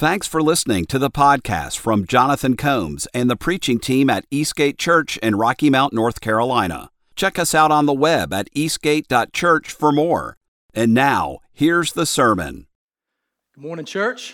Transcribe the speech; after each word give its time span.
Thanks 0.00 0.26
for 0.26 0.40
listening 0.40 0.86
to 0.86 0.98
the 0.98 1.10
podcast 1.10 1.76
from 1.76 2.06
Jonathan 2.06 2.56
Combs 2.56 3.06
and 3.12 3.28
the 3.28 3.36
preaching 3.36 3.78
team 3.78 4.08
at 4.08 4.24
Eastgate 4.30 4.78
Church 4.78 5.18
in 5.18 5.36
Rocky 5.36 5.68
Mount, 5.68 5.92
North 5.92 6.22
Carolina. 6.22 6.90
Check 7.16 7.38
us 7.38 7.54
out 7.54 7.70
on 7.70 7.84
the 7.84 7.92
web 7.92 8.32
at 8.32 8.48
eastgate.church 8.54 9.70
for 9.70 9.92
more. 9.92 10.38
And 10.72 10.94
now, 10.94 11.40
here's 11.52 11.92
the 11.92 12.06
sermon. 12.06 12.66
Good 13.54 13.62
morning, 13.62 13.84
church. 13.84 14.32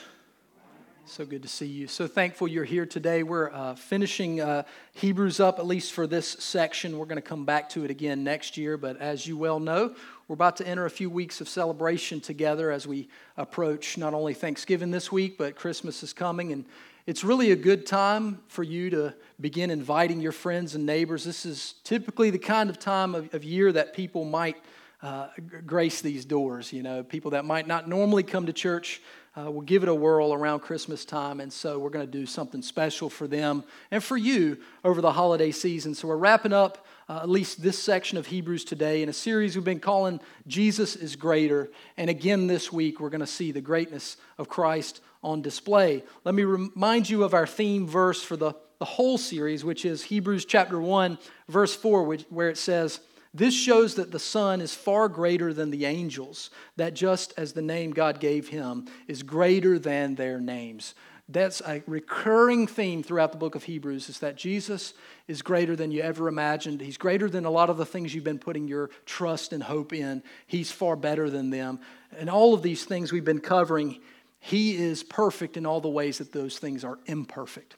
So 1.05 1.25
good 1.25 1.43
to 1.43 1.49
see 1.49 1.67
you. 1.67 1.89
So 1.89 2.07
thankful 2.07 2.47
you're 2.47 2.65
here 2.65 2.87
today. 2.87 3.25
We're 3.25 3.51
uh, 3.51 3.75
finishing 3.75 4.41
uh, 4.41 4.63
Hebrews 4.93 5.41
up, 5.41 5.59
at 5.59 5.67
least 5.67 5.93
for 5.93 6.07
this 6.07 6.29
section. 6.29 6.97
We're 6.97 7.07
going 7.07 7.17
to 7.17 7.23
come 7.23 7.45
back 7.45 7.69
to 7.71 7.85
it 7.85 7.91
again 7.91 8.23
next 8.23 8.57
year. 8.57 8.77
But 8.77 9.01
as 9.01 9.27
you 9.27 9.37
well 9.37 9.59
know, 9.59 9.97
we're 10.29 10.35
about 10.35 10.57
to 10.57 10.67
enter 10.67 10.85
a 10.85 10.91
few 10.91 11.09
weeks 11.09 11.41
of 11.41 11.49
celebration 11.49 12.21
together 12.21 12.73
as 12.73 12.85
we 12.85 13.09
approach 13.37 13.97
not 13.97 14.13
only 14.13 14.35
Thanksgiving 14.35 14.91
this 14.91 15.13
week, 15.13 15.39
but 15.39 15.55
Christmas 15.55 16.03
is 16.03 16.13
coming. 16.13 16.51
And 16.51 16.65
it's 17.07 17.23
really 17.23 17.53
a 17.53 17.57
good 17.57 17.87
time 17.87 18.41
for 18.49 18.65
you 18.65 18.91
to 18.91 19.15
begin 19.41 19.71
inviting 19.71 20.21
your 20.21 20.33
friends 20.33 20.75
and 20.75 20.85
neighbors. 20.85 21.23
This 21.23 21.47
is 21.47 21.75
typically 21.85 22.31
the 22.31 22.41
kind 22.41 22.69
of 22.69 22.81
time 22.81 23.15
of, 23.15 23.33
of 23.35 23.45
year 23.45 23.71
that 23.71 23.95
people 23.95 24.25
might 24.25 24.57
uh, 25.01 25.29
grace 25.65 26.01
these 26.01 26.25
doors. 26.25 26.73
You 26.73 26.83
know, 26.83 27.05
people 27.05 27.31
that 27.31 27.45
might 27.45 27.69
not 27.69 27.89
normally 27.89 28.25
come 28.25 28.47
to 28.47 28.53
church 28.53 29.01
uh, 29.37 29.49
will 29.49 29.61
give 29.61 29.85
it 29.85 29.89
a 29.89 29.95
whirl 29.95 30.33
around 30.33 30.61
Christmas 30.61 31.05
time. 31.05 31.39
And 31.39 31.53
so 31.53 31.79
we're 31.79 31.91
going 31.91 32.07
to 32.07 32.11
do 32.11 32.27
something 32.27 32.63
special 32.63 33.09
for 33.09 33.29
them 33.29 33.63
and 33.93 34.03
for 34.03 34.17
you 34.17 34.59
over 34.83 35.01
the 35.01 35.13
holiday 35.13 35.53
season. 35.53 35.95
So 35.95 36.09
we're 36.09 36.17
wrapping 36.17 36.53
up 36.53 36.85
uh, 37.09 37.21
at 37.23 37.29
least 37.29 37.63
this 37.63 37.79
section 37.79 38.19
of 38.19 38.27
Hebrews 38.27 38.65
today 38.65 39.03
in 39.03 39.09
a 39.09 39.13
series 39.13 39.55
we've 39.55 39.65
been 39.65 39.79
calling 39.79 40.21
Jesus 40.47 40.97
is 40.97 41.15
Greater. 41.15 41.71
And 41.97 42.11
again, 42.11 42.47
this 42.47 42.73
week, 42.73 42.99
we're 42.99 43.11
going 43.11 43.21
to 43.21 43.27
see 43.27 43.53
the 43.53 43.61
greatness 43.61 44.17
of 44.39 44.49
Christ 44.49 45.01
on 45.23 45.41
display. 45.41 46.03
Let 46.25 46.35
me 46.35 46.45
remind 46.45 47.09
you 47.09 47.23
of 47.23 47.35
our 47.35 47.47
theme 47.47 47.87
verse 47.87 48.23
for 48.23 48.37
the, 48.37 48.55
the 48.79 48.85
whole 48.85 49.19
series, 49.19 49.65
which 49.65 49.85
is 49.85 50.03
Hebrews 50.03 50.45
chapter 50.45 50.81
1, 50.81 51.19
verse 51.49 51.77
4, 51.77 52.03
which, 52.05 52.25
where 52.29 52.49
it 52.49 52.59
says, 52.59 53.01
this 53.33 53.55
shows 53.55 53.97
that 53.97 54.13
the 54.13 54.19
Son 54.19 54.61
is 54.61 54.75
far 54.75 55.09
greater 55.09 55.53
than 55.53 55.71
the 55.71 55.85
angels, 55.85 56.51
that 56.77 56.95
just 56.95 57.35
as 57.37 57.53
the 57.53 57.63
name 57.63 57.91
God 57.91 58.19
gave 58.19 58.49
him 58.49 58.87
is 59.09 59.23
greater 59.23 59.79
than 59.79 60.15
their 60.15 60.41
names. 60.41 60.95
That's 61.29 61.61
a 61.63 61.83
recurring 61.89 62.69
theme 62.69 63.03
throughout 63.03 63.33
the 63.33 63.39
book 63.39 63.57
of 63.57 63.65
Hebrews 63.65 64.09
is 64.09 64.21
that 64.21 64.37
Jesus 64.37 64.95
is 65.27 65.43
greater 65.43 65.75
than 65.75 65.91
you 65.91 66.01
ever 66.01 66.29
imagined. 66.29 66.81
He's 66.81 66.97
greater 66.97 67.29
than 67.29 67.45
a 67.45 67.51
lot 67.51 67.69
of 67.69 67.79
the 67.79 67.87
things 67.87 68.15
you've 68.15 68.23
been 68.23 68.39
putting 68.39 68.69
your 68.69 68.91
trust 69.07 69.53
and 69.53 69.61
hope 69.61 69.93
in. 69.93 70.23
He's 70.47 70.71
far 70.71 70.95
better 70.95 71.29
than 71.29 71.51
them. 71.51 71.81
And 72.17 72.31
all 72.31 72.55
of 72.55 72.63
these 72.63 72.85
things 72.85 73.11
we've 73.11 73.25
been 73.25 73.41
covering, 73.41 74.01
He 74.39 74.77
is 74.77 75.03
perfect 75.03 75.57
in 75.57 75.67
all 75.67 75.81
the 75.81 75.89
ways 75.89 76.19
that 76.19 76.31
those 76.31 76.59
things 76.59 76.85
are 76.85 77.01
imperfect. 77.07 77.75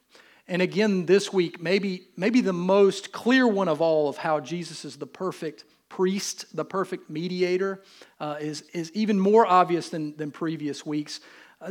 And 0.46 0.60
again, 0.60 1.06
this 1.06 1.32
week, 1.32 1.60
maybe, 1.60 2.08
maybe 2.16 2.42
the 2.42 2.52
most 2.52 3.12
clear 3.12 3.46
one 3.46 3.68
of 3.68 3.80
all 3.80 4.10
of 4.10 4.18
how 4.18 4.40
Jesus 4.40 4.84
is 4.84 4.96
the 4.96 5.06
perfect 5.06 5.64
priest, 5.88 6.54
the 6.54 6.64
perfect 6.66 7.08
mediator, 7.08 7.82
uh, 8.20 8.36
is, 8.40 8.62
is 8.74 8.92
even 8.92 9.18
more 9.18 9.46
obvious 9.46 9.88
than, 9.88 10.14
than 10.16 10.30
previous 10.30 10.84
weeks. 10.84 11.20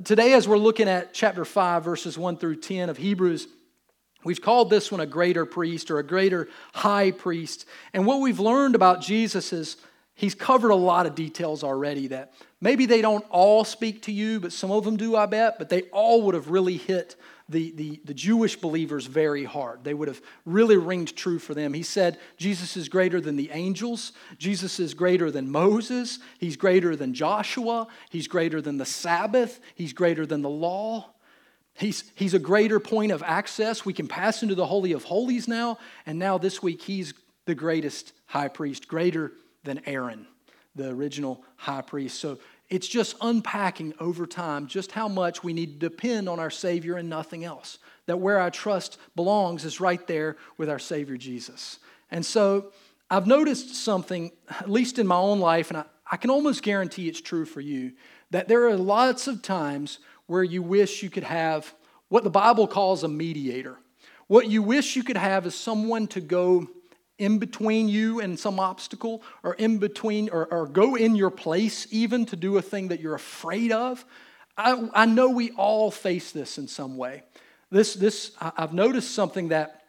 Today, 0.04 0.34
as 0.34 0.50
we're 0.50 0.58
looking 0.58 0.90
at 0.90 1.14
chapter 1.14 1.46
5, 1.46 1.82
verses 1.82 2.18
1 2.18 2.38
through 2.38 2.58
10 2.58 2.90
of 2.90 2.98
Hebrews, 2.98 3.48
we've 4.26 4.42
called 4.42 4.70
this 4.70 4.92
one 4.92 5.00
a 5.00 5.06
greater 5.06 5.46
priest 5.46 5.90
or 5.90 5.98
a 5.98 6.04
greater 6.04 6.50
high 6.74 7.12
priest. 7.12 7.66
And 7.94 8.06
what 8.06 8.20
we've 8.20 8.42
learned 8.42 8.76
about 8.76 9.00
Jesus 9.00 9.54
is 9.54 9.78
he's 10.14 10.36
covered 10.36 10.72
a 10.72 10.76
lot 10.76 11.06
of 11.06 11.16
details 11.16 11.64
already 11.64 12.08
that 12.08 12.34
maybe 12.60 12.86
they 12.86 13.02
don't 13.02 13.24
all 13.30 13.64
speak 13.64 14.02
to 14.04 14.12
you, 14.12 14.42
but 14.42 14.52
some 14.52 14.72
of 14.72 14.84
them 14.84 14.98
do, 14.98 15.16
I 15.16 15.26
bet, 15.26 15.58
but 15.58 15.70
they 15.70 15.84
all 15.84 16.22
would 16.24 16.36
have 16.36 16.50
really 16.50 16.76
hit 16.76 17.16
the, 17.50 17.72
the, 17.72 18.02
the 18.04 18.14
Jewish 18.14 18.58
believers 18.58 19.06
very 19.06 19.46
hard. 19.46 19.84
They 19.84 19.94
would 19.94 20.10
have 20.10 20.22
really 20.46 20.76
ringed 20.76 21.16
true 21.16 21.40
for 21.40 21.54
them. 21.54 21.74
He 21.74 21.84
said, 21.84 22.20
Jesus 22.38 22.76
is 22.76 22.90
greater 22.90 23.22
than 23.22 23.38
the 23.38 23.52
angels. 23.52 24.12
Jesus 24.38 24.80
is 24.80 24.94
greater 24.94 25.32
than 25.32 25.50
Moses. 25.50 26.20
He's 26.40 26.58
greater 26.58 26.96
than 26.96 27.14
Joshua. 27.14 27.88
He's 28.10 28.28
greater 28.28 28.62
than 28.62 28.78
the 28.78 28.86
Sabbath. 28.86 29.62
He's 29.76 29.94
greater 29.94 30.26
than 30.26 30.42
the 30.42 30.50
law. 30.50 31.14
He's, 31.74 32.12
he's 32.16 32.34
a 32.34 32.40
greater 32.40 32.80
point 32.80 33.12
of 33.12 33.24
access. 33.24 33.86
We 33.86 33.94
can 33.94 34.08
pass 34.08 34.44
into 34.44 34.56
the 34.56 34.66
Holy 34.66 34.92
of 34.92 35.04
Holies 35.04 35.48
now. 35.48 35.78
And 36.06 36.20
now 36.20 36.38
this 36.38 36.62
week, 36.62 36.82
he's 36.82 37.14
the 37.46 37.56
greatest 37.56 38.14
high 38.26 38.50
priest, 38.50 38.88
greater 38.88 39.32
than 39.64 39.82
Aaron, 39.86 40.28
the 40.76 40.90
original 40.90 41.44
high 41.56 41.82
priest. 41.82 42.20
So 42.20 42.40
it's 42.70 42.88
just 42.88 43.16
unpacking 43.22 43.94
over 44.00 44.26
time 44.26 44.68
just 44.68 44.92
how 44.92 45.08
much 45.08 45.44
we 45.44 45.54
need 45.54 45.80
to 45.80 45.90
depend 45.90 46.28
on 46.28 46.40
our 46.40 46.50
Savior 46.50 46.98
and 46.98 47.10
nothing 47.10 47.44
else. 47.44 47.80
That 48.08 48.20
where 48.20 48.40
our 48.40 48.52
trust 48.52 48.98
belongs 49.16 49.66
is 49.66 49.80
right 49.80 50.06
there 50.08 50.38
with 50.58 50.70
our 50.70 50.80
Savior 50.80 51.18
Jesus. 51.18 51.80
And 52.12 52.26
so 52.26 52.72
I've 53.10 53.28
noticed 53.28 53.76
something, 53.76 54.32
at 54.50 54.70
least 54.70 55.00
in 55.00 55.08
my 55.08 55.18
own 55.18 55.40
life, 55.40 55.70
and 55.70 55.78
I, 55.78 55.86
I 56.10 56.18
can 56.18 56.30
almost 56.30 56.64
guarantee 56.64 57.08
it's 57.08 57.22
true 57.22 57.46
for 57.46 57.62
you, 57.62 57.94
that 58.32 58.48
there 58.48 58.68
are 58.68 58.76
lots 58.76 59.28
of 59.28 59.42
times 59.42 60.00
where 60.26 60.44
you 60.44 60.62
wish 60.62 61.04
you 61.04 61.10
could 61.10 61.24
have 61.24 61.74
what 62.10 62.24
the 62.24 62.30
Bible 62.30 62.68
calls 62.68 63.04
a 63.04 63.08
mediator. 63.08 63.78
What 64.28 64.50
you 64.50 64.62
wish 64.62 64.96
you 64.96 65.04
could 65.04 65.18
have 65.18 65.46
is 65.46 65.56
someone 65.56 66.08
to 66.08 66.22
go 66.22 66.68
in 67.18 67.40
between 67.40 67.90
you 67.90 68.20
and 68.20 68.40
some 68.40 68.60
obstacle, 68.60 69.24
or 69.44 69.56
in 69.56 69.80
between, 69.80 70.30
or, 70.30 70.46
or 70.52 70.68
go 70.68 70.96
in 70.96 71.16
your 71.16 71.32
place 71.32 71.88
even 71.92 72.26
to 72.28 72.36
do 72.36 72.58
a 72.58 72.62
thing 72.62 72.90
that 72.90 73.00
you're 73.00 73.16
afraid 73.16 73.72
of. 73.72 74.06
I, 74.58 74.90
I 74.94 75.06
know 75.06 75.30
we 75.30 75.52
all 75.52 75.92
face 75.92 76.32
this 76.32 76.58
in 76.58 76.68
some 76.68 76.98
way. 76.98 77.24
This, 77.70 77.94
this, 77.96 78.32
I've 78.40 78.74
noticed 78.74 79.14
something 79.14 79.50
that 79.50 79.84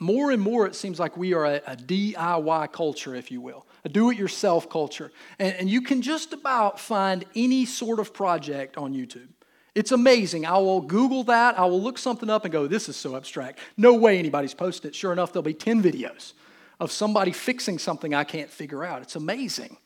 more 0.00 0.32
and 0.32 0.42
more 0.42 0.66
it 0.66 0.74
seems 0.74 0.98
like 0.98 1.16
we 1.16 1.34
are 1.34 1.46
a, 1.46 1.56
a 1.66 1.76
DIY 1.76 2.72
culture, 2.72 3.14
if 3.14 3.30
you 3.30 3.40
will, 3.40 3.66
a 3.84 3.88
do 3.88 4.10
it 4.10 4.18
yourself 4.18 4.68
culture. 4.68 5.12
And, 5.38 5.54
and 5.54 5.70
you 5.70 5.80
can 5.80 6.02
just 6.02 6.32
about 6.32 6.80
find 6.80 7.24
any 7.34 7.64
sort 7.64 8.00
of 8.00 8.12
project 8.12 8.76
on 8.76 8.92
YouTube. 8.92 9.28
It's 9.74 9.92
amazing. 9.92 10.46
I 10.46 10.58
will 10.58 10.80
Google 10.80 11.24
that. 11.24 11.58
I 11.58 11.64
will 11.64 11.82
look 11.82 11.98
something 11.98 12.30
up 12.30 12.44
and 12.44 12.52
go, 12.52 12.66
this 12.66 12.88
is 12.88 12.96
so 12.96 13.16
abstract. 13.16 13.58
No 13.76 13.94
way 13.94 14.18
anybody's 14.18 14.54
posted 14.54 14.90
it. 14.90 14.94
Sure 14.94 15.12
enough, 15.12 15.32
there'll 15.32 15.42
be 15.42 15.54
10 15.54 15.82
videos 15.82 16.32
of 16.80 16.90
somebody 16.90 17.32
fixing 17.32 17.78
something 17.78 18.14
I 18.14 18.24
can't 18.24 18.50
figure 18.50 18.84
out. 18.84 19.02
It's 19.02 19.16
amazing. 19.16 19.76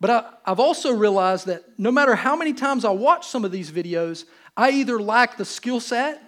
But 0.00 0.10
I, 0.10 0.30
have 0.46 0.60
also 0.60 0.92
realized 0.92 1.46
that 1.46 1.78
no 1.78 1.92
matter 1.92 2.14
how 2.14 2.34
many 2.34 2.54
times 2.54 2.84
I 2.84 2.90
watch 2.90 3.26
some 3.26 3.44
of 3.44 3.52
these 3.52 3.70
videos, 3.70 4.24
I 4.56 4.70
either 4.70 5.00
lack 5.00 5.36
the 5.36 5.44
skill 5.44 5.80
set 5.80 6.22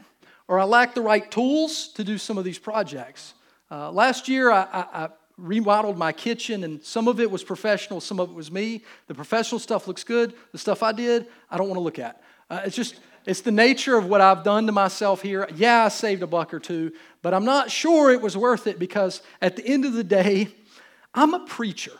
or 0.46 0.58
I 0.58 0.64
lack 0.64 0.94
the 0.94 1.00
right 1.00 1.28
tools 1.30 1.88
to 1.94 2.04
do 2.04 2.18
some 2.18 2.36
of 2.36 2.44
these 2.44 2.58
projects. 2.58 3.34
Uh, 3.70 3.90
last 3.90 4.28
year, 4.28 4.50
I, 4.50 4.62
I, 4.62 5.04
I 5.04 5.08
remodeled 5.38 5.96
my 5.96 6.12
kitchen, 6.12 6.62
and 6.64 6.82
some 6.82 7.08
of 7.08 7.18
it 7.18 7.30
was 7.30 7.42
professional, 7.42 8.00
some 8.00 8.20
of 8.20 8.30
it 8.30 8.34
was 8.34 8.52
me. 8.52 8.84
The 9.06 9.14
professional 9.14 9.58
stuff 9.58 9.88
looks 9.88 10.04
good. 10.04 10.34
The 10.52 10.58
stuff 10.58 10.82
I 10.82 10.92
did, 10.92 11.26
I 11.50 11.56
don't 11.56 11.68
want 11.68 11.78
to 11.78 11.82
look 11.82 11.98
at. 11.98 12.22
Uh, 12.50 12.60
it's 12.66 12.76
just, 12.76 13.00
it's 13.26 13.40
the 13.40 13.52
nature 13.52 13.96
of 13.96 14.06
what 14.06 14.20
I've 14.20 14.42
done 14.42 14.66
to 14.66 14.72
myself 14.72 15.22
here. 15.22 15.48
Yeah, 15.54 15.84
I 15.84 15.88
saved 15.88 16.22
a 16.22 16.26
buck 16.26 16.52
or 16.52 16.58
two, 16.58 16.92
but 17.22 17.34
I'm 17.34 17.44
not 17.44 17.70
sure 17.70 18.10
it 18.10 18.20
was 18.20 18.36
worth 18.36 18.66
it 18.66 18.78
because 18.78 19.22
at 19.40 19.56
the 19.56 19.66
end 19.66 19.84
of 19.84 19.92
the 19.92 20.04
day, 20.04 20.48
I'm 21.14 21.34
a 21.34 21.40
preacher. 21.46 21.92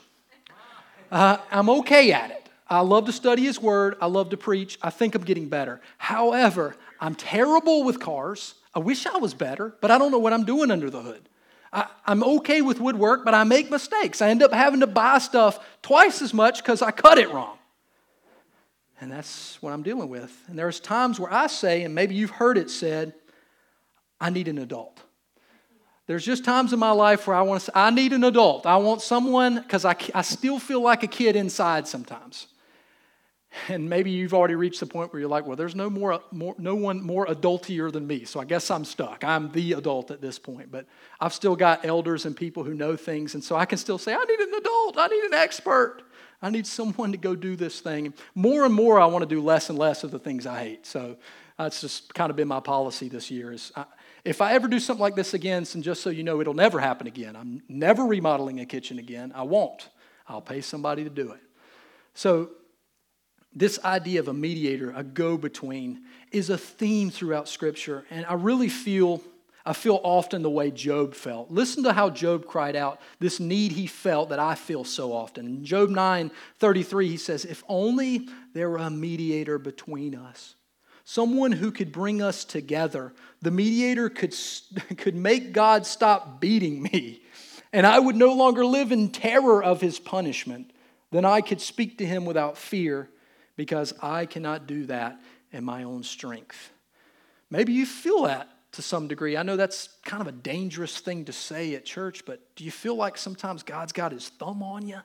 Uh, 1.10 1.36
I'm 1.50 1.68
okay 1.68 2.12
at 2.12 2.30
it. 2.30 2.48
I 2.68 2.80
love 2.80 3.04
to 3.06 3.12
study 3.12 3.44
His 3.44 3.60
Word. 3.60 3.96
I 4.00 4.06
love 4.06 4.30
to 4.30 4.36
preach. 4.36 4.78
I 4.82 4.90
think 4.90 5.14
I'm 5.14 5.24
getting 5.24 5.48
better. 5.48 5.80
However, 5.98 6.74
I'm 7.00 7.14
terrible 7.14 7.84
with 7.84 8.00
cars. 8.00 8.54
I 8.74 8.78
wish 8.78 9.06
I 9.06 9.18
was 9.18 9.34
better, 9.34 9.76
but 9.80 9.90
I 9.90 9.98
don't 9.98 10.10
know 10.10 10.18
what 10.18 10.32
I'm 10.32 10.44
doing 10.44 10.70
under 10.70 10.88
the 10.88 11.02
hood. 11.02 11.28
I, 11.72 11.86
am 12.06 12.22
okay 12.22 12.62
with 12.62 12.80
woodwork, 12.80 13.24
but 13.24 13.34
I 13.34 13.44
make 13.44 13.70
mistakes. 13.70 14.22
I 14.22 14.30
end 14.30 14.42
up 14.42 14.52
having 14.52 14.80
to 14.80 14.86
buy 14.86 15.18
stuff 15.18 15.64
twice 15.82 16.22
as 16.22 16.32
much 16.32 16.62
because 16.62 16.82
I 16.82 16.90
cut 16.90 17.18
it 17.18 17.30
wrong. 17.30 17.58
And 19.02 19.10
that's 19.10 19.60
what 19.60 19.72
I'm 19.72 19.82
dealing 19.82 20.08
with. 20.08 20.32
And 20.46 20.56
there's 20.56 20.78
times 20.78 21.18
where 21.18 21.32
I 21.32 21.48
say, 21.48 21.82
and 21.82 21.92
maybe 21.92 22.14
you've 22.14 22.30
heard 22.30 22.56
it 22.56 22.70
said, 22.70 23.14
I 24.20 24.30
need 24.30 24.46
an 24.46 24.58
adult. 24.58 25.02
There's 26.06 26.24
just 26.24 26.44
times 26.44 26.72
in 26.72 26.78
my 26.78 26.92
life 26.92 27.26
where 27.26 27.34
I 27.34 27.42
want 27.42 27.62
to 27.62 27.64
say, 27.66 27.72
I 27.74 27.90
need 27.90 28.12
an 28.12 28.22
adult. 28.22 28.64
I 28.64 28.76
want 28.76 29.02
someone, 29.02 29.56
because 29.56 29.84
I, 29.84 29.96
I 30.14 30.22
still 30.22 30.60
feel 30.60 30.80
like 30.80 31.02
a 31.02 31.08
kid 31.08 31.34
inside 31.34 31.88
sometimes. 31.88 32.46
And 33.68 33.90
maybe 33.90 34.12
you've 34.12 34.34
already 34.34 34.54
reached 34.54 34.78
the 34.78 34.86
point 34.86 35.12
where 35.12 35.18
you're 35.18 35.28
like, 35.28 35.46
well, 35.46 35.56
there's 35.56 35.74
no, 35.74 35.90
more, 35.90 36.20
more, 36.30 36.54
no 36.56 36.76
one 36.76 37.02
more 37.02 37.26
adultier 37.26 37.90
than 37.90 38.06
me, 38.06 38.24
so 38.24 38.38
I 38.38 38.44
guess 38.44 38.70
I'm 38.70 38.84
stuck. 38.84 39.24
I'm 39.24 39.50
the 39.50 39.72
adult 39.72 40.12
at 40.12 40.20
this 40.20 40.38
point. 40.38 40.70
But 40.70 40.86
I've 41.20 41.34
still 41.34 41.56
got 41.56 41.84
elders 41.84 42.24
and 42.24 42.36
people 42.36 42.62
who 42.62 42.72
know 42.72 42.94
things, 42.94 43.34
and 43.34 43.42
so 43.42 43.56
I 43.56 43.64
can 43.64 43.78
still 43.78 43.98
say, 43.98 44.14
I 44.14 44.24
need 44.24 44.38
an 44.38 44.54
adult. 44.54 44.96
I 44.96 45.08
need 45.08 45.24
an 45.24 45.34
expert. 45.34 46.02
I 46.42 46.50
need 46.50 46.66
someone 46.66 47.12
to 47.12 47.18
go 47.18 47.36
do 47.36 47.54
this 47.54 47.80
thing. 47.80 48.12
More 48.34 48.64
and 48.64 48.74
more, 48.74 49.00
I 49.00 49.06
want 49.06 49.22
to 49.22 49.32
do 49.32 49.40
less 49.40 49.70
and 49.70 49.78
less 49.78 50.02
of 50.02 50.10
the 50.10 50.18
things 50.18 50.44
I 50.44 50.62
hate. 50.62 50.86
So 50.86 51.16
that's 51.56 51.80
just 51.80 52.12
kind 52.12 52.30
of 52.30 52.36
been 52.36 52.48
my 52.48 52.60
policy 52.60 53.08
this 53.08 53.30
year. 53.30 53.52
Is 53.52 53.70
I, 53.76 53.84
if 54.24 54.40
I 54.40 54.54
ever 54.54 54.66
do 54.68 54.80
something 54.80 55.00
like 55.00 55.14
this 55.14 55.34
again, 55.34 55.64
and 55.72 55.82
just 55.82 56.02
so 56.02 56.10
you 56.10 56.24
know, 56.24 56.40
it'll 56.40 56.54
never 56.54 56.80
happen 56.80 57.06
again. 57.06 57.36
I'm 57.36 57.62
never 57.68 58.04
remodeling 58.04 58.60
a 58.60 58.66
kitchen 58.66 58.98
again. 58.98 59.32
I 59.34 59.42
won't. 59.42 59.88
I'll 60.28 60.42
pay 60.42 60.60
somebody 60.60 61.04
to 61.04 61.10
do 61.10 61.32
it. 61.32 61.40
So 62.14 62.50
this 63.54 63.78
idea 63.84 64.20
of 64.20 64.28
a 64.28 64.34
mediator, 64.34 64.92
a 64.96 65.04
go 65.04 65.36
between, 65.36 66.02
is 66.32 66.50
a 66.50 66.58
theme 66.58 67.10
throughout 67.10 67.48
Scripture. 67.48 68.04
And 68.10 68.26
I 68.26 68.34
really 68.34 68.68
feel. 68.68 69.22
I 69.64 69.72
feel 69.72 70.00
often 70.02 70.42
the 70.42 70.50
way 70.50 70.70
Job 70.70 71.14
felt. 71.14 71.50
Listen 71.50 71.84
to 71.84 71.92
how 71.92 72.10
Job 72.10 72.46
cried 72.46 72.74
out, 72.74 73.00
this 73.20 73.38
need 73.38 73.72
he 73.72 73.86
felt 73.86 74.30
that 74.30 74.40
I 74.40 74.56
feel 74.56 74.82
so 74.84 75.12
often. 75.12 75.46
In 75.46 75.64
Job 75.64 75.90
9 75.90 76.30
33, 76.58 77.08
he 77.08 77.16
says, 77.16 77.44
If 77.44 77.62
only 77.68 78.28
there 78.54 78.68
were 78.68 78.78
a 78.78 78.90
mediator 78.90 79.58
between 79.58 80.16
us, 80.16 80.56
someone 81.04 81.52
who 81.52 81.70
could 81.70 81.92
bring 81.92 82.20
us 82.20 82.44
together. 82.44 83.12
The 83.40 83.50
mediator 83.50 84.08
could, 84.08 84.34
could 84.96 85.14
make 85.14 85.52
God 85.52 85.86
stop 85.86 86.40
beating 86.40 86.82
me, 86.82 87.22
and 87.72 87.86
I 87.86 87.98
would 87.98 88.16
no 88.16 88.32
longer 88.32 88.66
live 88.66 88.90
in 88.90 89.10
terror 89.10 89.62
of 89.62 89.80
his 89.80 89.98
punishment. 89.98 90.72
Then 91.12 91.24
I 91.24 91.40
could 91.40 91.60
speak 91.60 91.98
to 91.98 92.06
him 92.06 92.24
without 92.24 92.56
fear 92.56 93.08
because 93.54 93.92
I 94.02 94.26
cannot 94.26 94.66
do 94.66 94.86
that 94.86 95.20
in 95.52 95.62
my 95.62 95.84
own 95.84 96.02
strength. 96.02 96.70
Maybe 97.50 97.74
you 97.74 97.84
feel 97.84 98.22
that 98.22 98.48
to 98.72 98.82
some 98.82 99.06
degree. 99.06 99.36
I 99.36 99.42
know 99.42 99.56
that's 99.56 99.90
kind 100.04 100.20
of 100.20 100.26
a 100.26 100.32
dangerous 100.32 100.98
thing 100.98 101.26
to 101.26 101.32
say 101.32 101.74
at 101.74 101.84
church, 101.84 102.24
but 102.24 102.40
do 102.56 102.64
you 102.64 102.70
feel 102.70 102.94
like 102.94 103.18
sometimes 103.18 103.62
God's 103.62 103.92
got 103.92 104.12
his 104.12 104.28
thumb 104.28 104.62
on 104.62 104.86
you? 104.86 105.00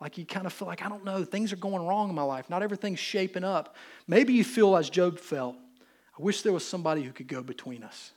Like 0.00 0.16
you 0.16 0.24
kind 0.24 0.46
of 0.46 0.52
feel 0.52 0.68
like, 0.68 0.84
I 0.84 0.88
don't 0.88 1.04
know, 1.04 1.24
things 1.24 1.52
are 1.52 1.56
going 1.56 1.84
wrong 1.84 2.08
in 2.08 2.14
my 2.14 2.22
life. 2.22 2.48
Not 2.48 2.62
everything's 2.62 3.00
shaping 3.00 3.42
up. 3.42 3.74
Maybe 4.06 4.32
you 4.32 4.44
feel 4.44 4.76
as 4.76 4.88
Job 4.88 5.18
felt. 5.18 5.56
I 6.16 6.22
wish 6.22 6.42
there 6.42 6.52
was 6.52 6.64
somebody 6.64 7.02
who 7.02 7.10
could 7.10 7.26
go 7.26 7.42
between 7.42 7.82
us. 7.82 8.12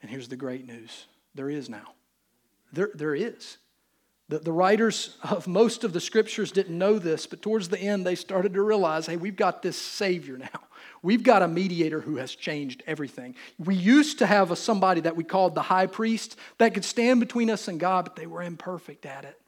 And 0.00 0.10
here's 0.10 0.28
the 0.28 0.36
great 0.36 0.66
news 0.66 1.06
there 1.34 1.50
is 1.50 1.68
now. 1.68 1.92
There, 2.72 2.90
there 2.94 3.14
is. 3.14 3.58
The, 4.28 4.38
the 4.38 4.52
writers 4.52 5.18
of 5.22 5.46
most 5.46 5.84
of 5.84 5.92
the 5.92 6.00
scriptures 6.00 6.50
didn't 6.50 6.76
know 6.76 6.98
this, 6.98 7.26
but 7.26 7.42
towards 7.42 7.68
the 7.68 7.78
end, 7.78 8.06
they 8.06 8.14
started 8.14 8.54
to 8.54 8.62
realize 8.62 9.06
hey, 9.06 9.16
we've 9.16 9.36
got 9.36 9.60
this 9.62 9.76
Savior 9.76 10.38
now. 10.38 10.60
We've 11.04 11.22
got 11.22 11.42
a 11.42 11.48
mediator 11.48 12.00
who 12.00 12.16
has 12.16 12.34
changed 12.34 12.82
everything. 12.86 13.34
We 13.58 13.74
used 13.74 14.20
to 14.20 14.26
have 14.26 14.50
a, 14.50 14.56
somebody 14.56 15.02
that 15.02 15.16
we 15.16 15.22
called 15.22 15.54
the 15.54 15.60
high 15.60 15.86
priest 15.86 16.38
that 16.56 16.72
could 16.72 16.84
stand 16.84 17.20
between 17.20 17.50
us 17.50 17.68
and 17.68 17.78
God, 17.78 18.06
but 18.06 18.16
they 18.16 18.26
were 18.26 18.42
imperfect 18.42 19.04
at 19.04 19.26
it 19.26 19.38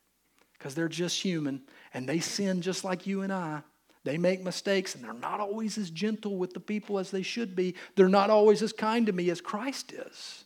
because 0.53 0.75
they're 0.75 0.87
just 0.87 1.19
human 1.19 1.63
and 1.95 2.07
they 2.07 2.21
sin 2.21 2.61
just 2.61 2.85
like 2.85 3.07
you 3.07 3.23
and 3.23 3.33
I. 3.33 3.63
They 4.05 4.19
make 4.19 4.45
mistakes 4.45 4.95
and 4.95 5.03
they're 5.03 5.15
not 5.15 5.41
always 5.41 5.79
as 5.79 5.89
gentle 5.89 6.37
with 6.37 6.53
the 6.53 6.61
people 6.61 6.99
as 6.99 7.11
they 7.11 7.23
should 7.23 7.57
be. 7.57 7.75
They're 7.95 8.11
not 8.11 8.29
always 8.29 8.61
as 8.61 8.75
kind 8.75 9.07
to 9.07 9.13
me 9.15 9.31
as 9.31 9.41
Christ 9.41 9.93
is. 9.93 10.45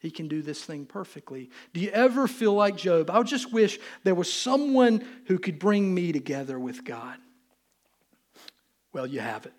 He 0.00 0.10
can 0.10 0.26
do 0.26 0.42
this 0.42 0.64
thing 0.64 0.86
perfectly. 0.86 1.50
Do 1.72 1.78
you 1.78 1.90
ever 1.90 2.26
feel 2.26 2.54
like 2.54 2.76
Job? 2.76 3.10
I 3.10 3.22
just 3.22 3.52
wish 3.52 3.78
there 4.02 4.16
was 4.16 4.32
someone 4.32 5.06
who 5.26 5.38
could 5.38 5.60
bring 5.60 5.94
me 5.94 6.10
together 6.10 6.58
with 6.58 6.84
God. 6.84 7.16
Well, 8.92 9.06
you 9.06 9.20
have 9.20 9.46
it. 9.46 9.52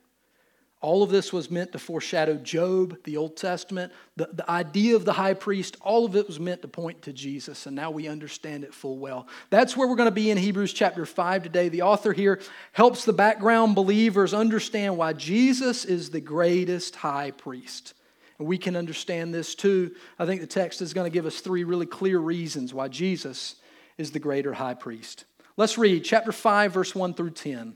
All 0.81 1.03
of 1.03 1.09
this 1.09 1.33
was 1.33 1.51
meant 1.51 1.73
to 1.73 1.79
foreshadow 1.79 2.35
Job, 2.35 2.97
the 3.03 3.17
Old 3.17 3.35
Testament. 3.35 3.91
The, 4.15 4.29
the 4.31 4.49
idea 4.49 4.95
of 4.95 5.03
the 5.03 5.11
high 5.11 5.33
priest, 5.33 5.75
all 5.81 6.05
of 6.05 6.15
it 6.15 6.25
was 6.25 6.39
meant 6.39 6.61
to 6.61 6.69
point 6.69 7.01
to 7.01 7.11
Jesus, 7.11 7.65
and 7.65 7.75
now 7.75 7.91
we 7.91 8.07
understand 8.07 8.63
it 8.63 8.73
full 8.73 8.97
well. 8.97 9.27
That's 9.49 9.75
where 9.75 9.89
we're 9.89 9.97
going 9.97 10.07
to 10.07 10.11
be 10.11 10.31
in 10.31 10.37
Hebrews 10.37 10.71
chapter 10.71 11.05
5 11.05 11.43
today. 11.43 11.67
The 11.67 11.81
author 11.81 12.13
here 12.13 12.39
helps 12.71 13.03
the 13.03 13.11
background 13.11 13.75
believers 13.75 14.33
understand 14.33 14.95
why 14.95 15.11
Jesus 15.11 15.83
is 15.83 16.11
the 16.11 16.21
greatest 16.21 16.95
high 16.95 17.31
priest. 17.31 17.93
And 18.37 18.47
we 18.47 18.57
can 18.57 18.77
understand 18.77 19.33
this 19.33 19.55
too. 19.55 19.93
I 20.17 20.25
think 20.25 20.39
the 20.39 20.47
text 20.47 20.81
is 20.81 20.93
going 20.93 21.11
to 21.11 21.13
give 21.13 21.25
us 21.25 21.41
three 21.41 21.65
really 21.65 21.87
clear 21.87 22.19
reasons 22.19 22.73
why 22.73 22.87
Jesus 22.87 23.55
is 23.97 24.11
the 24.11 24.19
greater 24.19 24.53
high 24.53 24.75
priest. 24.75 25.25
Let's 25.57 25.77
read 25.77 26.05
chapter 26.05 26.31
5, 26.31 26.71
verse 26.71 26.95
1 26.95 27.15
through 27.15 27.31
10. 27.31 27.75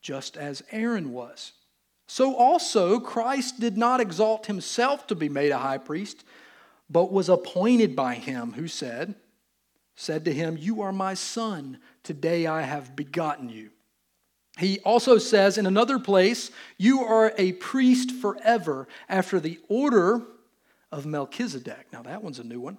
just 0.00 0.36
as 0.36 0.62
Aaron 0.70 1.12
was. 1.12 1.52
So 2.06 2.34
also, 2.34 2.98
Christ 2.98 3.60
did 3.60 3.76
not 3.76 4.00
exalt 4.00 4.46
himself 4.46 5.06
to 5.06 5.14
be 5.14 5.28
made 5.28 5.52
a 5.52 5.58
high 5.58 5.78
priest, 5.78 6.24
but 6.88 7.12
was 7.12 7.28
appointed 7.28 7.94
by 7.94 8.14
him 8.14 8.52
who 8.54 8.66
said, 8.66 9.14
said 9.94 10.24
to 10.24 10.32
him, 10.32 10.56
You 10.58 10.82
are 10.82 10.92
my 10.92 11.14
son, 11.14 11.78
today 12.02 12.46
I 12.46 12.62
have 12.62 12.96
begotten 12.96 13.48
you. 13.48 13.70
He 14.58 14.80
also 14.80 15.18
says 15.18 15.56
in 15.56 15.66
another 15.66 15.98
place, 15.98 16.50
You 16.76 17.04
are 17.04 17.32
a 17.38 17.52
priest 17.52 18.10
forever 18.10 18.88
after 19.08 19.38
the 19.38 19.60
order 19.68 20.22
of 20.90 21.06
Melchizedek. 21.06 21.86
Now, 21.92 22.02
that 22.02 22.22
one's 22.22 22.40
a 22.40 22.44
new 22.44 22.60
one. 22.60 22.78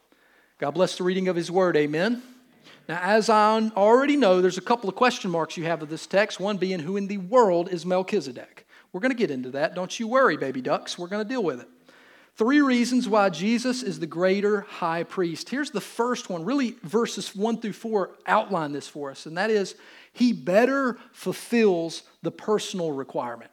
God 0.61 0.75
bless 0.75 0.95
the 0.95 1.03
reading 1.03 1.27
of 1.27 1.35
his 1.35 1.49
word. 1.49 1.75
Amen. 1.75 2.21
Now, 2.87 2.99
as 3.01 3.31
I 3.31 3.71
already 3.75 4.15
know, 4.15 4.41
there's 4.41 4.59
a 4.59 4.61
couple 4.61 4.89
of 4.89 4.95
question 4.95 5.31
marks 5.31 5.57
you 5.57 5.63
have 5.63 5.81
of 5.81 5.89
this 5.89 6.05
text, 6.05 6.39
one 6.39 6.57
being 6.57 6.79
who 6.79 6.97
in 6.97 7.07
the 7.07 7.17
world 7.17 7.69
is 7.69 7.83
Melchizedek? 7.83 8.67
We're 8.93 8.99
going 8.99 9.11
to 9.11 9.17
get 9.17 9.31
into 9.31 9.49
that. 9.51 9.73
Don't 9.73 9.99
you 9.99 10.07
worry, 10.07 10.37
baby 10.37 10.61
ducks. 10.61 10.99
We're 10.99 11.07
going 11.07 11.25
to 11.25 11.27
deal 11.27 11.41
with 11.41 11.61
it. 11.61 11.67
Three 12.35 12.61
reasons 12.61 13.09
why 13.09 13.29
Jesus 13.29 13.81
is 13.81 13.99
the 13.99 14.05
greater 14.05 14.61
high 14.61 15.01
priest. 15.01 15.49
Here's 15.49 15.71
the 15.71 15.81
first 15.81 16.29
one. 16.29 16.45
Really, 16.45 16.75
verses 16.83 17.35
one 17.35 17.59
through 17.59 17.73
four 17.73 18.11
outline 18.27 18.71
this 18.71 18.87
for 18.87 19.09
us, 19.09 19.25
and 19.25 19.35
that 19.39 19.49
is 19.49 19.73
he 20.13 20.31
better 20.31 20.99
fulfills 21.11 22.03
the 22.21 22.31
personal 22.31 22.91
requirement. 22.91 23.49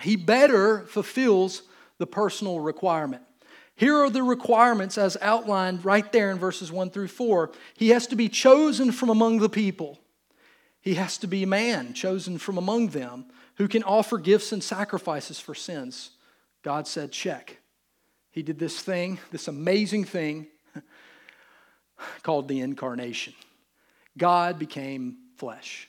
He 0.00 0.16
better 0.16 0.86
fulfills 0.86 1.64
the 1.98 2.06
personal 2.06 2.58
requirement. 2.58 3.22
Here 3.76 3.94
are 3.94 4.10
the 4.10 4.22
requirements 4.22 4.96
as 4.96 5.18
outlined 5.20 5.84
right 5.84 6.10
there 6.10 6.30
in 6.30 6.38
verses 6.38 6.72
1 6.72 6.90
through 6.90 7.08
4. 7.08 7.52
He 7.76 7.90
has 7.90 8.06
to 8.08 8.16
be 8.16 8.28
chosen 8.28 8.90
from 8.90 9.10
among 9.10 9.38
the 9.38 9.50
people. 9.50 9.98
He 10.80 10.94
has 10.94 11.18
to 11.18 11.26
be 11.26 11.42
a 11.42 11.46
man 11.46 11.92
chosen 11.92 12.38
from 12.38 12.56
among 12.56 12.88
them 12.88 13.26
who 13.56 13.68
can 13.68 13.82
offer 13.82 14.18
gifts 14.18 14.52
and 14.52 14.62
sacrifices 14.62 15.38
for 15.38 15.54
sins. 15.54 16.10
God 16.62 16.86
said, 16.86 17.12
check. 17.12 17.58
He 18.30 18.42
did 18.42 18.58
this 18.58 18.80
thing, 18.80 19.18
this 19.30 19.48
amazing 19.48 20.04
thing 20.04 20.46
called 22.22 22.48
the 22.48 22.60
incarnation. 22.60 23.34
God 24.16 24.58
became 24.58 25.16
flesh. 25.36 25.88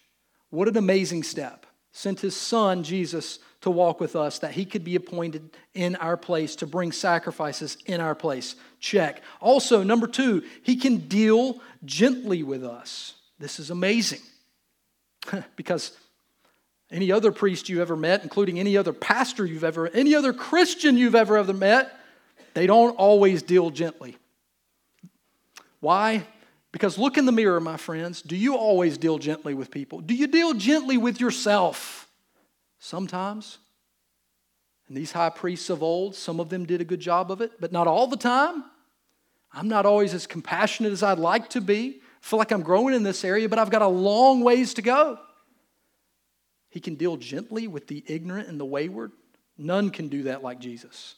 What 0.50 0.68
an 0.68 0.78
amazing 0.78 1.24
step. 1.24 1.66
Sent 1.92 2.20
his 2.20 2.36
son, 2.36 2.84
Jesus, 2.84 3.40
to 3.62 3.72
walk 3.72 4.00
with 4.00 4.16
us, 4.16 4.40
that 4.40 4.52
he 4.52 4.66
could 4.66 4.84
be 4.84 4.96
appointed 4.96 5.50
in 5.74 5.96
our 5.98 6.18
place 6.18 6.56
to 6.58 6.68
bring 6.68 6.92
sacrifices 6.92 7.78
in 7.86 8.00
our 8.00 8.16
place. 8.16 8.56
Check. 8.80 9.22
Also, 9.42 9.84
number 9.84 10.08
two, 10.08 10.44
he 10.64 10.76
can 10.76 10.98
deal 10.98 11.60
gently 11.84 12.44
with 12.44 12.64
us. 12.64 13.16
This 13.40 13.60
is 13.60 13.70
amazing 13.70 14.22
because 15.56 15.92
any 16.92 17.12
other 17.12 17.32
priest 17.32 17.68
you 17.68 17.82
ever 17.82 17.96
met, 17.96 18.24
including 18.24 18.60
any 18.60 18.78
other 18.78 18.94
pastor 18.94 19.46
you've 19.46 19.64
ever, 19.64 19.88
any 19.88 20.16
other 20.16 20.34
Christian 20.34 20.98
you've 20.98 21.16
ever 21.16 21.38
ever 21.38 21.54
met, 21.54 21.92
they 22.54 22.68
don't 22.68 22.96
always 22.96 23.42
deal 23.42 23.70
gently. 23.70 24.18
Why? 25.80 26.26
Because 26.72 26.98
look 26.98 27.18
in 27.18 27.26
the 27.26 27.32
mirror, 27.32 27.60
my 27.60 27.78
friends. 27.78 28.22
Do 28.22 28.36
you 28.36 28.56
always 28.56 28.98
deal 28.98 29.18
gently 29.18 29.54
with 29.54 29.72
people? 29.72 30.00
Do 30.00 30.14
you 30.14 30.28
deal 30.28 30.54
gently 30.54 30.98
with 30.98 31.20
yourself? 31.20 32.07
Sometimes. 32.80 33.58
And 34.88 34.96
these 34.96 35.12
high 35.12 35.30
priests 35.30 35.70
of 35.70 35.84
old, 35.84 36.16
some 36.16 36.40
of 36.40 36.50
them 36.50 36.66
did 36.66 36.82
a 36.82 36.86
good 36.86 37.00
job 37.00 37.32
of 37.32 37.42
it, 37.42 37.60
but 37.60 37.72
not 37.72 37.88
all 37.88 38.08
the 38.08 38.18
time. 38.18 38.64
I'm 39.52 39.68
not 39.68 39.86
always 39.86 40.14
as 40.14 40.28
compassionate 40.28 40.92
as 40.92 41.04
I'd 41.04 41.20
like 41.20 41.50
to 41.52 41.62
be. 41.62 42.02
I 42.02 42.26
feel 42.26 42.40
like 42.40 42.52
I'm 42.52 42.62
growing 42.62 42.94
in 42.94 43.04
this 43.04 43.24
area, 43.24 43.50
but 43.50 43.60
I've 43.60 43.70
got 43.70 43.82
a 43.82 43.88
long 43.88 44.42
ways 44.42 44.74
to 44.76 44.82
go. 44.82 45.20
He 46.70 46.80
can 46.80 46.96
deal 46.96 47.18
gently 47.18 47.68
with 47.68 47.88
the 47.88 48.04
ignorant 48.08 48.50
and 48.50 48.60
the 48.60 48.66
wayward. 48.66 49.12
None 49.58 49.90
can 49.90 50.10
do 50.10 50.24
that 50.24 50.44
like 50.44 50.60
Jesus. 50.60 51.16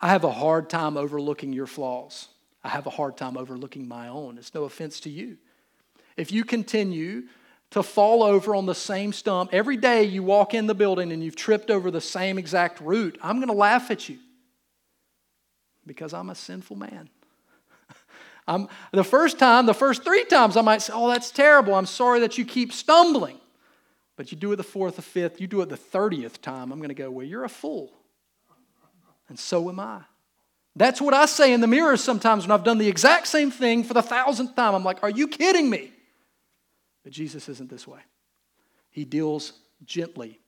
I 0.00 0.08
have 0.08 0.24
a 0.24 0.30
hard 0.30 0.70
time 0.70 0.96
overlooking 0.96 1.52
your 1.52 1.66
flaws. 1.66 2.28
I 2.62 2.68
have 2.68 2.86
a 2.86 2.90
hard 2.90 3.16
time 3.16 3.36
overlooking 3.36 3.88
my 3.88 4.08
own. 4.08 4.38
It's 4.38 4.54
no 4.54 4.64
offense 4.64 5.00
to 5.00 5.10
you. 5.10 5.38
If 6.16 6.30
you 6.30 6.44
continue 6.44 7.24
to 7.70 7.82
fall 7.82 8.22
over 8.22 8.54
on 8.54 8.66
the 8.66 8.74
same 8.74 9.12
stump 9.12 9.50
every 9.52 9.76
day 9.76 10.04
you 10.04 10.22
walk 10.22 10.54
in 10.54 10.66
the 10.66 10.74
building 10.74 11.12
and 11.12 11.22
you've 11.22 11.36
tripped 11.36 11.70
over 11.70 11.90
the 11.90 12.00
same 12.00 12.38
exact 12.38 12.80
root, 12.80 13.18
I'm 13.22 13.36
going 13.36 13.48
to 13.48 13.54
laugh 13.54 13.90
at 13.90 14.08
you 14.08 14.18
because 15.86 16.14
I'm 16.14 16.30
a 16.30 16.34
sinful 16.34 16.76
man. 16.76 17.10
I'm, 18.48 18.68
the 18.92 19.04
first 19.04 19.38
time, 19.38 19.66
the 19.66 19.74
first 19.74 20.02
three 20.02 20.24
times, 20.24 20.56
I 20.56 20.62
might 20.62 20.82
say, 20.82 20.92
Oh, 20.94 21.08
that's 21.08 21.30
terrible. 21.30 21.74
I'm 21.74 21.86
sorry 21.86 22.20
that 22.20 22.38
you 22.38 22.44
keep 22.44 22.72
stumbling. 22.72 23.38
But 24.16 24.32
you 24.32 24.38
do 24.38 24.50
it 24.52 24.56
the 24.56 24.64
fourth, 24.64 24.96
the 24.96 25.02
fifth, 25.02 25.40
you 25.40 25.46
do 25.46 25.60
it 25.60 25.68
the 25.68 25.76
30th 25.76 26.40
time, 26.40 26.72
I'm 26.72 26.78
going 26.78 26.88
to 26.88 26.94
go, 26.94 27.10
Well, 27.10 27.26
you're 27.26 27.44
a 27.44 27.50
fool. 27.50 27.92
And 29.28 29.38
so 29.38 29.68
am 29.68 29.78
I. 29.78 30.00
That's 30.74 31.00
what 31.00 31.12
I 31.12 31.26
say 31.26 31.52
in 31.52 31.60
the 31.60 31.66
mirror 31.66 31.96
sometimes 31.96 32.44
when 32.44 32.52
I've 32.52 32.64
done 32.64 32.78
the 32.78 32.88
exact 32.88 33.26
same 33.26 33.50
thing 33.50 33.84
for 33.84 33.94
the 33.94 34.02
thousandth 34.02 34.56
time. 34.56 34.74
I'm 34.74 34.84
like, 34.84 35.02
Are 35.02 35.10
you 35.10 35.28
kidding 35.28 35.68
me? 35.68 35.92
But 37.08 37.14
Jesus 37.14 37.48
isn't 37.48 37.70
this 37.70 37.88
way. 37.88 38.00
He 38.90 39.06
deals 39.06 39.54
gently 39.82 40.40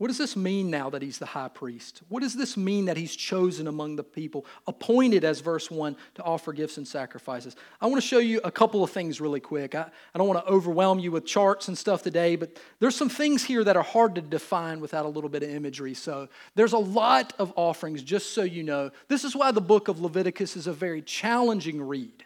what 0.00 0.06
does 0.06 0.16
this 0.16 0.34
mean 0.34 0.70
now 0.70 0.88
that 0.88 1.02
he's 1.02 1.18
the 1.18 1.26
high 1.26 1.48
priest? 1.48 2.00
What 2.08 2.22
does 2.22 2.34
this 2.34 2.56
mean 2.56 2.86
that 2.86 2.96
he's 2.96 3.14
chosen 3.14 3.66
among 3.66 3.96
the 3.96 4.02
people, 4.02 4.46
appointed 4.66 5.26
as 5.26 5.40
verse 5.40 5.70
1 5.70 5.94
to 6.14 6.22
offer 6.22 6.54
gifts 6.54 6.78
and 6.78 6.88
sacrifices? 6.88 7.54
I 7.82 7.86
want 7.86 8.00
to 8.00 8.08
show 8.08 8.16
you 8.16 8.40
a 8.42 8.50
couple 8.50 8.82
of 8.82 8.90
things 8.90 9.20
really 9.20 9.40
quick. 9.40 9.74
I, 9.74 9.90
I 10.14 10.18
don't 10.18 10.26
want 10.26 10.42
to 10.42 10.50
overwhelm 10.50 11.00
you 11.00 11.12
with 11.12 11.26
charts 11.26 11.68
and 11.68 11.76
stuff 11.76 12.02
today, 12.02 12.36
but 12.36 12.58
there's 12.78 12.96
some 12.96 13.10
things 13.10 13.44
here 13.44 13.62
that 13.62 13.76
are 13.76 13.82
hard 13.82 14.14
to 14.14 14.22
define 14.22 14.80
without 14.80 15.04
a 15.04 15.08
little 15.10 15.28
bit 15.28 15.42
of 15.42 15.50
imagery. 15.50 15.92
So 15.92 16.30
there's 16.54 16.72
a 16.72 16.78
lot 16.78 17.34
of 17.38 17.52
offerings, 17.54 18.02
just 18.02 18.32
so 18.32 18.42
you 18.42 18.62
know. 18.62 18.92
This 19.08 19.22
is 19.22 19.36
why 19.36 19.50
the 19.50 19.60
book 19.60 19.88
of 19.88 20.00
Leviticus 20.00 20.56
is 20.56 20.66
a 20.66 20.72
very 20.72 21.02
challenging 21.02 21.82
read 21.82 22.24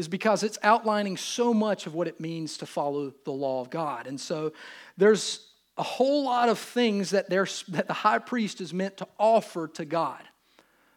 is 0.00 0.08
because 0.08 0.42
it's 0.42 0.58
outlining 0.62 1.18
so 1.18 1.52
much 1.52 1.86
of 1.86 1.94
what 1.94 2.08
it 2.08 2.18
means 2.18 2.56
to 2.56 2.66
follow 2.66 3.12
the 3.24 3.30
law 3.30 3.60
of 3.60 3.68
God. 3.68 4.06
And 4.06 4.18
so 4.18 4.52
there's 4.96 5.46
a 5.76 5.82
whole 5.82 6.24
lot 6.24 6.48
of 6.48 6.58
things 6.58 7.10
that, 7.10 7.28
that 7.28 7.86
the 7.86 7.92
high 7.92 8.18
priest 8.18 8.62
is 8.62 8.72
meant 8.72 8.96
to 8.96 9.06
offer 9.18 9.68
to 9.68 9.84
God. 9.84 10.22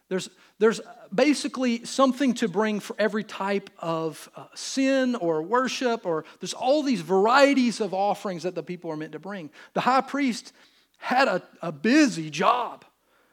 There's, 0.08 0.30
there's 0.58 0.80
basically 1.14 1.84
something 1.84 2.32
to 2.34 2.48
bring 2.48 2.80
for 2.80 2.96
every 2.98 3.24
type 3.24 3.68
of 3.78 4.30
uh, 4.36 4.46
sin 4.54 5.16
or 5.16 5.42
worship, 5.42 6.06
or 6.06 6.24
there's 6.40 6.54
all 6.54 6.82
these 6.82 7.02
varieties 7.02 7.80
of 7.80 7.92
offerings 7.92 8.44
that 8.44 8.54
the 8.54 8.62
people 8.62 8.90
are 8.90 8.96
meant 8.96 9.12
to 9.12 9.18
bring. 9.18 9.50
The 9.74 9.82
high 9.82 10.00
priest 10.00 10.54
had 10.96 11.28
a, 11.28 11.42
a 11.60 11.72
busy 11.72 12.30
job, 12.30 12.86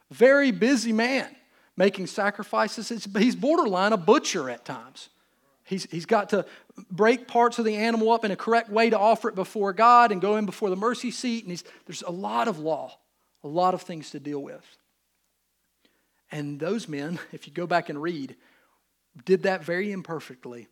very 0.09 0.51
busy 0.51 0.91
man, 0.91 1.33
making 1.77 2.07
sacrifices. 2.07 2.89
he's 3.17 3.37
borderline 3.37 3.93
a 3.93 3.97
butcher 3.97 4.49
at 4.49 4.65
times. 4.65 5.07
He's, 5.71 5.89
he's 5.89 6.05
got 6.05 6.31
to 6.31 6.45
break 6.91 7.29
parts 7.29 7.57
of 7.57 7.63
the 7.63 7.77
animal 7.77 8.11
up 8.11 8.25
in 8.25 8.31
a 8.31 8.35
correct 8.35 8.69
way 8.69 8.89
to 8.89 8.99
offer 8.99 9.29
it 9.29 9.35
before 9.35 9.71
God 9.71 10.11
and 10.11 10.19
go 10.19 10.35
in 10.35 10.45
before 10.45 10.69
the 10.69 10.75
mercy 10.75 11.11
seat. 11.11 11.45
And 11.45 11.63
there's 11.85 12.01
a 12.01 12.11
lot 12.11 12.49
of 12.49 12.59
law, 12.59 12.97
a 13.41 13.47
lot 13.47 13.73
of 13.73 13.81
things 13.81 14.09
to 14.09 14.19
deal 14.19 14.43
with. 14.43 14.65
And 16.29 16.59
those 16.59 16.89
men, 16.89 17.19
if 17.31 17.47
you 17.47 17.53
go 17.53 17.67
back 17.67 17.87
and 17.87 18.01
read, 18.01 18.35
did 19.23 19.43
that 19.43 19.63
very 19.63 19.93
imperfectly. 19.93 20.67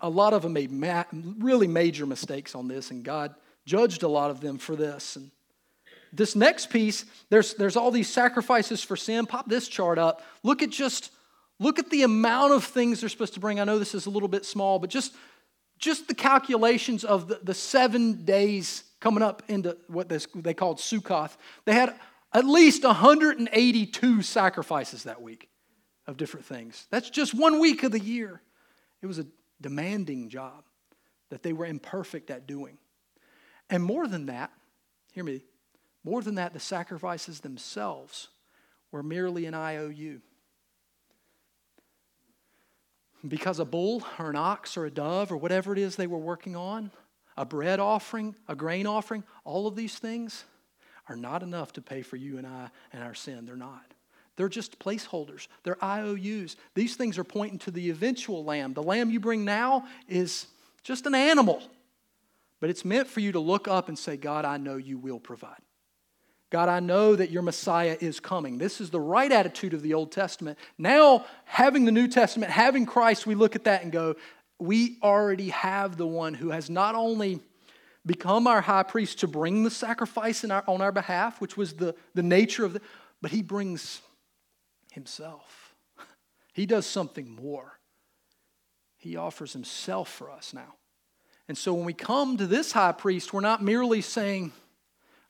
A 0.00 0.10
lot 0.10 0.32
of 0.32 0.42
them 0.42 0.52
made 0.52 0.72
ma- 0.72 1.04
really 1.12 1.68
major 1.68 2.04
mistakes 2.04 2.56
on 2.56 2.66
this, 2.66 2.90
and 2.90 3.04
God 3.04 3.36
judged 3.66 4.02
a 4.02 4.08
lot 4.08 4.32
of 4.32 4.40
them 4.40 4.58
for 4.58 4.74
this. 4.74 5.14
And 5.14 5.30
this 6.12 6.34
next 6.34 6.70
piece, 6.70 7.04
there's, 7.30 7.54
there's 7.54 7.76
all 7.76 7.92
these 7.92 8.10
sacrifices 8.10 8.82
for 8.82 8.96
sin. 8.96 9.26
Pop 9.26 9.48
this 9.48 9.68
chart 9.68 9.96
up. 9.96 10.22
Look 10.42 10.60
at 10.60 10.70
just 10.70 11.12
Look 11.62 11.78
at 11.78 11.90
the 11.90 12.02
amount 12.02 12.52
of 12.52 12.64
things 12.64 13.00
they're 13.00 13.08
supposed 13.08 13.34
to 13.34 13.40
bring. 13.40 13.60
I 13.60 13.64
know 13.64 13.78
this 13.78 13.94
is 13.94 14.06
a 14.06 14.10
little 14.10 14.28
bit 14.28 14.44
small, 14.44 14.80
but 14.80 14.90
just, 14.90 15.14
just 15.78 16.08
the 16.08 16.14
calculations 16.14 17.04
of 17.04 17.28
the, 17.28 17.38
the 17.42 17.54
seven 17.54 18.24
days 18.24 18.82
coming 19.00 19.22
up 19.22 19.44
into 19.46 19.76
what 19.86 20.08
this, 20.08 20.26
they 20.34 20.54
called 20.54 20.78
Sukkoth. 20.78 21.36
They 21.64 21.74
had 21.74 21.94
at 22.32 22.44
least 22.44 22.82
182 22.82 24.22
sacrifices 24.22 25.04
that 25.04 25.22
week 25.22 25.48
of 26.08 26.16
different 26.16 26.46
things. 26.46 26.86
That's 26.90 27.10
just 27.10 27.32
one 27.32 27.60
week 27.60 27.84
of 27.84 27.92
the 27.92 28.00
year. 28.00 28.42
It 29.00 29.06
was 29.06 29.20
a 29.20 29.26
demanding 29.60 30.30
job 30.30 30.64
that 31.30 31.44
they 31.44 31.52
were 31.52 31.66
imperfect 31.66 32.30
at 32.30 32.48
doing. 32.48 32.78
And 33.70 33.84
more 33.84 34.08
than 34.08 34.26
that, 34.26 34.50
hear 35.12 35.22
me, 35.22 35.44
more 36.02 36.22
than 36.22 36.34
that, 36.34 36.54
the 36.54 36.60
sacrifices 36.60 37.40
themselves 37.40 38.28
were 38.90 39.04
merely 39.04 39.46
an 39.46 39.54
IOU 39.54 40.22
because 43.26 43.58
a 43.58 43.64
bull 43.64 44.04
or 44.18 44.30
an 44.30 44.36
ox 44.36 44.76
or 44.76 44.86
a 44.86 44.90
dove 44.90 45.30
or 45.30 45.36
whatever 45.36 45.72
it 45.72 45.78
is 45.78 45.96
they 45.96 46.06
were 46.06 46.18
working 46.18 46.56
on, 46.56 46.90
a 47.36 47.44
bread 47.44 47.80
offering, 47.80 48.34
a 48.48 48.54
grain 48.54 48.86
offering, 48.86 49.24
all 49.44 49.66
of 49.66 49.76
these 49.76 49.98
things 49.98 50.44
are 51.08 51.16
not 51.16 51.42
enough 51.42 51.72
to 51.72 51.82
pay 51.82 52.02
for 52.02 52.16
you 52.16 52.38
and 52.38 52.46
I 52.46 52.70
and 52.92 53.02
our 53.02 53.14
sin. 53.14 53.44
They're 53.46 53.56
not. 53.56 53.94
They're 54.36 54.48
just 54.48 54.78
placeholders. 54.78 55.46
They're 55.62 55.82
IOUs. 55.84 56.56
These 56.74 56.96
things 56.96 57.18
are 57.18 57.24
pointing 57.24 57.58
to 57.60 57.70
the 57.70 57.90
eventual 57.90 58.44
lamb. 58.44 58.72
The 58.72 58.82
lamb 58.82 59.10
you 59.10 59.20
bring 59.20 59.44
now 59.44 59.86
is 60.08 60.46
just 60.82 61.06
an 61.06 61.14
animal, 61.14 61.62
but 62.60 62.70
it's 62.70 62.84
meant 62.84 63.08
for 63.08 63.20
you 63.20 63.32
to 63.32 63.40
look 63.40 63.68
up 63.68 63.88
and 63.88 63.98
say, 63.98 64.16
God, 64.16 64.44
I 64.44 64.56
know 64.56 64.76
you 64.76 64.98
will 64.98 65.20
provide. 65.20 65.60
God, 66.52 66.68
I 66.68 66.80
know 66.80 67.16
that 67.16 67.30
your 67.30 67.40
Messiah 67.40 67.96
is 67.98 68.20
coming. 68.20 68.58
This 68.58 68.78
is 68.78 68.90
the 68.90 69.00
right 69.00 69.32
attitude 69.32 69.72
of 69.72 69.80
the 69.80 69.94
Old 69.94 70.12
Testament. 70.12 70.58
Now, 70.76 71.24
having 71.46 71.86
the 71.86 71.92
New 71.92 72.08
Testament, 72.08 72.52
having 72.52 72.84
Christ, 72.84 73.26
we 73.26 73.34
look 73.34 73.56
at 73.56 73.64
that 73.64 73.82
and 73.82 73.90
go, 73.90 74.16
we 74.58 74.98
already 75.02 75.48
have 75.48 75.96
the 75.96 76.06
one 76.06 76.34
who 76.34 76.50
has 76.50 76.68
not 76.68 76.94
only 76.94 77.40
become 78.04 78.46
our 78.46 78.60
high 78.60 78.82
priest 78.82 79.20
to 79.20 79.26
bring 79.26 79.64
the 79.64 79.70
sacrifice 79.70 80.44
our, 80.44 80.62
on 80.68 80.82
our 80.82 80.92
behalf, 80.92 81.40
which 81.40 81.56
was 81.56 81.72
the, 81.72 81.94
the 82.12 82.22
nature 82.22 82.66
of 82.66 82.74
the, 82.74 82.82
but 83.22 83.30
he 83.30 83.40
brings 83.40 84.02
himself. 84.92 85.74
He 86.52 86.66
does 86.66 86.84
something 86.84 87.34
more. 87.34 87.78
He 88.98 89.16
offers 89.16 89.54
himself 89.54 90.06
for 90.06 90.30
us 90.30 90.52
now. 90.52 90.74
And 91.48 91.56
so 91.56 91.72
when 91.72 91.86
we 91.86 91.94
come 91.94 92.36
to 92.36 92.46
this 92.46 92.72
high 92.72 92.92
priest, 92.92 93.32
we're 93.32 93.40
not 93.40 93.62
merely 93.62 94.02
saying, 94.02 94.52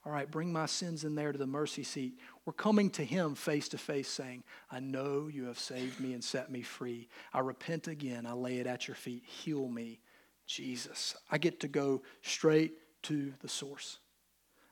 all 0.05 0.11
right, 0.11 0.29
bring 0.29 0.51
my 0.51 0.65
sins 0.65 1.05
in 1.05 1.15
there 1.15 1.31
to 1.31 1.37
the 1.37 1.47
mercy 1.47 1.83
seat. 1.83 2.19
We're 2.45 2.53
coming 2.53 2.89
to 2.91 3.05
Him 3.05 3.35
face 3.35 3.69
to 3.69 3.77
face 3.77 4.09
saying, 4.09 4.43
I 4.69 4.81
know 4.81 5.29
you 5.31 5.45
have 5.45 5.59
saved 5.59 5.99
me 5.99 6.13
and 6.13 6.23
set 6.23 6.51
me 6.51 6.61
free. 6.61 7.07
I 7.33 7.39
repent 7.39 7.87
again. 7.87 8.25
I 8.25 8.33
lay 8.33 8.57
it 8.57 8.67
at 8.67 8.87
your 8.87 8.95
feet. 8.95 9.23
Heal 9.25 9.67
me, 9.69 10.01
Jesus. 10.45 11.15
I 11.31 11.37
get 11.37 11.61
to 11.61 11.69
go 11.69 12.01
straight 12.21 12.73
to 13.03 13.33
the 13.41 13.47
source. 13.47 13.99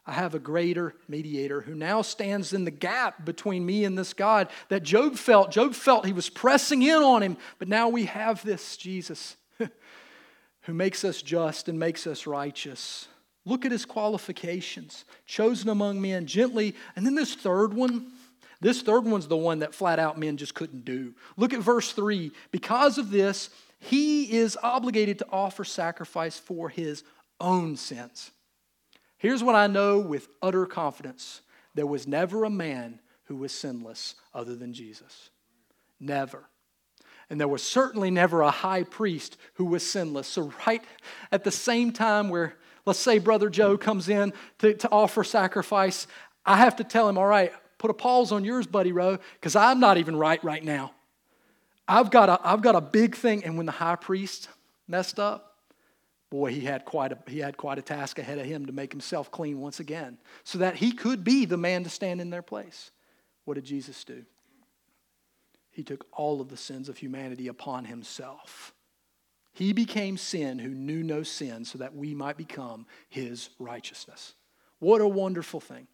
I 0.06 0.14
have 0.14 0.36
a 0.36 0.40
greater 0.40 0.96
mediator 1.08 1.62
who 1.62 1.76
now 1.76 2.02
stands 2.02 2.54
in 2.54 2.66
the 2.66 2.72
gap 2.72 3.24
between 3.24 3.66
me 3.66 3.86
and 3.86 3.98
this 3.98 4.14
God 4.14 4.50
that 4.70 4.84
Job 4.84 5.16
felt. 5.16 5.52
Job 5.52 5.76
felt 5.76 6.06
he 6.06 6.12
was 6.12 6.28
pressing 6.28 6.82
in 6.82 7.04
on 7.04 7.22
him, 7.22 7.38
but 7.60 7.68
now 7.68 7.88
we 7.88 8.06
have 8.06 8.44
this 8.44 8.76
Jesus 8.78 9.38
who 10.62 10.74
makes 10.74 11.06
us 11.06 11.22
just 11.22 11.70
and 11.70 11.80
makes 11.80 12.08
us 12.08 12.26
righteous. 12.26 13.08
Look 13.46 13.66
at 13.66 13.72
his 13.72 13.86
qualifications 13.86 15.06
chosen 15.26 15.70
among 15.70 16.02
men 16.02 16.28
gently. 16.28 16.76
And 16.96 17.06
then 17.06 17.16
this 17.16 17.34
third 17.34 17.74
one, 17.74 18.12
this 18.60 18.82
third 18.82 19.06
one's 19.06 19.28
the 19.28 19.38
one 19.38 19.60
that 19.60 19.74
flat 19.74 19.98
out 19.98 20.20
men 20.20 20.38
just 20.38 20.54
couldn't 20.54 20.86
do. 20.86 21.14
Look 21.38 21.54
at 21.54 21.62
verse 21.62 21.92
3. 21.92 22.32
Because 22.52 22.98
of 22.98 23.10
this, 23.10 23.50
he 23.80 24.32
is 24.32 24.58
obligated 24.62 25.18
to 25.20 25.28
offer 25.32 25.64
sacrifice 25.64 26.38
for 26.38 26.70
his 26.70 27.04
own 27.40 27.76
sins. 27.78 28.30
Here's 29.18 29.44
what 29.44 29.56
I 29.56 29.68
know 29.68 30.00
with 30.00 30.28
utter 30.42 30.66
confidence 30.66 31.42
there 31.74 31.88
was 31.88 32.06
never 32.06 32.44
a 32.44 32.50
man 32.50 33.00
who 33.26 33.38
was 33.38 33.54
sinless 33.54 34.16
other 34.34 34.56
than 34.56 34.74
Jesus. 34.74 35.30
Never. 36.00 36.44
And 37.30 37.40
there 37.40 37.48
was 37.48 37.64
certainly 37.64 38.12
never 38.12 38.42
a 38.42 38.52
high 38.52 38.84
priest 38.84 39.38
who 39.54 39.66
was 39.66 39.90
sinless. 39.90 40.28
So, 40.28 40.52
right 40.68 40.84
at 41.32 41.44
the 41.44 41.52
same 41.52 41.92
time 41.94 42.30
where 42.30 42.58
Let's 42.86 43.00
say 43.00 43.20
Brother 43.20 43.50
Joe 43.50 43.78
comes 43.78 44.10
in 44.10 44.34
to, 44.60 44.74
to 44.74 44.90
offer 44.90 45.24
sacrifice. 45.24 46.08
I 46.46 46.58
have 46.58 46.78
to 46.78 46.84
tell 46.84 47.08
him, 47.08 47.18
all 47.18 47.28
right, 47.28 47.54
put 47.78 47.92
a 47.92 47.94
pause 47.94 48.32
on 48.32 48.44
yours, 48.44 48.68
buddy 48.68 48.92
Roe, 48.92 49.20
because 49.34 49.56
I'm 49.56 49.80
not 49.80 49.98
even 49.98 50.16
right 50.16 50.44
right 50.44 50.64
now. 50.64 50.92
I've 51.88 52.10
got, 52.10 52.30
a, 52.30 52.40
I've 52.44 52.62
got 52.62 52.76
a 52.76 52.82
big 52.82 53.16
thing. 53.16 53.44
And 53.44 53.58
when 53.58 53.66
the 53.66 53.72
high 53.72 53.96
priest 53.96 54.50
messed 54.88 55.20
up, 55.20 55.58
boy, 56.30 56.52
he 56.52 56.62
had, 56.62 56.86
quite 56.86 57.12
a, 57.12 57.18
he 57.28 57.40
had 57.40 57.58
quite 57.58 57.78
a 57.78 57.82
task 57.82 58.18
ahead 58.18 58.40
of 58.40 58.46
him 58.46 58.66
to 58.66 58.72
make 58.72 58.92
himself 58.92 59.30
clean 59.32 59.60
once 59.60 59.80
again 59.80 60.18
so 60.44 60.60
that 60.60 60.76
he 60.76 60.92
could 60.92 61.24
be 61.24 61.46
the 61.46 61.58
man 61.58 61.84
to 61.84 61.90
stand 61.90 62.22
in 62.22 62.30
their 62.30 62.42
place. 62.42 62.92
What 63.46 63.56
did 63.56 63.66
Jesus 63.66 64.04
do? 64.04 64.24
He 65.72 65.84
took 65.84 66.06
all 66.12 66.42
of 66.42 66.50
the 66.50 66.58
sins 66.58 66.90
of 66.90 66.98
humanity 66.98 67.48
upon 67.48 67.86
himself. 67.86 68.74
He 69.54 69.74
became 69.74 70.18
sin 70.18 70.60
who 70.60 70.70
knew 70.70 71.04
no 71.04 71.24
sin 71.24 71.66
so 71.66 71.78
that 71.80 71.96
we 71.96 72.14
might 72.14 72.38
become 72.38 72.86
his 73.10 73.50
righteousness. 73.60 74.34
What 74.80 75.02
a 75.02 75.08
wonderful 75.08 75.60
thing. 75.60 75.88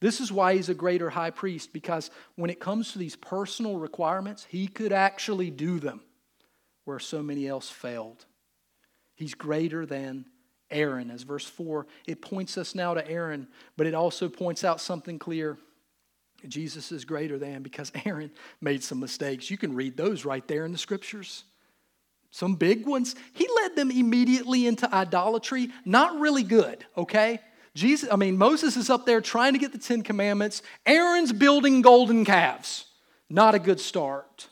This 0.00 0.20
is 0.20 0.30
why 0.30 0.54
he's 0.54 0.68
a 0.68 0.74
greater 0.74 1.10
high 1.10 1.30
priest, 1.30 1.72
because 1.72 2.10
when 2.36 2.50
it 2.50 2.60
comes 2.60 2.92
to 2.92 2.98
these 2.98 3.16
personal 3.16 3.78
requirements, 3.78 4.46
he 4.48 4.68
could 4.68 4.92
actually 4.92 5.50
do 5.50 5.80
them 5.80 6.00
where 6.84 7.00
so 7.00 7.22
many 7.22 7.48
else 7.48 7.68
failed. 7.68 8.24
He's 9.16 9.34
greater 9.34 9.84
than 9.84 10.26
Aaron. 10.70 11.10
As 11.10 11.22
verse 11.22 11.46
4, 11.46 11.86
it 12.06 12.22
points 12.22 12.56
us 12.56 12.74
now 12.74 12.94
to 12.94 13.10
Aaron, 13.10 13.48
but 13.76 13.86
it 13.86 13.94
also 13.94 14.28
points 14.28 14.62
out 14.62 14.80
something 14.80 15.18
clear. 15.18 15.58
Jesus 16.46 16.92
is 16.92 17.04
greater 17.04 17.38
than 17.38 17.62
because 17.62 17.90
Aaron 18.04 18.30
made 18.60 18.84
some 18.84 19.00
mistakes. 19.00 19.50
You 19.50 19.58
can 19.58 19.74
read 19.74 19.96
those 19.96 20.24
right 20.24 20.46
there 20.46 20.64
in 20.64 20.70
the 20.70 20.78
scriptures. 20.78 21.44
Some 22.38 22.54
big 22.54 22.86
ones. 22.86 23.16
He 23.32 23.48
led 23.56 23.74
them 23.74 23.90
immediately 23.90 24.68
into 24.68 24.88
idolatry. 24.94 25.70
Not 25.84 26.20
really 26.20 26.44
good, 26.44 26.86
okay? 26.96 27.40
Jesus, 27.74 28.08
I 28.12 28.14
mean, 28.14 28.38
Moses 28.38 28.76
is 28.76 28.90
up 28.90 29.06
there 29.06 29.20
trying 29.20 29.54
to 29.54 29.58
get 29.58 29.72
the 29.72 29.78
Ten 29.78 30.02
Commandments. 30.02 30.62
Aaron's 30.86 31.32
building 31.32 31.82
golden 31.82 32.24
calves. 32.24 32.84
Not 33.28 33.56
a 33.56 33.58
good 33.58 33.80
start. 33.80 34.46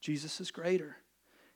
Jesus 0.00 0.40
is 0.40 0.50
greater. 0.50 0.96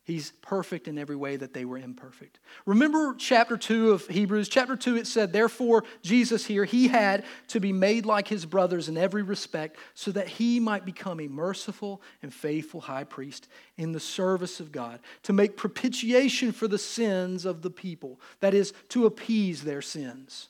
He's 0.09 0.33
perfect 0.41 0.89
in 0.89 0.97
every 0.97 1.17
way 1.17 1.37
that 1.37 1.53
they 1.53 1.67
were 1.67 1.77
imperfect. 1.77 2.39
Remember 2.65 3.15
chapter 3.19 3.59
2 3.59 3.91
of 3.91 4.07
Hebrews? 4.09 4.49
Chapter 4.49 4.75
2, 4.75 4.97
it 4.97 5.07
said, 5.07 5.35
Therefore, 5.35 5.85
Jesus 6.01 6.47
here, 6.47 6.65
he 6.65 6.89
had 6.89 7.27
to 7.49 7.61
be 7.61 7.75
made 7.75 8.07
like 8.07 8.27
his 8.27 8.47
brothers 8.47 8.89
in 8.89 8.97
every 8.97 9.23
respect, 9.23 9.77
so 9.93 10.11
that 10.13 10.27
he 10.27 10.61
might 10.61 10.87
become 10.87 11.21
a 11.21 11.29
merciful 11.29 12.01
and 12.23 12.33
faithful 12.33 12.81
high 12.81 13.05
priest 13.05 13.49
in 13.77 13.93
the 13.93 14.01
service 14.01 14.61
of 14.61 14.73
God, 14.73 15.01
to 15.25 15.35
make 15.35 15.59
propitiation 15.59 16.53
for 16.53 16.69
the 16.69 16.79
sins 16.79 17.45
of 17.45 17.61
the 17.61 17.71
people, 17.71 18.19
that 18.41 18.55
is, 18.55 18.73
to 18.89 19.05
appease 19.05 19.63
their 19.63 19.83
sins. 19.83 20.49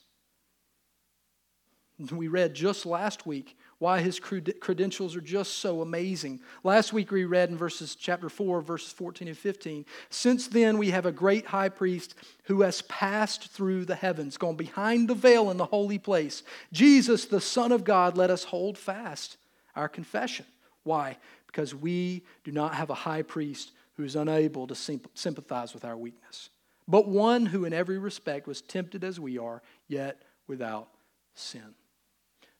We 2.09 2.29
read 2.29 2.53
just 2.53 2.85
last 2.85 3.25
week 3.25 3.57
why 3.79 4.01
his 4.01 4.19
credentials 4.19 5.15
are 5.15 5.21
just 5.21 5.59
so 5.59 5.81
amazing. 5.81 6.41
Last 6.63 6.91
week 6.93 7.11
we 7.11 7.23
read 7.23 7.49
in 7.49 7.57
verses 7.57 7.95
chapter 7.95 8.29
4 8.29 8.61
verses 8.61 8.91
14 8.91 9.29
and 9.29 9.37
15, 9.37 9.85
since 10.09 10.47
then 10.47 10.77
we 10.77 10.91
have 10.91 11.05
a 11.05 11.11
great 11.11 11.45
high 11.45 11.69
priest 11.69 12.13
who 12.43 12.61
has 12.61 12.81
passed 12.83 13.49
through 13.51 13.85
the 13.85 13.95
heavens, 13.95 14.37
gone 14.37 14.55
behind 14.55 15.07
the 15.07 15.15
veil 15.15 15.49
in 15.49 15.57
the 15.57 15.65
holy 15.65 15.97
place. 15.97 16.43
Jesus, 16.73 17.25
the 17.25 17.41
son 17.41 17.71
of 17.71 17.85
God, 17.85 18.17
let 18.17 18.29
us 18.29 18.43
hold 18.43 18.77
fast 18.77 19.37
our 19.75 19.87
confession. 19.87 20.45
Why? 20.83 21.17
Because 21.47 21.73
we 21.73 22.23
do 22.43 22.51
not 22.51 22.75
have 22.75 22.89
a 22.89 22.95
high 22.95 23.21
priest 23.21 23.71
who 23.95 24.03
is 24.03 24.15
unable 24.15 24.67
to 24.67 24.99
sympathize 25.13 25.73
with 25.73 25.85
our 25.85 25.97
weakness, 25.97 26.49
but 26.87 27.07
one 27.07 27.45
who 27.45 27.65
in 27.65 27.73
every 27.73 27.97
respect 27.97 28.45
was 28.45 28.61
tempted 28.61 29.03
as 29.03 29.19
we 29.19 29.37
are, 29.37 29.61
yet 29.87 30.21
without 30.47 30.89
sin. 31.33 31.75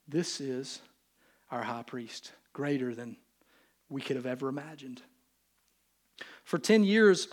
This 0.07 0.41
is 0.41 0.81
our 1.51 1.63
high 1.63 1.83
priest, 1.83 2.33
greater 2.53 2.93
than 2.93 3.17
we 3.89 4.01
could 4.01 4.15
have 4.15 4.25
ever 4.25 4.47
imagined. 4.49 5.01
For 6.43 6.57
10 6.57 6.83
years, 6.83 7.27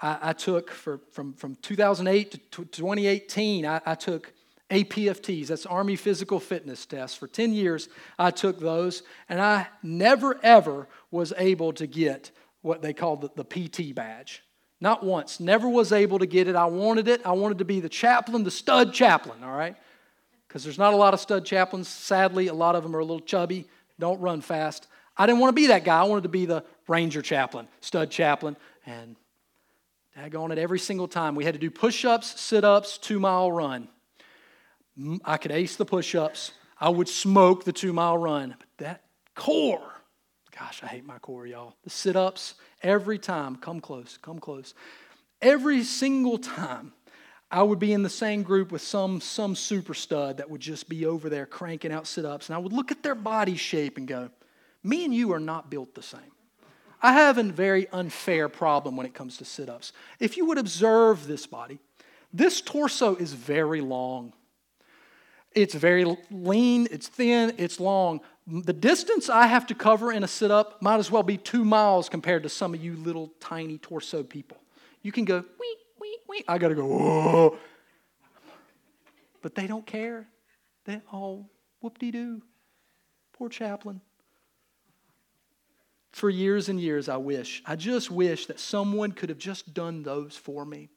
I, 0.00 0.18
I 0.22 0.32
took, 0.32 0.70
for, 0.70 1.00
from, 1.12 1.32
from 1.34 1.56
2008 1.56 2.50
to 2.52 2.64
2018, 2.64 3.66
I, 3.66 3.80
I 3.84 3.94
took 3.94 4.32
APFTs, 4.70 5.46
that's 5.48 5.66
Army 5.66 5.96
Physical 5.96 6.40
Fitness 6.40 6.86
Tests. 6.86 7.16
For 7.16 7.28
10 7.28 7.52
years, 7.52 7.88
I 8.18 8.30
took 8.30 8.58
those, 8.58 9.02
and 9.28 9.40
I 9.40 9.68
never, 9.82 10.38
ever 10.42 10.88
was 11.10 11.32
able 11.38 11.72
to 11.74 11.86
get 11.86 12.32
what 12.62 12.82
they 12.82 12.92
call 12.92 13.16
the, 13.16 13.30
the 13.36 13.44
PT 13.44 13.94
badge. 13.94 14.42
Not 14.80 15.04
once. 15.04 15.40
Never 15.40 15.68
was 15.68 15.92
able 15.92 16.18
to 16.18 16.26
get 16.26 16.48
it. 16.48 16.56
I 16.56 16.66
wanted 16.66 17.08
it. 17.08 17.24
I 17.24 17.32
wanted 17.32 17.58
to 17.58 17.64
be 17.64 17.80
the 17.80 17.88
chaplain, 17.88 18.44
the 18.44 18.50
stud 18.50 18.92
chaplain, 18.92 19.42
all 19.42 19.56
right? 19.56 19.76
Because 20.56 20.64
there's 20.64 20.78
not 20.78 20.94
a 20.94 20.96
lot 20.96 21.12
of 21.12 21.20
stud 21.20 21.44
chaplains. 21.44 21.86
Sadly, 21.86 22.46
a 22.46 22.54
lot 22.54 22.76
of 22.76 22.82
them 22.82 22.96
are 22.96 23.00
a 23.00 23.04
little 23.04 23.20
chubby, 23.20 23.66
don't 23.98 24.18
run 24.22 24.40
fast. 24.40 24.86
I 25.14 25.26
didn't 25.26 25.38
want 25.38 25.54
to 25.54 25.60
be 25.60 25.66
that 25.66 25.84
guy. 25.84 26.00
I 26.00 26.04
wanted 26.04 26.22
to 26.22 26.30
be 26.30 26.46
the 26.46 26.64
ranger 26.88 27.20
chaplain, 27.20 27.68
stud 27.82 28.10
chaplain, 28.10 28.56
and 28.86 29.16
on 30.34 30.52
it 30.52 30.56
every 30.56 30.78
single 30.78 31.08
time. 31.08 31.34
We 31.34 31.44
had 31.44 31.52
to 31.52 31.60
do 31.60 31.70
push 31.70 32.06
ups, 32.06 32.40
sit 32.40 32.64
ups, 32.64 32.96
two 32.96 33.20
mile 33.20 33.52
run. 33.52 33.88
I 35.26 35.36
could 35.36 35.52
ace 35.52 35.76
the 35.76 35.84
push 35.84 36.14
ups. 36.14 36.52
I 36.80 36.88
would 36.88 37.10
smoke 37.10 37.64
the 37.64 37.72
two 37.74 37.92
mile 37.92 38.16
run. 38.16 38.54
But 38.58 38.68
that 38.78 39.02
core, 39.34 39.92
gosh, 40.58 40.82
I 40.82 40.86
hate 40.86 41.04
my 41.04 41.18
core, 41.18 41.46
y'all. 41.46 41.74
The 41.84 41.90
sit 41.90 42.16
ups, 42.16 42.54
every 42.82 43.18
time, 43.18 43.56
come 43.56 43.82
close, 43.82 44.18
come 44.22 44.38
close. 44.38 44.72
Every 45.42 45.84
single 45.84 46.38
time 46.38 46.94
I 47.50 47.62
would 47.62 47.78
be 47.78 47.92
in 47.92 48.02
the 48.02 48.10
same 48.10 48.42
group 48.42 48.72
with 48.72 48.82
some, 48.82 49.20
some 49.20 49.54
super 49.54 49.94
stud 49.94 50.38
that 50.38 50.50
would 50.50 50.60
just 50.60 50.88
be 50.88 51.06
over 51.06 51.28
there 51.28 51.46
cranking 51.46 51.92
out 51.92 52.06
sit 52.06 52.24
ups. 52.24 52.48
And 52.48 52.56
I 52.56 52.58
would 52.58 52.72
look 52.72 52.90
at 52.90 53.02
their 53.02 53.14
body 53.14 53.56
shape 53.56 53.98
and 53.98 54.08
go, 54.08 54.30
Me 54.82 55.04
and 55.04 55.14
you 55.14 55.32
are 55.32 55.40
not 55.40 55.70
built 55.70 55.94
the 55.94 56.02
same. 56.02 56.20
I 57.00 57.12
have 57.12 57.38
a 57.38 57.44
very 57.44 57.88
unfair 57.90 58.48
problem 58.48 58.96
when 58.96 59.06
it 59.06 59.14
comes 59.14 59.36
to 59.36 59.44
sit 59.44 59.68
ups. 59.68 59.92
If 60.18 60.36
you 60.36 60.46
would 60.46 60.58
observe 60.58 61.26
this 61.26 61.46
body, 61.46 61.78
this 62.32 62.60
torso 62.60 63.14
is 63.16 63.32
very 63.32 63.80
long. 63.80 64.32
It's 65.54 65.74
very 65.74 66.04
lean, 66.30 66.88
it's 66.90 67.08
thin, 67.08 67.54
it's 67.58 67.80
long. 67.80 68.20
The 68.46 68.72
distance 68.72 69.30
I 69.30 69.46
have 69.46 69.66
to 69.68 69.74
cover 69.74 70.12
in 70.12 70.22
a 70.22 70.28
sit 70.28 70.50
up 70.50 70.82
might 70.82 70.98
as 70.98 71.10
well 71.10 71.22
be 71.22 71.36
two 71.36 71.64
miles 71.64 72.08
compared 72.08 72.42
to 72.42 72.48
some 72.48 72.74
of 72.74 72.82
you 72.82 72.94
little 72.96 73.32
tiny 73.40 73.78
torso 73.78 74.22
people. 74.22 74.58
You 75.02 75.12
can 75.12 75.24
go, 75.24 75.44
wee, 75.58 75.76
I 76.48 76.58
got 76.58 76.68
to 76.68 76.74
go, 76.74 76.86
whoa. 76.86 77.58
But 79.42 79.54
they 79.54 79.66
don't 79.66 79.86
care. 79.86 80.26
They 80.84 81.00
oh, 81.12 81.16
all 81.16 81.50
whoop 81.80 81.98
de 81.98 82.10
doo. 82.10 82.42
Poor 83.32 83.48
chaplain. 83.48 84.00
For 86.12 86.30
years 86.30 86.68
and 86.68 86.80
years, 86.80 87.08
I 87.08 87.18
wish, 87.18 87.62
I 87.66 87.76
just 87.76 88.10
wish 88.10 88.46
that 88.46 88.58
someone 88.58 89.12
could 89.12 89.28
have 89.28 89.38
just 89.38 89.74
done 89.74 90.02
those 90.02 90.34
for 90.36 90.64
me. 90.64 90.88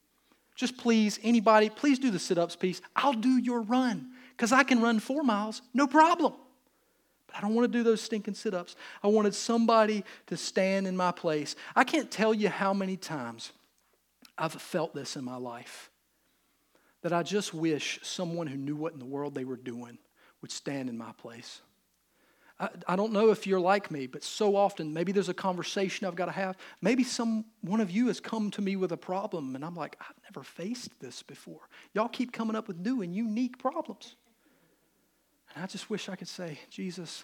Just 0.56 0.78
please, 0.78 1.20
anybody, 1.24 1.70
please 1.70 2.00
do 2.00 2.10
the 2.10 2.20
sit 2.20 2.38
ups 2.38 2.56
piece. 2.56 2.82
I'll 2.96 3.14
do 3.14 3.38
your 3.38 3.62
run 3.62 4.12
because 4.32 4.52
I 4.52 4.64
can 4.64 4.82
run 4.82 5.00
four 5.00 5.24
miles, 5.24 5.62
no 5.74 5.88
problem. 5.88 6.34
But 7.28 7.38
I 7.38 7.42
don't 7.42 7.54
want 7.54 7.72
to 7.72 7.78
do 7.78 7.84
those 7.84 8.02
stinking 8.02 8.34
sit 8.34 8.54
ups. 8.54 8.76
I 9.04 9.08
wanted 9.08 9.36
somebody 9.36 10.04
to 10.28 10.38
stand 10.38 10.88
in 10.88 10.98
my 10.98 11.12
place. 11.12 11.56
I 11.76 11.84
can't 11.84 12.10
tell 12.10 12.34
you 12.34 12.50
how 12.50 12.74
many 12.74 12.98
times 12.98 13.52
I've 14.40 14.54
felt 14.54 14.96
this 14.96 15.16
in 15.16 15.24
my 15.24 15.36
life. 15.36 15.92
That 17.02 17.14
I 17.14 17.24
just 17.24 17.54
wish 17.54 18.00
someone 18.02 18.48
who 18.48 18.58
knew 18.58 18.76
what 18.76 18.94
in 18.94 19.00
the 19.00 19.06
world 19.06 19.36
they 19.36 19.46
were 19.46 19.58
doing 19.58 19.98
would 20.42 20.52
stand 20.52 20.90
in 20.90 20.98
my 20.98 21.12
place. 21.18 21.62
I, 22.88 22.98
don't 22.98 23.14
know 23.14 23.32
if 23.32 23.48
you're 23.48 23.60
like 23.60 23.90
me, 23.90 24.06
but 24.06 24.22
so 24.22 24.58
often, 24.58 24.94
maybe 24.94 25.14
there's 25.14 25.30
a 25.30 25.34
conversation 25.34 26.06
I've 26.06 26.16
got 26.16 26.26
to 26.26 26.34
have. 26.34 26.58
Maybe 26.82 27.06
some 27.06 27.46
one 27.62 27.80
of 27.80 27.90
you 27.90 28.08
has 28.08 28.20
come 28.20 28.52
to 28.52 28.62
me 28.62 28.76
with 28.76 28.92
a 28.92 28.98
problem, 28.98 29.56
and 29.56 29.64
I'm 29.64 29.76
like, 29.76 29.96
I've 30.02 30.22
never 30.26 30.44
faced 30.44 31.00
this 31.00 31.24
before. 31.24 31.62
Y'all 31.94 32.10
keep 32.10 32.34
coming 32.34 32.58
up 32.58 32.68
with 32.68 32.78
new 32.78 33.02
and 33.02 33.16
unique 33.16 33.60
problems. 33.60 34.16
And 35.56 35.64
I 35.64 35.68
just 35.68 35.90
wish 35.90 36.10
I 36.10 36.18
could 36.18 36.28
say, 36.28 36.60
Jesus, 36.70 37.24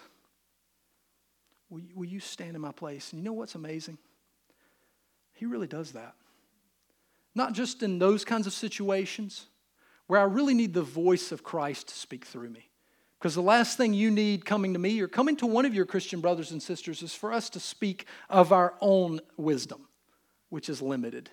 will 1.68 2.06
you 2.06 2.20
stand 2.20 2.56
in 2.56 2.62
my 2.62 2.72
place? 2.72 3.12
And 3.12 3.20
you 3.20 3.24
know 3.24 3.34
what's 3.34 3.54
amazing? 3.54 3.98
He 5.34 5.44
really 5.44 5.66
does 5.66 5.92
that. 5.92 6.14
Not 7.36 7.52
just 7.52 7.82
in 7.82 7.98
those 7.98 8.24
kinds 8.24 8.46
of 8.46 8.54
situations 8.54 9.46
where 10.06 10.18
I 10.18 10.24
really 10.24 10.54
need 10.54 10.72
the 10.72 10.82
voice 10.82 11.30
of 11.30 11.44
Christ 11.44 11.88
to 11.88 11.94
speak 11.94 12.24
through 12.24 12.48
me. 12.48 12.70
Because 13.18 13.34
the 13.34 13.42
last 13.42 13.76
thing 13.76 13.92
you 13.92 14.10
need 14.10 14.44
coming 14.44 14.72
to 14.72 14.78
me 14.78 15.00
or 15.00 15.06
coming 15.06 15.36
to 15.36 15.46
one 15.46 15.66
of 15.66 15.74
your 15.74 15.84
Christian 15.84 16.20
brothers 16.20 16.50
and 16.50 16.62
sisters 16.62 17.02
is 17.02 17.14
for 17.14 17.32
us 17.32 17.50
to 17.50 17.60
speak 17.60 18.06
of 18.30 18.52
our 18.52 18.74
own 18.80 19.20
wisdom, 19.36 19.86
which 20.48 20.68
is 20.68 20.80
limited. 20.80 21.30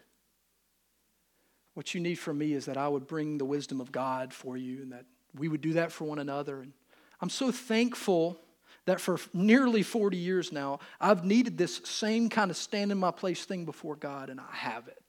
What 1.74 1.94
you 1.94 2.02
need 2.02 2.16
from 2.16 2.38
me 2.38 2.54
is 2.54 2.66
that 2.66 2.78
I 2.78 2.88
would 2.88 3.08
bring 3.08 3.38
the 3.38 3.46
wisdom 3.46 3.80
of 3.80 3.92
God 3.92 4.34
for 4.34 4.58
you 4.58 4.82
and 4.82 4.92
that 4.92 5.06
we 5.36 5.48
would 5.48 5.62
do 5.62 5.74
that 5.74 5.92
for 5.92 6.04
one 6.04 6.20
another. 6.20 6.62
And 6.62 6.74
I'm 7.22 7.30
so 7.30 7.52
thankful 7.52 8.40
that 8.86 9.00
for 9.00 9.18
nearly 9.34 9.84
40 9.84 10.18
years 10.18 10.52
now, 10.52 10.80
I've 11.00 11.24
needed 11.24 11.58
this 11.58 11.82
same 11.86 12.30
kind 12.30 12.52
of 12.52 12.58
stand 12.58 12.92
in 12.92 12.98
my 12.98 13.12
place 13.12 13.46
thing 13.46 13.64
before 13.64 13.96
God, 13.96 14.30
and 14.30 14.40
I 14.40 14.54
have 14.56 14.88
it. 14.90 15.03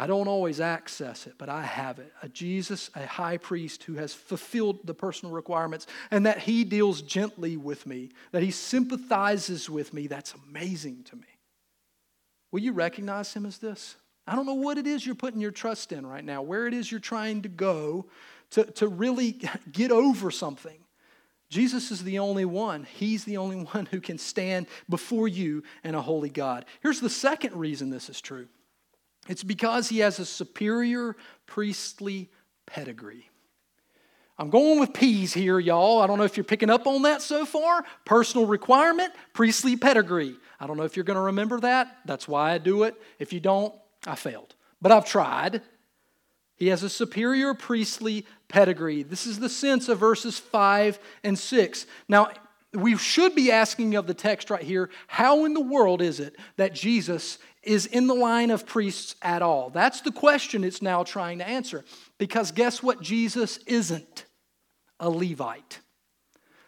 I 0.00 0.06
don't 0.06 0.28
always 0.28 0.60
access 0.60 1.26
it, 1.26 1.34
but 1.38 1.48
I 1.48 1.62
have 1.62 1.98
it. 1.98 2.12
A 2.22 2.28
Jesus, 2.28 2.88
a 2.94 3.04
high 3.04 3.36
priest 3.36 3.82
who 3.82 3.94
has 3.94 4.14
fulfilled 4.14 4.86
the 4.86 4.94
personal 4.94 5.34
requirements 5.34 5.88
and 6.12 6.24
that 6.24 6.38
he 6.38 6.62
deals 6.62 7.02
gently 7.02 7.56
with 7.56 7.84
me, 7.84 8.10
that 8.30 8.44
he 8.44 8.52
sympathizes 8.52 9.68
with 9.68 9.92
me. 9.92 10.06
That's 10.06 10.34
amazing 10.46 11.02
to 11.04 11.16
me. 11.16 11.26
Will 12.52 12.60
you 12.60 12.72
recognize 12.72 13.34
him 13.34 13.44
as 13.44 13.58
this? 13.58 13.96
I 14.24 14.36
don't 14.36 14.46
know 14.46 14.54
what 14.54 14.78
it 14.78 14.86
is 14.86 15.04
you're 15.04 15.16
putting 15.16 15.40
your 15.40 15.50
trust 15.50 15.90
in 15.90 16.06
right 16.06 16.24
now, 16.24 16.42
where 16.42 16.68
it 16.68 16.74
is 16.74 16.92
you're 16.92 17.00
trying 17.00 17.42
to 17.42 17.48
go 17.48 18.06
to, 18.50 18.64
to 18.64 18.86
really 18.86 19.32
get 19.72 19.90
over 19.90 20.30
something. 20.30 20.78
Jesus 21.50 21.90
is 21.90 22.04
the 22.04 22.20
only 22.20 22.44
one. 22.44 22.84
He's 22.84 23.24
the 23.24 23.38
only 23.38 23.56
one 23.72 23.86
who 23.86 24.00
can 24.00 24.18
stand 24.18 24.68
before 24.88 25.26
you 25.26 25.64
and 25.82 25.96
a 25.96 26.02
holy 26.02 26.30
God. 26.30 26.66
Here's 26.82 27.00
the 27.00 27.10
second 27.10 27.56
reason 27.56 27.90
this 27.90 28.08
is 28.08 28.20
true 28.20 28.46
It's 29.28 29.44
because 29.44 29.88
he 29.88 29.98
has 29.98 30.18
a 30.18 30.26
superior 30.26 31.16
priestly 31.46 32.30
pedigree. 32.66 33.30
I'm 34.38 34.50
going 34.50 34.78
with 34.78 34.92
P's 34.92 35.34
here, 35.34 35.58
y'all. 35.58 36.00
I 36.00 36.06
don't 36.06 36.18
know 36.18 36.24
if 36.24 36.36
you're 36.36 36.44
picking 36.44 36.70
up 36.70 36.86
on 36.86 37.02
that 37.02 37.22
so 37.22 37.44
far. 37.44 37.84
Personal 38.04 38.46
requirement, 38.46 39.12
priestly 39.32 39.76
pedigree. 39.76 40.36
I 40.60 40.66
don't 40.66 40.76
know 40.76 40.84
if 40.84 40.96
you're 40.96 41.04
going 41.04 41.16
to 41.16 41.22
remember 41.22 41.58
that. 41.60 41.96
That's 42.04 42.28
why 42.28 42.52
I 42.52 42.58
do 42.58 42.84
it. 42.84 42.94
If 43.18 43.32
you 43.32 43.40
don't, 43.40 43.74
I 44.06 44.14
failed. 44.14 44.54
But 44.80 44.92
I've 44.92 45.06
tried. 45.06 45.62
He 46.54 46.68
has 46.68 46.84
a 46.84 46.88
superior 46.88 47.52
priestly 47.54 48.26
pedigree. 48.48 49.02
This 49.02 49.26
is 49.26 49.40
the 49.40 49.48
sense 49.48 49.88
of 49.88 49.98
verses 49.98 50.38
5 50.38 51.00
and 51.24 51.36
6. 51.36 51.86
Now, 52.08 52.30
we 52.72 52.96
should 52.96 53.34
be 53.34 53.50
asking 53.50 53.96
of 53.96 54.06
the 54.06 54.14
text 54.14 54.50
right 54.50 54.62
here 54.62 54.90
how 55.06 55.44
in 55.46 55.54
the 55.54 55.60
world 55.60 56.02
is 56.02 56.20
it 56.20 56.36
that 56.56 56.74
Jesus 56.74 57.38
is 57.68 57.86
in 57.86 58.06
the 58.06 58.14
line 58.14 58.50
of 58.50 58.66
priests 58.66 59.14
at 59.22 59.42
all? 59.42 59.70
That's 59.70 60.00
the 60.00 60.12
question 60.12 60.64
it's 60.64 60.82
now 60.82 61.04
trying 61.04 61.38
to 61.38 61.48
answer. 61.48 61.84
Because 62.18 62.50
guess 62.50 62.82
what 62.82 63.00
Jesus 63.00 63.58
isn't? 63.66 64.24
a 65.00 65.10
Levite. 65.10 65.80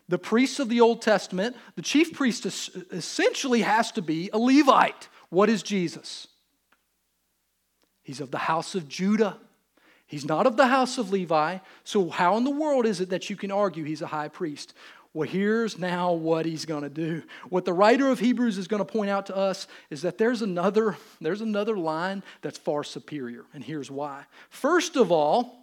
The 0.08 0.18
priests 0.18 0.58
of 0.58 0.68
the 0.68 0.80
Old 0.80 1.02
Testament, 1.02 1.56
the 1.76 1.82
chief 1.82 2.12
priest 2.12 2.46
essentially 2.46 3.62
has 3.62 3.92
to 3.92 4.02
be 4.02 4.30
a 4.32 4.38
Levite. 4.38 5.08
What 5.28 5.48
is 5.48 5.62
Jesus? 5.62 6.26
He's 8.02 8.20
of 8.20 8.30
the 8.30 8.38
house 8.38 8.74
of 8.74 8.88
Judah. 8.88 9.38
He's 10.06 10.24
not 10.24 10.46
of 10.46 10.56
the 10.56 10.66
house 10.66 10.98
of 10.98 11.12
Levi. 11.12 11.58
So, 11.84 12.10
how 12.10 12.36
in 12.36 12.42
the 12.42 12.50
world 12.50 12.86
is 12.86 13.00
it 13.00 13.10
that 13.10 13.30
you 13.30 13.36
can 13.36 13.52
argue 13.52 13.84
he's 13.84 14.02
a 14.02 14.08
high 14.08 14.26
priest? 14.26 14.74
Well, 15.12 15.28
here's 15.28 15.76
now 15.76 16.12
what 16.12 16.46
he's 16.46 16.64
going 16.64 16.82
to 16.82 16.88
do. 16.88 17.22
What 17.48 17.64
the 17.64 17.72
writer 17.72 18.08
of 18.08 18.20
Hebrews 18.20 18.58
is 18.58 18.68
going 18.68 18.84
to 18.84 18.90
point 18.90 19.10
out 19.10 19.26
to 19.26 19.36
us 19.36 19.66
is 19.90 20.02
that 20.02 20.18
there's 20.18 20.40
another, 20.40 20.96
there's 21.20 21.40
another 21.40 21.76
line 21.76 22.22
that's 22.42 22.58
far 22.58 22.84
superior, 22.84 23.44
and 23.52 23.64
here's 23.64 23.90
why. 23.90 24.24
First 24.50 24.96
of 24.96 25.10
all, 25.10 25.60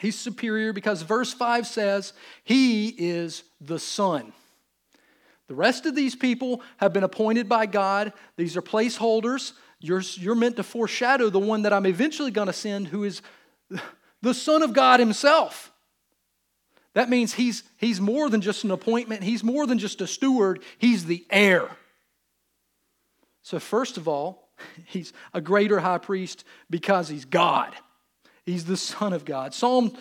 He's 0.00 0.18
superior 0.18 0.72
because 0.72 1.02
verse 1.02 1.32
5 1.32 1.66
says 1.66 2.12
he 2.44 2.88
is 2.88 3.44
the 3.60 3.78
Son. 3.78 4.32
The 5.48 5.54
rest 5.54 5.86
of 5.86 5.94
these 5.94 6.14
people 6.14 6.62
have 6.78 6.92
been 6.92 7.04
appointed 7.04 7.48
by 7.48 7.66
God. 7.66 8.12
These 8.36 8.56
are 8.56 8.62
placeholders. 8.62 9.52
You're, 9.80 10.00
you're 10.00 10.34
meant 10.34 10.56
to 10.56 10.62
foreshadow 10.62 11.28
the 11.28 11.38
one 11.38 11.62
that 11.62 11.72
I'm 11.72 11.86
eventually 11.86 12.30
going 12.30 12.46
to 12.46 12.52
send, 12.52 12.88
who 12.88 13.04
is 13.04 13.20
the 14.22 14.34
Son 14.34 14.62
of 14.62 14.72
God 14.72 15.00
Himself. 15.00 15.71
That 16.94 17.08
means 17.08 17.34
he's, 17.34 17.62
he's 17.78 18.00
more 18.00 18.28
than 18.28 18.40
just 18.40 18.64
an 18.64 18.70
appointment, 18.70 19.22
he's 19.22 19.42
more 19.42 19.66
than 19.66 19.78
just 19.78 20.00
a 20.00 20.06
steward, 20.06 20.62
he's 20.78 21.06
the 21.06 21.24
heir. 21.30 21.68
So, 23.42 23.58
first 23.58 23.96
of 23.96 24.06
all, 24.06 24.48
he's 24.86 25.12
a 25.32 25.40
greater 25.40 25.80
high 25.80 25.98
priest 25.98 26.44
because 26.70 27.08
he's 27.08 27.24
God. 27.24 27.72
He's 28.44 28.64
the 28.64 28.76
Son 28.76 29.12
of 29.12 29.24
God. 29.24 29.54
Psalm, 29.54 29.96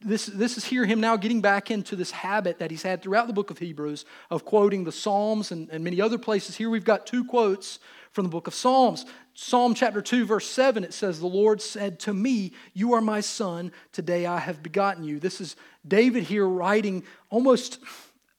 this, 0.00 0.26
this 0.26 0.56
is 0.56 0.64
here 0.64 0.86
him 0.86 1.00
now 1.00 1.16
getting 1.16 1.40
back 1.40 1.70
into 1.70 1.96
this 1.96 2.12
habit 2.12 2.60
that 2.60 2.70
he's 2.70 2.82
had 2.84 3.02
throughout 3.02 3.26
the 3.26 3.32
book 3.32 3.50
of 3.50 3.58
Hebrews 3.58 4.04
of 4.30 4.44
quoting 4.44 4.84
the 4.84 4.92
Psalms 4.92 5.50
and, 5.50 5.68
and 5.70 5.82
many 5.82 6.00
other 6.00 6.18
places. 6.18 6.56
Here 6.56 6.70
we've 6.70 6.84
got 6.84 7.06
two 7.06 7.24
quotes 7.24 7.80
from 8.12 8.24
the 8.24 8.30
book 8.30 8.46
of 8.46 8.54
Psalms. 8.54 9.06
Psalm 9.34 9.74
chapter 9.74 10.02
2, 10.02 10.26
verse 10.26 10.48
7, 10.48 10.84
it 10.84 10.92
says, 10.92 11.18
The 11.18 11.26
Lord 11.26 11.60
said 11.60 11.98
to 12.00 12.14
me, 12.14 12.52
You 12.74 12.92
are 12.92 13.00
my 13.00 13.20
son, 13.20 13.72
today 13.90 14.26
I 14.26 14.38
have 14.38 14.62
begotten 14.62 15.02
you. 15.02 15.18
This 15.18 15.40
is 15.40 15.56
David 15.86 16.24
here 16.24 16.46
writing 16.46 17.04
almost, 17.30 17.80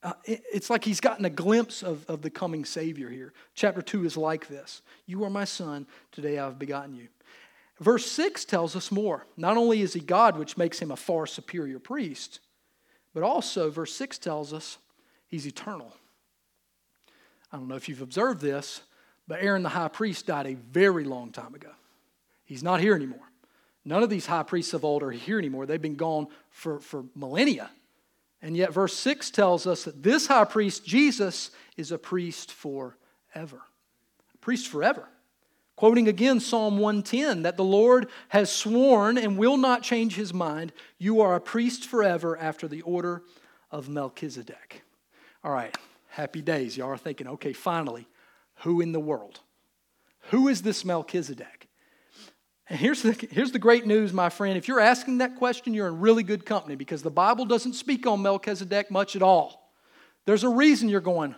uh, 0.03 0.13
it's 0.25 0.69
like 0.69 0.83
he's 0.83 0.99
gotten 0.99 1.25
a 1.25 1.29
glimpse 1.29 1.81
of, 1.81 2.05
of 2.07 2.21
the 2.21 2.29
coming 2.29 2.63
Savior 2.65 3.09
here. 3.09 3.33
Chapter 3.55 3.81
2 3.81 4.05
is 4.05 4.15
like 4.15 4.47
this 4.47 4.83
You 5.07 5.23
are 5.23 5.29
my 5.29 5.45
son, 5.45 5.87
today 6.11 6.37
I 6.37 6.45
have 6.45 6.59
begotten 6.59 6.93
you. 6.93 7.07
Verse 7.79 8.09
6 8.11 8.45
tells 8.45 8.75
us 8.75 8.91
more. 8.91 9.25
Not 9.35 9.57
only 9.57 9.81
is 9.81 9.93
he 9.93 9.99
God, 9.99 10.37
which 10.37 10.57
makes 10.57 10.79
him 10.79 10.91
a 10.91 10.95
far 10.95 11.25
superior 11.25 11.79
priest, 11.79 12.39
but 13.13 13.23
also, 13.23 13.69
verse 13.69 13.93
6 13.95 14.19
tells 14.19 14.53
us 14.53 14.77
he's 15.27 15.47
eternal. 15.47 15.93
I 17.51 17.57
don't 17.57 17.67
know 17.67 17.75
if 17.75 17.89
you've 17.89 18.01
observed 18.01 18.41
this, 18.41 18.81
but 19.27 19.41
Aaron 19.41 19.63
the 19.63 19.69
high 19.69 19.87
priest 19.87 20.27
died 20.27 20.47
a 20.47 20.55
very 20.55 21.03
long 21.03 21.31
time 21.31 21.55
ago. 21.55 21.71
He's 22.45 22.63
not 22.63 22.79
here 22.79 22.95
anymore. 22.95 23.31
None 23.85 24.03
of 24.03 24.09
these 24.09 24.25
high 24.25 24.43
priests 24.43 24.73
of 24.73 24.85
old 24.85 25.03
are 25.03 25.11
here 25.11 25.37
anymore. 25.37 25.65
They've 25.65 25.81
been 25.81 25.95
gone 25.95 26.27
for, 26.49 26.79
for 26.79 27.05
millennia. 27.15 27.69
And 28.41 28.57
yet, 28.57 28.73
verse 28.73 28.93
6 28.95 29.31
tells 29.31 29.67
us 29.67 29.85
that 29.85 30.03
this 30.03 30.27
high 30.27 30.45
priest, 30.45 30.85
Jesus, 30.85 31.51
is 31.77 31.91
a 31.91 31.97
priest 31.97 32.51
forever. 32.51 33.61
A 34.33 34.37
priest 34.41 34.67
forever. 34.67 35.07
Quoting 35.75 36.07
again 36.07 36.39
Psalm 36.39 36.77
110 36.77 37.43
that 37.43 37.57
the 37.57 37.63
Lord 37.63 38.09
has 38.29 38.51
sworn 38.51 39.17
and 39.17 39.37
will 39.37 39.57
not 39.57 39.81
change 39.81 40.15
his 40.15 40.33
mind, 40.33 40.71
you 40.97 41.21
are 41.21 41.35
a 41.35 41.41
priest 41.41 41.85
forever 41.85 42.37
after 42.37 42.67
the 42.67 42.81
order 42.81 43.23
of 43.71 43.89
Melchizedek. 43.89 44.83
All 45.43 45.51
right, 45.51 45.75
happy 46.09 46.41
days. 46.41 46.77
Y'all 46.77 46.89
are 46.89 46.97
thinking, 46.97 47.27
okay, 47.27 47.53
finally, 47.53 48.07
who 48.63 48.81
in 48.81 48.91
the 48.91 48.99
world? 48.99 49.39
Who 50.29 50.47
is 50.47 50.61
this 50.61 50.83
Melchizedek? 50.83 51.67
And 52.69 52.79
here's 52.79 53.01
the, 53.01 53.11
here's 53.29 53.51
the 53.51 53.59
great 53.59 53.85
news, 53.85 54.13
my 54.13 54.29
friend. 54.29 54.57
If 54.57 54.67
you're 54.67 54.79
asking 54.79 55.17
that 55.19 55.35
question, 55.35 55.73
you're 55.73 55.87
in 55.87 55.99
really 55.99 56.23
good 56.23 56.45
company 56.45 56.75
because 56.75 57.03
the 57.03 57.11
Bible 57.11 57.45
doesn't 57.45 57.73
speak 57.73 58.07
on 58.07 58.21
Melchizedek 58.21 58.89
much 58.89 59.15
at 59.15 59.21
all. 59.21 59.71
There's 60.25 60.43
a 60.43 60.49
reason 60.49 60.87
you're 60.87 61.01
going, 61.01 61.35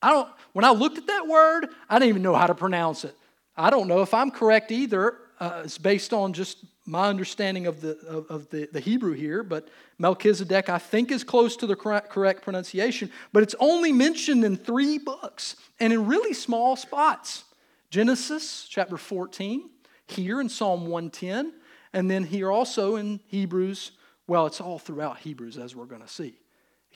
I 0.00 0.10
don't, 0.10 0.28
when 0.54 0.64
I 0.64 0.70
looked 0.70 0.96
at 0.96 1.06
that 1.06 1.26
word, 1.28 1.68
I 1.88 1.98
didn't 1.98 2.08
even 2.08 2.22
know 2.22 2.34
how 2.34 2.46
to 2.46 2.54
pronounce 2.54 3.04
it. 3.04 3.14
I 3.56 3.70
don't 3.70 3.88
know 3.88 4.00
if 4.00 4.14
I'm 4.14 4.30
correct 4.30 4.72
either. 4.72 5.16
Uh, 5.38 5.62
it's 5.64 5.76
based 5.76 6.12
on 6.12 6.32
just 6.32 6.64
my 6.88 7.08
understanding 7.08 7.66
of, 7.66 7.82
the, 7.82 7.98
of, 8.08 8.26
of, 8.30 8.50
the, 8.50 8.68
the 8.72 8.80
Hebrew 8.80 9.12
here, 9.12 9.42
but 9.42 9.68
Melchizedek, 9.98 10.70
I 10.70 10.78
think, 10.78 11.12
is 11.12 11.22
close 11.22 11.54
to 11.56 11.66
the 11.66 11.76
correct, 11.76 12.08
correct 12.08 12.42
pronunciation, 12.42 13.10
but 13.32 13.42
it's 13.42 13.54
only 13.60 13.92
mentioned 13.92 14.44
in 14.44 14.56
three 14.56 14.96
books 14.96 15.56
and 15.78 15.92
in 15.92 16.06
really 16.06 16.32
small 16.32 16.76
spots 16.76 17.44
Genesis 17.90 18.66
chapter 18.68 18.98
14, 18.98 19.70
here 20.08 20.40
in 20.42 20.48
Psalm 20.48 20.82
110, 20.82 21.54
and 21.94 22.10
then 22.10 22.24
here 22.24 22.50
also 22.50 22.96
in 22.96 23.20
Hebrews. 23.28 23.92
Well, 24.26 24.46
it's 24.46 24.60
all 24.60 24.78
throughout 24.78 25.18
Hebrews, 25.18 25.56
as 25.56 25.74
we're 25.74 25.86
going 25.86 26.02
to 26.02 26.08
see 26.08 26.38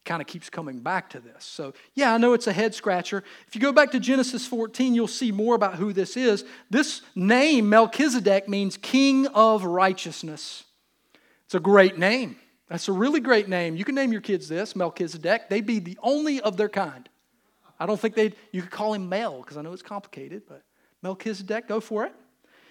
kind 0.05 0.21
of 0.21 0.27
keeps 0.27 0.51
coming 0.51 0.81
back 0.81 1.11
to 1.11 1.21
this. 1.21 1.45
So, 1.45 1.75
yeah, 1.95 2.15
I 2.15 2.19
know 2.19 2.33
it's 2.33 2.47
a 2.47 2.53
head 2.53 2.75
scratcher. 2.75 3.23
If 3.47 3.55
you 3.55 3.61
go 3.61 3.73
back 3.73 3.93
to 3.93 4.01
Genesis 4.01 4.47
14, 4.47 4.95
you'll 4.95 5.07
see 5.07 5.31
more 5.31 5.55
about 5.55 5.77
who 5.77 5.93
this 5.93 6.17
is. 6.17 6.45
This 6.71 7.03
name, 7.15 7.69
Melchizedek, 7.69 8.49
means 8.49 8.77
king 8.77 9.27
of 9.29 9.65
righteousness. 9.65 10.65
It's 11.45 11.55
a 11.55 11.61
great 11.61 11.99
name. 11.99 12.37
That's 12.69 12.89
a 12.89 12.93
really 12.93 13.21
great 13.21 13.49
name. 13.49 13.77
You 13.77 13.85
can 13.85 13.95
name 13.95 14.13
your 14.13 14.23
kids 14.23 14.49
this, 14.49 14.75
Melchizedek. 14.75 15.49
They'd 15.49 15.67
be 15.67 15.79
the 15.79 15.99
only 16.03 16.41
of 16.41 16.57
their 16.57 16.71
kind. 16.71 17.09
I 17.79 17.87
don't 17.87 18.01
think 18.01 18.15
they'd, 18.15 18.35
you 18.51 18.63
could 18.63 18.71
call 18.71 18.95
him 18.95 19.09
Mel, 19.09 19.41
because 19.41 19.57
I 19.57 19.63
know 19.63 19.73
it's 19.73 19.83
complicated, 19.83 20.43
but 20.49 20.63
Melchizedek, 21.03 21.69
go 21.69 21.81
for 21.81 22.07
it. 22.07 22.15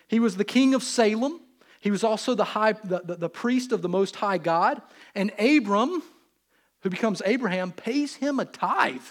He 0.08 0.20
was 0.20 0.38
the 0.38 0.46
king 0.46 0.74
of 0.74 0.84
Salem. 0.84 1.41
He 1.80 1.91
was 1.91 2.04
also 2.04 2.34
the, 2.34 2.44
high, 2.44 2.74
the, 2.74 3.02
the, 3.04 3.15
the 3.15 3.30
priest 3.30 3.72
of 3.72 3.82
the 3.82 3.89
Most 3.89 4.15
High 4.15 4.38
God. 4.38 4.82
And 5.15 5.32
Abram, 5.39 6.02
who 6.82 6.89
becomes 6.89 7.22
Abraham, 7.26 7.72
pays 7.72 8.15
him 8.15 8.39
a 8.39 8.46
tithe. 8.46 9.02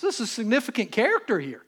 This 0.00 0.14
is 0.14 0.20
a 0.20 0.26
significant 0.26 0.92
character 0.92 1.40
here. 1.40 1.62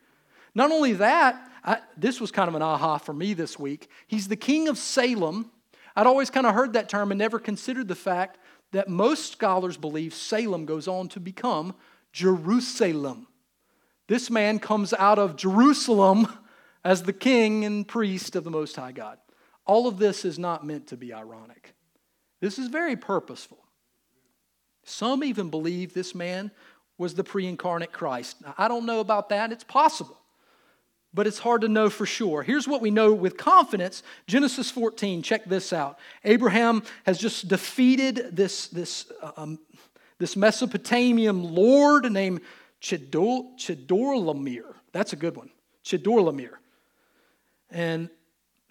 Not 0.55 0.71
only 0.71 0.95
that, 0.95 1.51
I, 1.65 1.79
this 1.97 2.21
was 2.21 2.31
kind 2.31 2.49
of 2.49 2.55
an 2.55 2.63
aha 2.63 2.99
for 2.99 3.13
me 3.13 3.35
this 3.35 3.59
week. 3.59 3.89
He's 4.07 4.29
the 4.29 4.37
king 4.37 4.69
of 4.69 4.79
Salem. 4.79 5.51
I'd 5.97 6.07
always 6.07 6.31
kind 6.31 6.47
of 6.47 6.55
heard 6.55 6.75
that 6.75 6.89
term 6.89 7.11
and 7.11 7.19
never 7.19 7.39
considered 7.39 7.89
the 7.89 7.95
fact 7.95 8.39
that 8.73 8.89
most 8.89 9.33
scholars 9.33 9.77
believe 9.77 10.15
Salem 10.15 10.65
goes 10.65 10.87
on 10.87 11.09
to 11.09 11.21
become 11.21 11.75
Jerusalem. 12.13 13.27
This 14.09 14.31
man 14.31 14.59
comes 14.59 14.93
out 14.93 15.19
of 15.19 15.37
Jerusalem 15.37 16.29
as 16.85 17.03
the 17.03 17.13
king 17.13 17.65
and 17.65 17.87
priest 17.87 18.37
of 18.37 18.45
the 18.45 18.51
Most 18.51 18.77
High 18.77 18.93
God. 18.93 19.19
All 19.67 19.87
of 19.87 19.99
this 19.99 20.25
is 20.25 20.39
not 20.39 20.67
meant 20.67 20.89
to 20.89 20.97
be 20.97 21.13
ironic. 21.13 21.75
This 22.41 22.59
is 22.59 22.69
very 22.69 22.97
purposeful. 22.97 23.59
Some 24.85 25.23
even 25.25 25.51
believe 25.51 25.95
this 25.95 26.15
man 26.15 26.51
was 26.99 27.15
the 27.15 27.25
pre 27.25 27.47
incarnate 27.47 27.93
Christ. 27.93 28.43
Now, 28.43 28.55
I 28.59 28.69
don't 28.69 28.87
know 28.87 29.01
about 29.01 29.31
that. 29.31 29.53
It's 29.53 29.65
possible, 29.65 30.19
but 31.15 31.27
it's 31.27 31.39
hard 31.39 31.63
to 31.63 31.69
know 31.69 31.91
for 31.91 32.07
sure. 32.07 32.43
Here's 32.43 32.69
what 32.69 32.83
we 32.83 32.91
know 32.91 33.13
with 33.13 33.37
confidence 33.37 34.03
Genesis 34.27 34.71
14, 34.71 35.23
check 35.23 35.45
this 35.47 35.73
out. 35.73 35.99
Abraham 36.25 36.83
has 37.07 37.19
just 37.19 37.49
defeated 37.49 38.37
this, 38.37 38.69
this, 38.69 39.11
uh, 39.23 39.33
um, 39.37 39.59
this 40.19 40.37
Mesopotamian 40.37 41.55
lord 41.55 42.11
named 42.13 42.41
Chedor, 42.81 43.57
Chedorlaomer. 43.59 44.75
That's 44.93 45.13
a 45.13 45.17
good 45.17 45.37
one. 45.37 45.51
Chedorlaomer. 45.85 46.55
And 47.71 48.11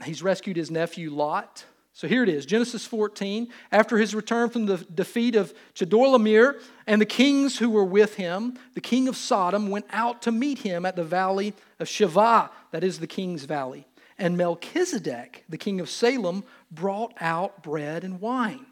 he's 0.03 0.21
rescued 0.21 0.57
his 0.57 0.69
nephew 0.69 1.11
Lot. 1.11 1.63
So 1.99 2.07
here 2.07 2.23
it 2.23 2.29
is 2.29 2.45
Genesis 2.45 2.85
14. 2.85 3.49
After 3.73 3.97
his 3.97 4.15
return 4.15 4.49
from 4.49 4.67
the 4.67 4.77
defeat 4.77 5.35
of 5.35 5.53
Chedorlaomer 5.75 6.61
and 6.87 7.01
the 7.01 7.05
kings 7.05 7.57
who 7.57 7.69
were 7.69 7.83
with 7.83 8.15
him, 8.15 8.57
the 8.73 8.79
king 8.79 9.09
of 9.09 9.17
Sodom 9.17 9.67
went 9.67 9.85
out 9.89 10.21
to 10.21 10.31
meet 10.31 10.59
him 10.59 10.85
at 10.85 10.95
the 10.95 11.03
valley 11.03 11.53
of 11.77 11.87
Shaveh, 11.87 12.49
that 12.71 12.85
is 12.85 12.99
the 12.99 13.05
king's 13.05 13.43
valley. 13.43 13.85
And 14.17 14.37
Melchizedek, 14.37 15.43
the 15.49 15.57
king 15.57 15.81
of 15.81 15.89
Salem, 15.89 16.45
brought 16.71 17.11
out 17.19 17.63
bread 17.63 18.05
and 18.05 18.21
wine. 18.21 18.65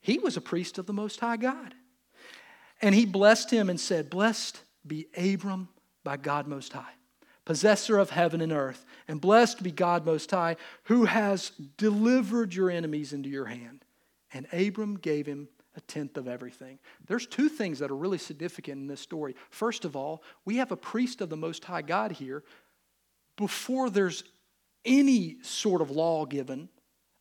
He 0.00 0.18
was 0.18 0.36
a 0.36 0.40
priest 0.40 0.76
of 0.76 0.86
the 0.86 0.92
Most 0.92 1.20
High 1.20 1.36
God. 1.36 1.76
And 2.82 2.92
he 2.92 3.06
blessed 3.06 3.52
him 3.52 3.70
and 3.70 3.78
said, 3.78 4.10
Blessed 4.10 4.60
be 4.84 5.06
Abram 5.16 5.68
by 6.02 6.16
God 6.16 6.48
Most 6.48 6.72
High, 6.72 6.94
possessor 7.44 7.98
of 7.98 8.10
heaven 8.10 8.40
and 8.40 8.52
earth, 8.52 8.84
and 9.06 9.20
blessed 9.20 9.62
be 9.62 9.70
God 9.70 10.06
Most 10.06 10.30
High, 10.30 10.56
who 10.84 11.04
has 11.04 11.50
delivered 11.76 12.54
your 12.54 12.70
enemies 12.70 13.12
into 13.12 13.28
your 13.28 13.46
hand. 13.46 13.84
And 14.32 14.46
Abram 14.52 14.96
gave 14.96 15.26
him 15.26 15.48
a 15.76 15.80
tenth 15.80 16.16
of 16.16 16.28
everything. 16.28 16.78
There's 17.06 17.26
two 17.26 17.48
things 17.48 17.80
that 17.80 17.90
are 17.90 17.96
really 17.96 18.18
significant 18.18 18.80
in 18.80 18.86
this 18.86 19.00
story. 19.00 19.34
First 19.50 19.84
of 19.84 19.96
all, 19.96 20.22
we 20.44 20.56
have 20.56 20.72
a 20.72 20.76
priest 20.76 21.20
of 21.20 21.28
the 21.28 21.36
Most 21.36 21.64
High 21.64 21.82
God 21.82 22.12
here 22.12 22.44
before 23.36 23.90
there's 23.90 24.24
any 24.84 25.36
sort 25.42 25.82
of 25.82 25.90
law 25.90 26.26
given. 26.26 26.68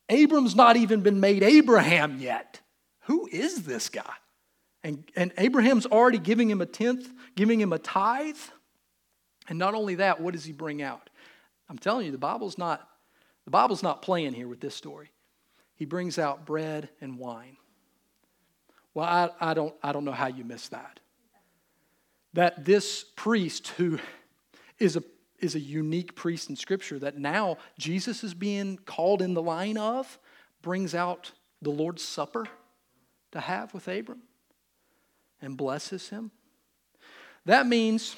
Abram's 0.09 0.55
not 0.55 0.75
even 0.75 1.01
been 1.01 1.19
made 1.19 1.43
Abraham 1.43 2.19
yet. 2.19 2.61
Who 3.05 3.27
is 3.31 3.63
this 3.63 3.89
guy? 3.89 4.13
And, 4.83 5.03
and 5.15 5.31
Abraham's 5.37 5.85
already 5.85 6.19
giving 6.19 6.49
him 6.49 6.61
a 6.61 6.65
tenth, 6.65 7.09
giving 7.35 7.59
him 7.59 7.73
a 7.73 7.79
tithe. 7.79 8.35
And 9.49 9.59
not 9.59 9.73
only 9.73 9.95
that, 9.95 10.19
what 10.19 10.33
does 10.33 10.45
he 10.45 10.53
bring 10.53 10.81
out? 10.81 11.09
I'm 11.69 11.77
telling 11.77 12.05
you, 12.05 12.11
the 12.11 12.17
Bible's 12.17 12.57
not, 12.57 12.87
the 13.45 13.51
Bible's 13.51 13.83
not 13.83 14.01
playing 14.01 14.33
here 14.33 14.47
with 14.47 14.59
this 14.59 14.75
story. 14.75 15.11
He 15.75 15.85
brings 15.85 16.17
out 16.17 16.45
bread 16.45 16.89
and 17.01 17.17
wine. 17.17 17.57
Well, 18.93 19.05
I, 19.05 19.29
I, 19.39 19.53
don't, 19.53 19.73
I 19.81 19.91
don't 19.91 20.05
know 20.05 20.11
how 20.11 20.27
you 20.27 20.43
miss 20.43 20.69
that. 20.69 20.99
That 22.33 22.65
this 22.65 23.05
priest, 23.15 23.69
who 23.69 23.99
is 24.79 24.95
a, 24.95 25.03
is 25.39 25.55
a 25.55 25.59
unique 25.59 26.15
priest 26.15 26.49
in 26.49 26.55
Scripture, 26.55 26.99
that 26.99 27.17
now 27.17 27.57
Jesus 27.77 28.23
is 28.23 28.33
being 28.33 28.77
called 28.77 29.21
in 29.21 29.33
the 29.33 29.41
line 29.41 29.77
of, 29.77 30.19
brings 30.61 30.95
out 30.95 31.31
the 31.61 31.69
Lord's 31.69 32.03
Supper 32.03 32.45
to 33.31 33.39
have 33.39 33.73
with 33.73 33.87
Abram 33.87 34.21
and 35.41 35.57
blesses 35.57 36.09
him. 36.09 36.31
That 37.45 37.67
means 37.67 38.15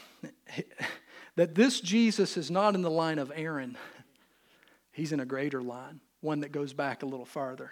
that 1.36 1.56
this 1.56 1.82
Jesus 1.82 2.38
is 2.38 2.50
not 2.50 2.76
in 2.76 2.82
the 2.82 2.90
line 2.90 3.20
of 3.20 3.32
Aaron, 3.36 3.78
he's 4.92 5.12
in 5.12 5.20
a 5.20 5.26
greater 5.26 5.62
line, 5.62 6.00
one 6.22 6.42
that 6.42 6.52
goes 6.52 6.74
back 6.74 7.04
a 7.04 7.06
little 7.06 7.26
farther. 7.26 7.72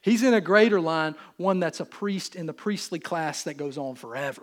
He's 0.00 0.22
in 0.22 0.32
a 0.32 0.40
greater 0.40 0.80
line, 0.80 1.14
one 1.36 1.60
that's 1.60 1.80
a 1.80 1.84
priest 1.84 2.36
in 2.36 2.46
the 2.46 2.54
priestly 2.54 2.98
class 2.98 3.42
that 3.42 3.58
goes 3.58 3.76
on 3.76 3.96
forever. 3.96 4.42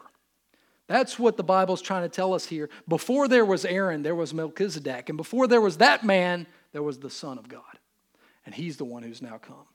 That's 0.87 1.17
what 1.17 1.35
the 1.35 1.43
Bible's 1.43 1.81
trying 1.81 2.03
to 2.03 2.09
tell 2.09 2.33
us 2.35 2.45
here. 2.45 2.69
Before 2.87 3.27
there 3.27 3.45
was 3.45 3.65
Aaron, 3.65 4.03
there 4.03 4.13
was 4.13 4.35
Melchizedek. 4.35 5.09
And 5.09 5.17
before 5.17 5.47
there 5.47 5.61
was 5.61 5.77
that 5.77 6.03
man, 6.03 6.45
there 6.73 6.83
was 6.83 6.99
the 6.99 7.09
Son 7.09 7.39
of 7.39 7.49
God. 7.49 7.63
And 8.45 8.53
he's 8.53 8.77
the 8.77 8.85
one 8.85 9.01
who's 9.01 9.21
now 9.21 9.39
come. 9.39 9.65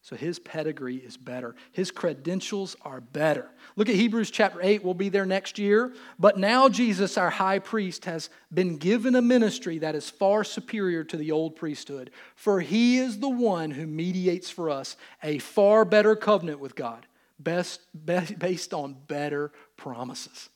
So 0.00 0.16
his 0.16 0.38
pedigree 0.38 0.96
is 0.96 1.16
better. 1.16 1.54
His 1.72 1.90
credentials 1.90 2.76
are 2.82 3.00
better. 3.00 3.50
Look 3.76 3.88
at 3.88 3.94
Hebrews 3.94 4.30
chapter 4.30 4.60
8. 4.62 4.82
We'll 4.82 4.94
be 4.94 5.08
there 5.08 5.26
next 5.26 5.58
year. 5.58 5.92
But 6.18 6.38
now 6.38 6.68
Jesus, 6.68 7.18
our 7.18 7.30
high 7.30 7.58
priest, 7.58 8.04
has 8.04 8.30
been 8.52 8.78
given 8.78 9.16
a 9.16 9.22
ministry 9.22 9.78
that 9.78 9.94
is 9.94 10.08
far 10.08 10.44
superior 10.44 11.04
to 11.04 11.16
the 11.16 11.32
old 11.32 11.56
priesthood. 11.56 12.10
For 12.36 12.60
he 12.60 12.98
is 12.98 13.18
the 13.18 13.28
one 13.28 13.72
who 13.72 13.86
mediates 13.86 14.50
for 14.50 14.70
us 14.70 14.96
a 15.22 15.38
far 15.38 15.84
better 15.84 16.16
covenant 16.16 16.60
with 16.60 16.74
God, 16.74 17.06
best, 17.38 17.80
based 18.04 18.72
on 18.72 18.96
better 19.08 19.52
promises. 19.76 20.48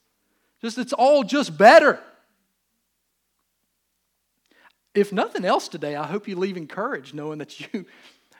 Just 0.62 0.78
it's 0.78 0.92
all 0.92 1.24
just 1.24 1.58
better. 1.58 1.98
If 4.94 5.12
nothing 5.12 5.44
else 5.44 5.68
today, 5.68 5.96
I 5.96 6.06
hope 6.06 6.28
you 6.28 6.36
leave 6.36 6.56
encouraged 6.56 7.14
knowing 7.14 7.38
that 7.38 7.60
you 7.60 7.86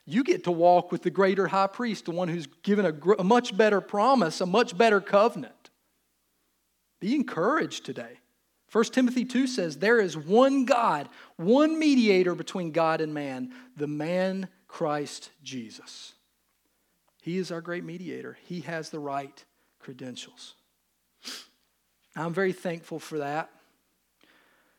you 0.05 0.25
get 0.25 0.45
to 0.45 0.53
walk 0.53 0.91
with 0.91 1.03
the 1.03 1.11
greater 1.11 1.47
high 1.47 1.69
priest, 1.69 2.07
the 2.07 2.11
one 2.11 2.29
who's 2.29 2.47
given 2.63 2.87
a, 2.87 3.13
a 3.19 3.25
much 3.25 3.57
better 3.57 3.81
promise, 3.81 4.41
a 4.41 4.47
much 4.47 4.77
better 4.77 5.01
covenant. 5.01 5.71
Be 7.01 7.15
encouraged 7.15 7.85
today. 7.85 8.19
1 8.73 8.85
Timothy 8.85 9.25
2 9.25 9.47
says, 9.47 9.77
There 9.77 10.01
is 10.01 10.17
one 10.17 10.65
God, 10.65 11.09
one 11.37 11.79
mediator 11.79 12.35
between 12.35 12.73
God 12.73 13.01
and 13.01 13.13
man, 13.13 13.53
the 13.77 13.87
man 13.87 14.49
Christ 14.67 15.31
Jesus. 15.43 16.15
He 17.21 17.39
is 17.39 17.53
our 17.53 17.61
great 17.61 17.85
mediator. 17.85 18.39
He 18.47 18.61
has 18.61 18.91
the 18.91 18.99
right 18.99 19.45
credentials. 19.79 20.55
I'm 22.17 22.35
very 22.35 22.53
thankful 22.53 22.99
for 22.99 23.19
that. 23.19 23.51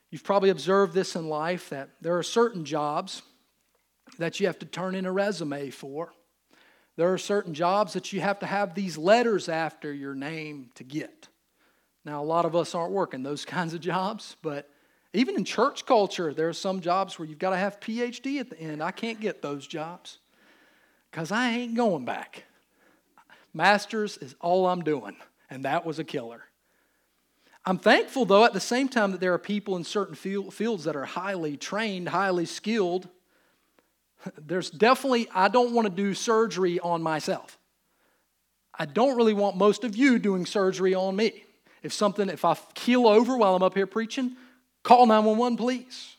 You've 0.09 0.23
probably 0.23 0.49
observed 0.49 0.93
this 0.93 1.15
in 1.15 1.29
life 1.29 1.69
that 1.69 1.89
there 2.01 2.17
are 2.17 2.23
certain 2.23 2.65
jobs 2.65 3.21
that 4.17 4.39
you 4.39 4.47
have 4.47 4.59
to 4.59 4.65
turn 4.65 4.95
in 4.95 5.05
a 5.05 5.11
resume 5.11 5.69
for. 5.69 6.13
There 6.95 7.11
are 7.11 7.17
certain 7.17 7.53
jobs 7.53 7.93
that 7.93 8.13
you 8.13 8.21
have 8.21 8.39
to 8.39 8.45
have 8.45 8.75
these 8.75 8.97
letters 8.97 9.49
after 9.49 9.91
your 9.91 10.13
name 10.13 10.69
to 10.75 10.83
get. 10.83 11.27
Now, 12.05 12.21
a 12.21 12.25
lot 12.25 12.45
of 12.45 12.55
us 12.55 12.75
aren't 12.75 12.91
working 12.91 13.23
those 13.23 13.45
kinds 13.45 13.73
of 13.73 13.81
jobs, 13.81 14.35
but 14.41 14.69
even 15.13 15.35
in 15.35 15.45
church 15.45 15.85
culture, 15.85 16.33
there 16.33 16.49
are 16.49 16.53
some 16.53 16.81
jobs 16.81 17.17
where 17.17 17.27
you've 17.27 17.39
got 17.39 17.51
to 17.51 17.57
have 17.57 17.79
PhD 17.79 18.39
at 18.39 18.49
the 18.49 18.59
end. 18.59 18.81
I 18.81 18.91
can't 18.91 19.19
get 19.19 19.41
those 19.41 19.67
jobs 19.67 20.19
because 21.11 21.31
I 21.31 21.51
ain't 21.51 21.75
going 21.75 22.05
back. 22.05 22.45
Masters 23.53 24.17
is 24.17 24.35
all 24.41 24.65
I'm 24.65 24.83
doing, 24.83 25.15
and 25.49 25.65
that 25.65 25.85
was 25.85 25.99
a 25.99 26.03
killer. 26.03 26.43
I'm 27.65 27.77
thankful, 27.77 28.25
though, 28.25 28.43
at 28.43 28.53
the 28.53 28.59
same 28.59 28.89
time, 28.89 29.11
that 29.11 29.21
there 29.21 29.33
are 29.33 29.39
people 29.39 29.77
in 29.77 29.83
certain 29.83 30.15
fields 30.15 30.83
that 30.83 30.95
are 30.95 31.05
highly 31.05 31.55
trained, 31.55 32.09
highly 32.09 32.45
skilled, 32.45 33.07
there's 34.37 34.69
definitely, 34.69 35.27
I 35.33 35.47
don't 35.47 35.73
want 35.73 35.87
to 35.87 35.93
do 35.93 36.13
surgery 36.13 36.79
on 36.79 37.01
myself. 37.01 37.57
I 38.77 38.85
don't 38.85 39.15
really 39.15 39.33
want 39.33 39.57
most 39.57 39.83
of 39.83 39.95
you 39.95 40.19
doing 40.19 40.45
surgery 40.45 40.95
on 40.95 41.15
me. 41.15 41.43
If 41.83 41.93
something, 41.93 42.29
if 42.29 42.45
I 42.45 42.55
keel 42.73 43.07
over 43.07 43.37
while 43.37 43.55
I'm 43.55 43.63
up 43.63 43.75
here 43.75 43.87
preaching, 43.87 44.35
call 44.83 45.05
911, 45.05 45.57
please. 45.57 46.15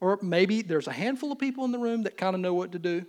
Or 0.00 0.18
maybe 0.22 0.62
there's 0.62 0.88
a 0.88 0.92
handful 0.92 1.30
of 1.32 1.38
people 1.38 1.64
in 1.64 1.72
the 1.72 1.78
room 1.78 2.02
that 2.02 2.16
kind 2.16 2.34
of 2.34 2.40
know 2.40 2.54
what 2.54 2.72
to 2.72 2.78
do. 2.78 3.06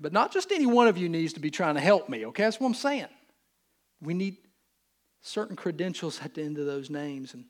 But 0.00 0.12
not 0.12 0.32
just 0.32 0.50
any 0.52 0.66
one 0.66 0.88
of 0.88 0.98
you 0.98 1.08
needs 1.08 1.34
to 1.34 1.40
be 1.40 1.50
trying 1.50 1.74
to 1.74 1.80
help 1.80 2.08
me, 2.08 2.26
okay? 2.26 2.44
That's 2.44 2.58
what 2.58 2.68
I'm 2.68 2.74
saying. 2.74 3.08
We 4.00 4.14
need 4.14 4.38
certain 5.20 5.56
credentials 5.56 6.20
at 6.22 6.34
the 6.34 6.42
end 6.42 6.58
of 6.58 6.66
those 6.66 6.88
names. 6.88 7.34
And 7.34 7.44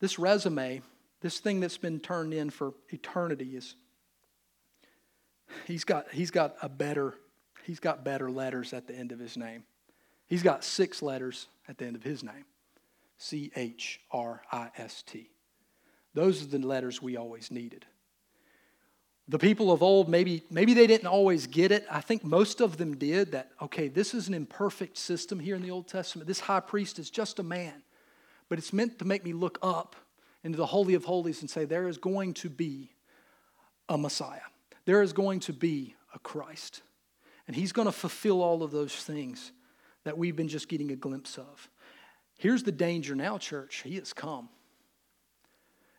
this 0.00 0.18
resume, 0.18 0.82
this 1.20 1.38
thing 1.38 1.60
that's 1.60 1.78
been 1.78 2.00
turned 2.00 2.34
in 2.34 2.50
for 2.50 2.74
eternity, 2.90 3.56
is 3.56 3.74
he's 5.66 5.84
got, 5.84 6.10
he's 6.10 6.30
got 6.30 6.56
a 6.62 6.68
better, 6.68 7.14
he's 7.64 7.80
got 7.80 8.04
better 8.04 8.30
letters 8.30 8.72
at 8.72 8.86
the 8.86 8.94
end 8.94 9.12
of 9.12 9.18
his 9.18 9.36
name. 9.36 9.64
He's 10.26 10.42
got 10.42 10.64
six 10.64 11.02
letters 11.02 11.48
at 11.68 11.78
the 11.78 11.86
end 11.86 11.96
of 11.96 12.02
his 12.02 12.22
name. 12.22 12.44
C 13.18 13.50
H 13.54 14.00
R 14.10 14.42
I 14.50 14.70
S 14.76 15.02
T. 15.02 15.30
Those 16.14 16.42
are 16.42 16.46
the 16.46 16.58
letters 16.58 17.02
we 17.02 17.16
always 17.16 17.50
needed. 17.50 17.84
The 19.28 19.38
people 19.38 19.72
of 19.72 19.82
old, 19.82 20.08
maybe, 20.08 20.42
maybe 20.50 20.74
they 20.74 20.86
didn't 20.86 21.06
always 21.06 21.46
get 21.46 21.72
it. 21.72 21.86
I 21.90 22.00
think 22.00 22.24
most 22.24 22.60
of 22.60 22.76
them 22.76 22.96
did 22.96 23.32
that, 23.32 23.52
okay, 23.62 23.88
this 23.88 24.12
is 24.12 24.28
an 24.28 24.34
imperfect 24.34 24.98
system 24.98 25.40
here 25.40 25.56
in 25.56 25.62
the 25.62 25.70
Old 25.70 25.88
Testament. 25.88 26.28
This 26.28 26.40
high 26.40 26.60
priest 26.60 26.98
is 26.98 27.08
just 27.08 27.38
a 27.38 27.42
man. 27.42 27.82
But 28.50 28.58
it's 28.58 28.72
meant 28.72 28.98
to 28.98 29.06
make 29.06 29.24
me 29.24 29.32
look 29.32 29.58
up 29.62 29.96
into 30.42 30.58
the 30.58 30.66
Holy 30.66 30.92
of 30.92 31.04
Holies 31.04 31.40
and 31.40 31.48
say, 31.48 31.64
there 31.64 31.88
is 31.88 31.96
going 31.96 32.34
to 32.34 32.50
be 32.50 32.90
a 33.88 33.96
Messiah 33.96 34.40
there 34.84 35.02
is 35.02 35.12
going 35.12 35.40
to 35.40 35.52
be 35.52 35.94
a 36.14 36.18
Christ. 36.18 36.82
And 37.46 37.54
he's 37.54 37.72
going 37.72 37.86
to 37.86 37.92
fulfill 37.92 38.42
all 38.42 38.62
of 38.62 38.70
those 38.70 38.94
things 38.94 39.52
that 40.04 40.16
we've 40.16 40.36
been 40.36 40.48
just 40.48 40.68
getting 40.68 40.90
a 40.90 40.96
glimpse 40.96 41.38
of. 41.38 41.68
Here's 42.38 42.62
the 42.62 42.72
danger 42.72 43.14
now, 43.14 43.38
church. 43.38 43.82
He 43.82 43.96
has 43.96 44.12
come. 44.12 44.48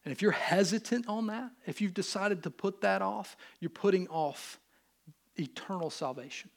And 0.03 0.11
if 0.11 0.21
you're 0.21 0.31
hesitant 0.31 1.07
on 1.07 1.27
that, 1.27 1.51
if 1.65 1.81
you've 1.81 1.93
decided 1.93 2.43
to 2.43 2.51
put 2.51 2.81
that 2.81 3.01
off, 3.01 3.35
you're 3.59 3.69
putting 3.69 4.07
off 4.07 4.59
eternal 5.35 5.89
salvation. 5.89 6.51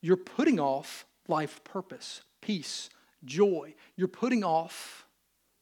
You're 0.00 0.16
putting 0.16 0.58
off 0.58 1.06
life 1.28 1.62
purpose, 1.64 2.22
peace, 2.40 2.90
joy. 3.24 3.74
You're 3.96 4.08
putting 4.08 4.42
off 4.42 5.06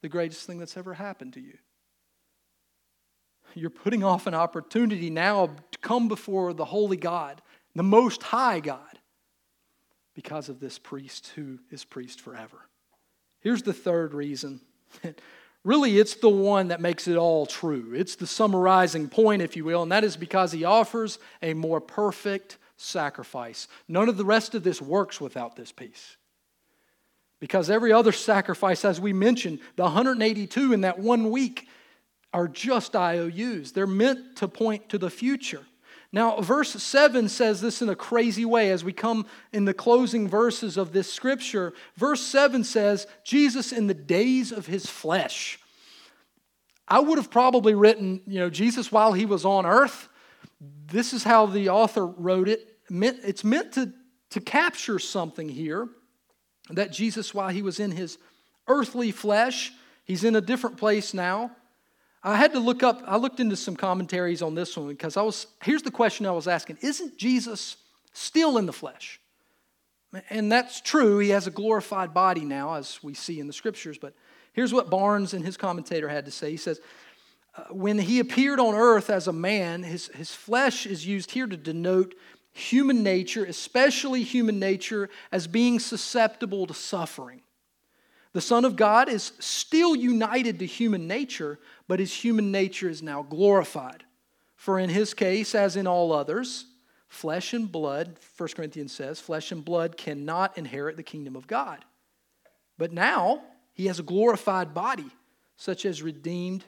the 0.02 0.08
greatest 0.08 0.46
thing 0.46 0.58
that's 0.58 0.76
ever 0.76 0.94
happened 0.94 1.34
to 1.34 1.40
you. 1.40 1.58
You're 3.56 3.70
putting 3.70 4.04
off 4.04 4.26
an 4.26 4.34
opportunity 4.34 5.08
now 5.08 5.46
to 5.70 5.78
come 5.78 6.08
before 6.08 6.52
the 6.52 6.66
holy 6.66 6.98
God, 6.98 7.40
the 7.74 7.82
most 7.82 8.22
high 8.22 8.60
God, 8.60 8.98
because 10.14 10.50
of 10.50 10.60
this 10.60 10.78
priest 10.78 11.32
who 11.34 11.58
is 11.70 11.82
priest 11.82 12.20
forever. 12.20 12.58
Here's 13.40 13.62
the 13.62 13.72
third 13.72 14.12
reason. 14.12 14.60
really, 15.64 15.98
it's 15.98 16.14
the 16.16 16.28
one 16.28 16.68
that 16.68 16.82
makes 16.82 17.08
it 17.08 17.16
all 17.16 17.46
true. 17.46 17.94
It's 17.94 18.14
the 18.14 18.26
summarizing 18.26 19.08
point, 19.08 19.40
if 19.40 19.56
you 19.56 19.64
will, 19.64 19.82
and 19.82 19.92
that 19.92 20.04
is 20.04 20.18
because 20.18 20.52
he 20.52 20.64
offers 20.64 21.18
a 21.40 21.54
more 21.54 21.80
perfect 21.80 22.58
sacrifice. 22.76 23.68
None 23.88 24.10
of 24.10 24.18
the 24.18 24.24
rest 24.24 24.54
of 24.54 24.64
this 24.64 24.82
works 24.82 25.18
without 25.18 25.56
this 25.56 25.72
piece. 25.72 26.18
Because 27.40 27.70
every 27.70 27.92
other 27.92 28.12
sacrifice, 28.12 28.84
as 28.84 29.00
we 29.00 29.14
mentioned, 29.14 29.60
the 29.76 29.84
182 29.84 30.74
in 30.74 30.82
that 30.82 30.98
one 30.98 31.30
week, 31.30 31.68
are 32.36 32.46
just 32.46 32.94
IOUs. 32.94 33.72
They're 33.72 33.86
meant 33.86 34.36
to 34.36 34.46
point 34.46 34.90
to 34.90 34.98
the 34.98 35.08
future. 35.08 35.62
Now, 36.12 36.38
verse 36.42 36.70
7 36.70 37.30
says 37.30 37.62
this 37.62 37.80
in 37.80 37.88
a 37.88 37.96
crazy 37.96 38.44
way 38.44 38.70
as 38.70 38.84
we 38.84 38.92
come 38.92 39.24
in 39.54 39.64
the 39.64 39.72
closing 39.72 40.28
verses 40.28 40.76
of 40.76 40.92
this 40.92 41.10
scripture. 41.10 41.72
Verse 41.96 42.20
7 42.20 42.62
says, 42.62 43.06
Jesus 43.24 43.72
in 43.72 43.86
the 43.86 43.94
days 43.94 44.52
of 44.52 44.66
his 44.66 44.84
flesh. 44.84 45.58
I 46.86 47.00
would 47.00 47.16
have 47.16 47.30
probably 47.30 47.74
written, 47.74 48.20
you 48.26 48.38
know, 48.38 48.50
Jesus 48.50 48.92
while 48.92 49.14
he 49.14 49.24
was 49.24 49.46
on 49.46 49.64
earth. 49.64 50.10
This 50.60 51.14
is 51.14 51.24
how 51.24 51.46
the 51.46 51.70
author 51.70 52.06
wrote 52.06 52.50
it. 52.50 52.68
It's 52.90 53.44
meant 53.44 53.72
to, 53.72 53.94
to 54.30 54.40
capture 54.42 54.98
something 54.98 55.48
here 55.48 55.88
that 56.68 56.92
Jesus, 56.92 57.32
while 57.32 57.48
he 57.48 57.62
was 57.62 57.80
in 57.80 57.92
his 57.92 58.18
earthly 58.68 59.10
flesh, 59.10 59.72
he's 60.04 60.22
in 60.22 60.36
a 60.36 60.42
different 60.42 60.76
place 60.76 61.14
now. 61.14 61.55
I 62.26 62.34
had 62.34 62.54
to 62.54 62.58
look 62.58 62.82
up, 62.82 63.04
I 63.06 63.18
looked 63.18 63.38
into 63.38 63.54
some 63.54 63.76
commentaries 63.76 64.42
on 64.42 64.56
this 64.56 64.76
one 64.76 64.88
because 64.88 65.16
I 65.16 65.22
was, 65.22 65.46
here's 65.62 65.82
the 65.82 65.92
question 65.92 66.26
I 66.26 66.32
was 66.32 66.48
asking 66.48 66.78
Isn't 66.82 67.16
Jesus 67.16 67.76
still 68.12 68.58
in 68.58 68.66
the 68.66 68.72
flesh? 68.72 69.20
And 70.30 70.50
that's 70.50 70.80
true. 70.80 71.18
He 71.18 71.28
has 71.30 71.46
a 71.46 71.50
glorified 71.50 72.12
body 72.12 72.44
now, 72.44 72.74
as 72.74 73.00
we 73.02 73.14
see 73.14 73.38
in 73.38 73.46
the 73.46 73.52
scriptures. 73.52 73.96
But 73.98 74.14
here's 74.54 74.72
what 74.72 74.90
Barnes 74.90 75.34
and 75.34 75.44
his 75.44 75.56
commentator 75.56 76.08
had 76.08 76.24
to 76.24 76.30
say. 76.32 76.50
He 76.50 76.56
says, 76.56 76.80
uh, 77.56 77.64
When 77.70 77.98
he 77.98 78.18
appeared 78.18 78.58
on 78.58 78.74
earth 78.74 79.08
as 79.08 79.28
a 79.28 79.32
man, 79.32 79.84
his, 79.84 80.08
his 80.08 80.32
flesh 80.32 80.84
is 80.84 81.06
used 81.06 81.30
here 81.30 81.46
to 81.46 81.56
denote 81.56 82.14
human 82.52 83.04
nature, 83.04 83.44
especially 83.44 84.24
human 84.24 84.58
nature, 84.58 85.10
as 85.30 85.46
being 85.46 85.78
susceptible 85.78 86.66
to 86.66 86.74
suffering. 86.74 87.42
The 88.36 88.42
Son 88.42 88.66
of 88.66 88.76
God 88.76 89.08
is 89.08 89.32
still 89.38 89.96
united 89.96 90.58
to 90.58 90.66
human 90.66 91.08
nature, 91.08 91.58
but 91.88 92.00
his 92.00 92.12
human 92.12 92.52
nature 92.52 92.86
is 92.86 93.02
now 93.02 93.22
glorified. 93.22 94.04
For 94.56 94.78
in 94.78 94.90
his 94.90 95.14
case, 95.14 95.54
as 95.54 95.74
in 95.74 95.86
all 95.86 96.12
others, 96.12 96.66
flesh 97.08 97.54
and 97.54 97.72
blood, 97.72 98.18
1 98.36 98.48
Corinthians 98.54 98.92
says, 98.92 99.20
flesh 99.20 99.52
and 99.52 99.64
blood 99.64 99.96
cannot 99.96 100.58
inherit 100.58 100.98
the 100.98 101.02
kingdom 101.02 101.34
of 101.34 101.46
God. 101.46 101.82
But 102.76 102.92
now 102.92 103.40
he 103.72 103.86
has 103.86 104.00
a 104.00 104.02
glorified 104.02 104.74
body, 104.74 105.10
such 105.56 105.86
as 105.86 106.02
redeemed 106.02 106.66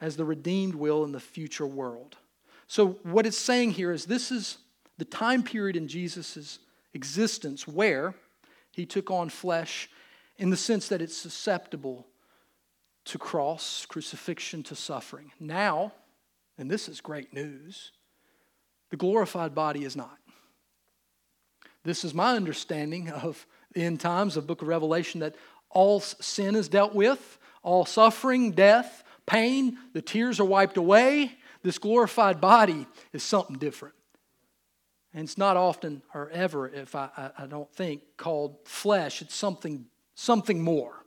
as 0.00 0.14
the 0.14 0.24
redeemed 0.24 0.76
will 0.76 1.02
in 1.02 1.10
the 1.10 1.18
future 1.18 1.66
world. 1.66 2.16
So 2.68 2.90
what 3.02 3.26
it's 3.26 3.36
saying 3.36 3.72
here 3.72 3.90
is 3.90 4.04
this 4.04 4.30
is 4.30 4.58
the 4.98 5.04
time 5.04 5.42
period 5.42 5.74
in 5.74 5.88
Jesus' 5.88 6.60
existence 6.94 7.66
where 7.66 8.14
he 8.70 8.86
took 8.86 9.10
on 9.10 9.30
flesh 9.30 9.90
in 10.38 10.50
the 10.50 10.56
sense 10.56 10.88
that 10.88 11.02
it's 11.02 11.16
susceptible 11.16 12.06
to 13.04 13.18
cross, 13.18 13.86
crucifixion, 13.86 14.62
to 14.62 14.74
suffering. 14.74 15.32
Now, 15.40 15.92
and 16.56 16.70
this 16.70 16.88
is 16.88 17.00
great 17.00 17.32
news, 17.32 17.92
the 18.90 18.96
glorified 18.96 19.54
body 19.54 19.84
is 19.84 19.96
not. 19.96 20.18
This 21.84 22.04
is 22.04 22.14
my 22.14 22.36
understanding 22.36 23.10
of 23.10 23.46
the 23.72 23.82
end 23.82 24.00
times 24.00 24.36
of 24.36 24.46
book 24.46 24.62
of 24.62 24.68
Revelation 24.68 25.20
that 25.20 25.36
all 25.70 26.00
sin 26.00 26.54
is 26.54 26.68
dealt 26.68 26.94
with, 26.94 27.38
all 27.62 27.84
suffering, 27.84 28.52
death, 28.52 29.04
pain, 29.26 29.78
the 29.92 30.02
tears 30.02 30.40
are 30.40 30.44
wiped 30.44 30.76
away. 30.76 31.32
This 31.62 31.78
glorified 31.78 32.40
body 32.40 32.86
is 33.12 33.22
something 33.22 33.56
different. 33.58 33.94
And 35.12 35.24
it's 35.24 35.38
not 35.38 35.56
often 35.56 36.02
or 36.14 36.30
ever, 36.30 36.68
if 36.68 36.94
I, 36.94 37.10
I, 37.16 37.30
I 37.44 37.46
don't 37.46 37.70
think, 37.72 38.02
called 38.16 38.56
flesh. 38.64 39.22
It's 39.22 39.34
something, 39.34 39.86
something 40.18 40.60
more. 40.60 41.04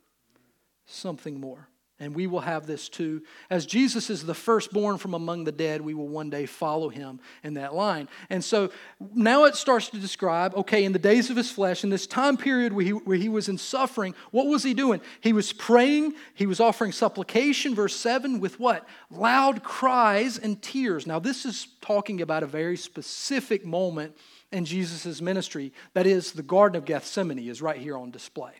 Something 0.86 1.38
more. 1.38 1.68
And 2.00 2.16
we 2.16 2.26
will 2.26 2.40
have 2.40 2.66
this 2.66 2.88
too. 2.88 3.22
As 3.48 3.64
Jesus 3.64 4.10
is 4.10 4.24
the 4.24 4.34
firstborn 4.34 4.98
from 4.98 5.14
among 5.14 5.44
the 5.44 5.52
dead, 5.52 5.82
we 5.82 5.94
will 5.94 6.08
one 6.08 6.30
day 6.30 6.46
follow 6.46 6.88
him 6.88 7.20
in 7.44 7.54
that 7.54 7.74
line. 7.74 8.08
And 8.28 8.42
so 8.42 8.72
now 9.14 9.44
it 9.44 9.54
starts 9.54 9.90
to 9.90 9.98
describe 9.98 10.54
okay, 10.56 10.84
in 10.84 10.92
the 10.92 10.98
days 10.98 11.30
of 11.30 11.36
his 11.36 11.50
flesh, 11.50 11.84
in 11.84 11.90
this 11.90 12.06
time 12.06 12.36
period 12.36 12.72
where 12.72 12.84
he, 12.84 12.90
where 12.90 13.18
he 13.18 13.28
was 13.28 13.48
in 13.48 13.58
suffering, 13.58 14.14
what 14.32 14.46
was 14.46 14.64
he 14.64 14.74
doing? 14.74 15.00
He 15.20 15.32
was 15.32 15.52
praying, 15.52 16.14
he 16.34 16.46
was 16.46 16.58
offering 16.58 16.90
supplication, 16.90 17.74
verse 17.74 17.94
7, 17.94 18.40
with 18.40 18.58
what? 18.58 18.88
Loud 19.10 19.62
cries 19.62 20.38
and 20.38 20.60
tears. 20.60 21.06
Now, 21.06 21.20
this 21.20 21.44
is 21.44 21.68
talking 21.82 22.22
about 22.22 22.42
a 22.42 22.46
very 22.46 22.78
specific 22.78 23.64
moment 23.64 24.16
in 24.50 24.64
Jesus' 24.64 25.20
ministry. 25.20 25.72
That 25.94 26.06
is, 26.06 26.32
the 26.32 26.42
Garden 26.42 26.76
of 26.76 26.84
Gethsemane 26.84 27.38
is 27.38 27.62
right 27.62 27.78
here 27.78 27.96
on 27.96 28.10
display. 28.10 28.52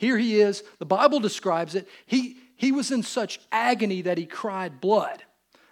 Here 0.00 0.16
he 0.16 0.40
is, 0.40 0.64
the 0.78 0.86
Bible 0.86 1.20
describes 1.20 1.74
it. 1.74 1.86
He 2.06 2.38
he 2.56 2.72
was 2.72 2.90
in 2.90 3.02
such 3.02 3.38
agony 3.52 4.00
that 4.00 4.16
he 4.16 4.24
cried 4.24 4.80
blood. 4.80 5.22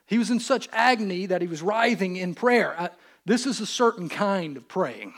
He 0.05 0.19
was 0.19 0.31
in 0.31 0.39
such 0.39 0.69
agony 0.71 1.25
that 1.25 1.41
he 1.41 1.49
was 1.49 1.63
writhing 1.63 2.17
in 2.17 2.35
prayer. 2.35 2.79
I, 2.79 2.91
this 3.25 3.47
is 3.47 3.61
a 3.61 3.67
certain 3.67 4.11
kind 4.11 4.59
of 4.59 4.69
praying 4.69 5.15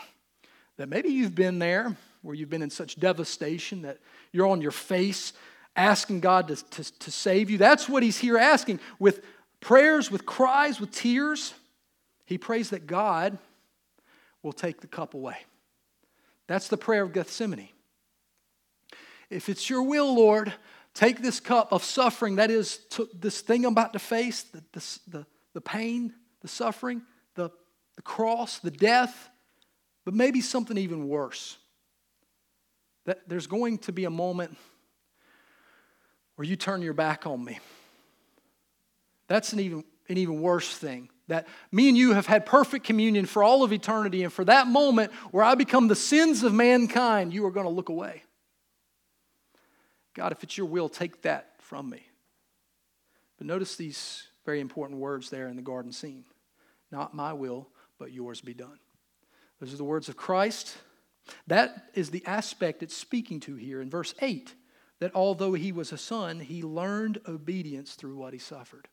that 0.76 0.88
maybe 0.88 1.08
you've 1.08 1.34
been 1.34 1.58
there 1.58 1.96
where 2.22 2.36
you've 2.36 2.50
been 2.50 2.62
in 2.62 2.70
such 2.70 3.00
devastation 3.00 3.82
that 3.82 3.98
you're 4.30 4.46
on 4.46 4.60
your 4.60 4.70
face 4.70 5.32
asking 5.74 6.20
God 6.20 6.46
to, 6.46 6.56
to, 6.56 6.98
to 7.00 7.10
save 7.10 7.50
you. 7.50 7.58
That's 7.58 7.88
what 7.88 8.04
he's 8.04 8.18
here 8.18 8.38
asking 8.38 8.78
with 9.00 9.24
prayers, 9.58 10.08
with 10.08 10.24
cries, 10.24 10.78
with 10.78 10.92
tears. 10.92 11.52
He 12.26 12.38
prays 12.38 12.70
that 12.70 12.86
God 12.86 13.38
will 14.44 14.52
take 14.52 14.80
the 14.80 14.86
cup 14.86 15.14
away. 15.14 15.38
That's 16.46 16.68
the 16.68 16.76
prayer 16.76 17.02
of 17.02 17.12
Gethsemane. 17.12 17.70
If 19.30 19.48
it's 19.48 19.70
your 19.70 19.82
will, 19.82 20.14
Lord, 20.14 20.52
Take 20.94 21.22
this 21.22 21.38
cup 21.38 21.72
of 21.72 21.84
suffering, 21.84 22.36
that 22.36 22.50
is 22.50 22.80
this 23.14 23.40
thing 23.40 23.64
I'm 23.64 23.72
about 23.72 23.92
to 23.92 23.98
face, 23.98 24.42
the, 24.42 24.62
the, 24.72 24.98
the, 25.08 25.26
the 25.54 25.60
pain, 25.60 26.12
the 26.42 26.48
suffering, 26.48 27.02
the, 27.36 27.50
the 27.96 28.02
cross, 28.02 28.58
the 28.58 28.72
death, 28.72 29.30
but 30.04 30.14
maybe 30.14 30.40
something 30.40 30.76
even 30.76 31.08
worse. 31.08 31.58
That 33.06 33.28
there's 33.28 33.46
going 33.46 33.78
to 33.78 33.92
be 33.92 34.04
a 34.04 34.10
moment 34.10 34.56
where 36.34 36.46
you 36.46 36.56
turn 36.56 36.82
your 36.82 36.92
back 36.92 37.26
on 37.26 37.44
me. 37.44 37.60
That's 39.28 39.52
an 39.52 39.60
even, 39.60 39.84
an 40.08 40.18
even 40.18 40.42
worse 40.42 40.76
thing. 40.76 41.08
That 41.28 41.46
me 41.70 41.88
and 41.88 41.96
you 41.96 42.14
have 42.14 42.26
had 42.26 42.44
perfect 42.44 42.84
communion 42.84 43.26
for 43.26 43.44
all 43.44 43.62
of 43.62 43.72
eternity, 43.72 44.24
and 44.24 44.32
for 44.32 44.44
that 44.46 44.66
moment 44.66 45.12
where 45.30 45.44
I 45.44 45.54
become 45.54 45.86
the 45.86 45.94
sins 45.94 46.42
of 46.42 46.52
mankind, 46.52 47.32
you 47.32 47.46
are 47.46 47.52
going 47.52 47.66
to 47.66 47.72
look 47.72 47.88
away. 47.88 48.24
God, 50.20 50.32
if 50.32 50.42
it's 50.42 50.58
your 50.58 50.66
will, 50.66 50.90
take 50.90 51.22
that 51.22 51.54
from 51.60 51.88
me. 51.88 52.06
But 53.38 53.46
notice 53.46 53.76
these 53.76 54.24
very 54.44 54.60
important 54.60 55.00
words 55.00 55.30
there 55.30 55.48
in 55.48 55.56
the 55.56 55.62
garden 55.62 55.92
scene 55.92 56.26
Not 56.92 57.14
my 57.14 57.32
will, 57.32 57.70
but 57.98 58.12
yours 58.12 58.42
be 58.42 58.52
done. 58.52 58.78
Those 59.60 59.72
are 59.72 59.78
the 59.78 59.84
words 59.84 60.10
of 60.10 60.18
Christ. 60.18 60.76
That 61.46 61.86
is 61.94 62.10
the 62.10 62.22
aspect 62.26 62.82
it's 62.82 62.94
speaking 62.94 63.40
to 63.40 63.54
here 63.54 63.80
in 63.80 63.88
verse 63.88 64.12
8 64.20 64.54
that 64.98 65.14
although 65.14 65.54
he 65.54 65.72
was 65.72 65.90
a 65.90 65.96
son, 65.96 66.40
he 66.40 66.62
learned 66.62 67.22
obedience 67.26 67.94
through 67.94 68.16
what 68.16 68.34
he 68.34 68.38
suffered. 68.38 68.88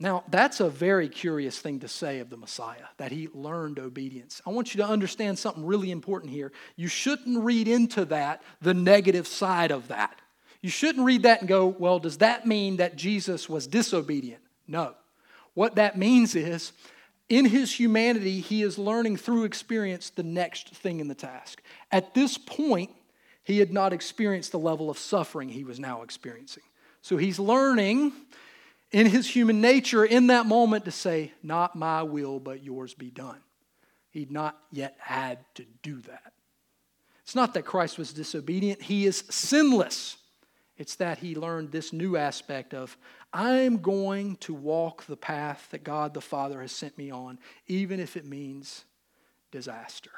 Now, 0.00 0.24
that's 0.28 0.58
a 0.58 0.68
very 0.68 1.08
curious 1.08 1.58
thing 1.58 1.80
to 1.80 1.88
say 1.88 2.18
of 2.18 2.28
the 2.28 2.36
Messiah, 2.36 2.86
that 2.96 3.12
he 3.12 3.28
learned 3.32 3.78
obedience. 3.78 4.42
I 4.44 4.50
want 4.50 4.74
you 4.74 4.82
to 4.82 4.88
understand 4.88 5.38
something 5.38 5.64
really 5.64 5.92
important 5.92 6.32
here. 6.32 6.52
You 6.74 6.88
shouldn't 6.88 7.44
read 7.44 7.68
into 7.68 8.04
that 8.06 8.42
the 8.60 8.74
negative 8.74 9.26
side 9.26 9.70
of 9.70 9.88
that. 9.88 10.20
You 10.62 10.70
shouldn't 10.70 11.04
read 11.04 11.22
that 11.22 11.40
and 11.40 11.48
go, 11.48 11.66
well, 11.66 12.00
does 12.00 12.18
that 12.18 12.46
mean 12.46 12.78
that 12.78 12.96
Jesus 12.96 13.48
was 13.48 13.66
disobedient? 13.66 14.42
No. 14.66 14.94
What 15.52 15.76
that 15.76 15.96
means 15.96 16.34
is, 16.34 16.72
in 17.28 17.44
his 17.44 17.72
humanity, 17.72 18.40
he 18.40 18.62
is 18.62 18.78
learning 18.78 19.18
through 19.18 19.44
experience 19.44 20.10
the 20.10 20.22
next 20.22 20.70
thing 20.70 21.00
in 21.00 21.08
the 21.08 21.14
task. 21.14 21.62
At 21.92 22.14
this 22.14 22.36
point, 22.36 22.90
he 23.44 23.58
had 23.58 23.72
not 23.72 23.92
experienced 23.92 24.52
the 24.52 24.58
level 24.58 24.90
of 24.90 24.98
suffering 24.98 25.50
he 25.50 25.64
was 25.64 25.78
now 25.78 26.02
experiencing. 26.02 26.64
So 27.02 27.16
he's 27.16 27.38
learning 27.38 28.12
in 28.94 29.06
his 29.06 29.28
human 29.28 29.60
nature 29.60 30.04
in 30.04 30.28
that 30.28 30.46
moment 30.46 30.84
to 30.84 30.92
say, 30.92 31.32
Not 31.42 31.74
my 31.74 32.04
will, 32.04 32.38
but 32.38 32.62
yours 32.62 32.94
be 32.94 33.10
done. 33.10 33.40
He'd 34.10 34.30
not 34.30 34.56
yet 34.70 34.94
had 35.00 35.40
to 35.56 35.64
do 35.82 36.00
that. 36.02 36.32
It's 37.24 37.34
not 37.34 37.54
that 37.54 37.64
Christ 37.64 37.98
was 37.98 38.12
disobedient, 38.12 38.80
he 38.80 39.04
is 39.04 39.24
sinless. 39.28 40.16
It's 40.76 40.96
that 40.96 41.18
he 41.18 41.36
learned 41.36 41.70
this 41.70 41.92
new 41.92 42.16
aspect 42.16 42.74
of, 42.74 42.96
I'm 43.32 43.78
going 43.78 44.36
to 44.38 44.52
walk 44.52 45.04
the 45.06 45.16
path 45.16 45.68
that 45.70 45.84
God 45.84 46.14
the 46.14 46.20
Father 46.20 46.60
has 46.60 46.72
sent 46.72 46.98
me 46.98 47.12
on, 47.12 47.38
even 47.68 48.00
if 48.00 48.16
it 48.16 48.26
means 48.26 48.84
disaster. 49.52 50.10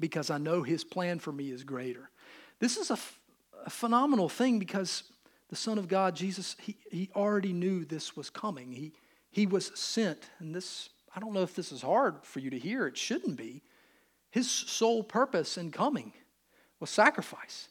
Because 0.00 0.30
I 0.30 0.38
know 0.38 0.64
his 0.64 0.82
plan 0.82 1.20
for 1.20 1.30
me 1.30 1.52
is 1.52 1.62
greater. 1.62 2.10
This 2.58 2.76
is 2.76 2.90
a, 2.90 2.98
a 3.64 3.70
phenomenal 3.70 4.28
thing 4.28 4.58
because 4.58 5.04
the 5.54 5.60
Son 5.60 5.78
of 5.78 5.86
God, 5.86 6.16
Jesus, 6.16 6.56
he, 6.60 6.76
he 6.90 7.10
already 7.14 7.52
knew 7.52 7.84
this 7.84 8.16
was 8.16 8.28
coming. 8.28 8.72
He, 8.72 8.92
he 9.30 9.46
was 9.46 9.70
sent. 9.78 10.28
And 10.40 10.52
this, 10.52 10.88
I 11.14 11.20
don't 11.20 11.32
know 11.32 11.42
if 11.42 11.54
this 11.54 11.70
is 11.70 11.80
hard 11.80 12.16
for 12.24 12.40
you 12.40 12.50
to 12.50 12.58
hear, 12.58 12.88
it 12.88 12.96
shouldn't 12.98 13.36
be. 13.36 13.62
His 14.32 14.50
sole 14.50 15.04
purpose 15.04 15.56
in 15.56 15.70
coming 15.70 16.12
was 16.80 16.90
sacrifice. 16.90 17.68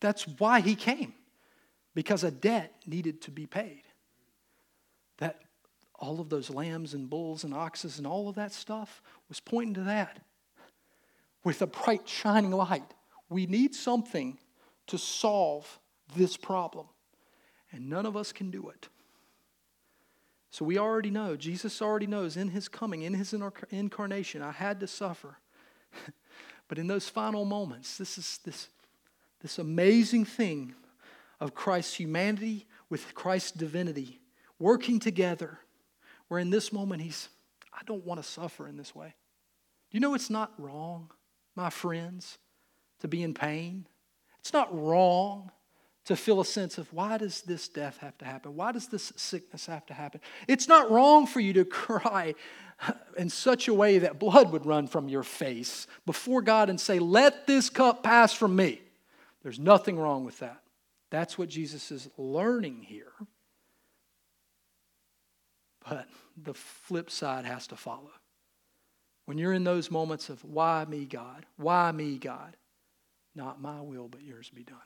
That's 0.00 0.28
why 0.28 0.60
he 0.60 0.74
came. 0.74 1.14
because 1.94 2.24
a 2.24 2.30
debt 2.30 2.74
needed 2.86 3.22
to 3.22 3.30
be 3.30 3.46
paid. 3.46 3.82
That 5.18 5.40
all 5.94 6.20
of 6.20 6.28
those 6.28 6.50
lambs 6.50 6.94
and 6.94 7.10
bulls 7.10 7.44
and 7.44 7.54
oxes 7.54 7.98
and 7.98 8.06
all 8.06 8.28
of 8.28 8.36
that 8.36 8.52
stuff 8.52 9.02
was 9.28 9.40
pointing 9.40 9.74
to 9.74 9.82
that. 9.84 10.20
With 11.42 11.62
a 11.62 11.66
bright, 11.66 12.06
shining 12.06 12.50
light, 12.50 12.94
we 13.30 13.46
need 13.46 13.74
something 13.74 14.38
to 14.88 14.98
solve 14.98 15.79
this 16.14 16.36
problem. 16.36 16.86
And 17.72 17.88
none 17.88 18.06
of 18.06 18.16
us 18.16 18.32
can 18.32 18.50
do 18.50 18.68
it. 18.68 18.88
So 20.50 20.64
we 20.64 20.78
already 20.78 21.10
know, 21.10 21.36
Jesus 21.36 21.80
already 21.80 22.08
knows 22.08 22.36
in 22.36 22.48
his 22.48 22.68
coming, 22.68 23.02
in 23.02 23.14
his 23.14 23.34
incarnation, 23.70 24.42
I 24.42 24.50
had 24.50 24.80
to 24.80 24.88
suffer. 24.88 25.38
but 26.68 26.78
in 26.78 26.88
those 26.88 27.08
final 27.08 27.44
moments, 27.44 27.96
this 27.96 28.18
is 28.18 28.40
this, 28.44 28.68
this 29.40 29.58
amazing 29.60 30.24
thing 30.24 30.74
of 31.38 31.54
Christ's 31.54 31.94
humanity 31.94 32.66
with 32.88 33.14
Christ's 33.14 33.52
divinity 33.52 34.20
working 34.58 34.98
together, 34.98 35.58
where 36.28 36.40
in 36.40 36.50
this 36.50 36.72
moment 36.72 37.02
he's, 37.02 37.28
I 37.72 37.82
don't 37.86 38.04
want 38.04 38.20
to 38.20 38.28
suffer 38.28 38.66
in 38.66 38.76
this 38.76 38.94
way. 38.94 39.14
Do 39.90 39.96
you 39.96 40.00
know 40.00 40.14
it's 40.14 40.30
not 40.30 40.52
wrong, 40.58 41.10
my 41.54 41.70
friends, 41.70 42.38
to 43.00 43.08
be 43.08 43.22
in 43.22 43.34
pain? 43.34 43.86
It's 44.40 44.52
not 44.52 44.68
wrong 44.76 45.50
to 46.06 46.16
feel 46.16 46.40
a 46.40 46.44
sense 46.44 46.78
of 46.78 46.92
why 46.92 47.18
does 47.18 47.42
this 47.42 47.68
death 47.68 47.98
have 47.98 48.16
to 48.18 48.24
happen? 48.24 48.56
Why 48.56 48.72
does 48.72 48.88
this 48.88 49.12
sickness 49.16 49.66
have 49.66 49.84
to 49.86 49.94
happen? 49.94 50.20
It's 50.48 50.66
not 50.66 50.90
wrong 50.90 51.26
for 51.26 51.40
you 51.40 51.52
to 51.54 51.64
cry 51.64 52.34
in 53.16 53.28
such 53.28 53.68
a 53.68 53.74
way 53.74 53.98
that 53.98 54.18
blood 54.18 54.52
would 54.52 54.64
run 54.64 54.86
from 54.86 55.08
your 55.08 55.22
face 55.22 55.86
before 56.06 56.42
God 56.42 56.70
and 56.70 56.80
say, 56.80 56.98
Let 56.98 57.46
this 57.46 57.68
cup 57.68 58.02
pass 58.02 58.32
from 58.32 58.56
me. 58.56 58.80
There's 59.42 59.58
nothing 59.58 59.98
wrong 59.98 60.24
with 60.24 60.38
that. 60.38 60.62
That's 61.10 61.36
what 61.36 61.48
Jesus 61.48 61.90
is 61.90 62.08
learning 62.16 62.82
here. 62.82 63.12
But 65.88 66.06
the 66.36 66.54
flip 66.54 67.10
side 67.10 67.44
has 67.44 67.66
to 67.68 67.76
follow. 67.76 68.10
When 69.26 69.38
you're 69.38 69.52
in 69.52 69.64
those 69.64 69.90
moments 69.90 70.30
of, 70.30 70.42
Why 70.44 70.86
me, 70.88 71.04
God? 71.04 71.44
Why 71.56 71.92
me, 71.92 72.16
God? 72.18 72.56
Not 73.34 73.60
my 73.60 73.80
will, 73.80 74.08
but 74.08 74.22
yours 74.22 74.50
be 74.50 74.64
done. 74.64 74.78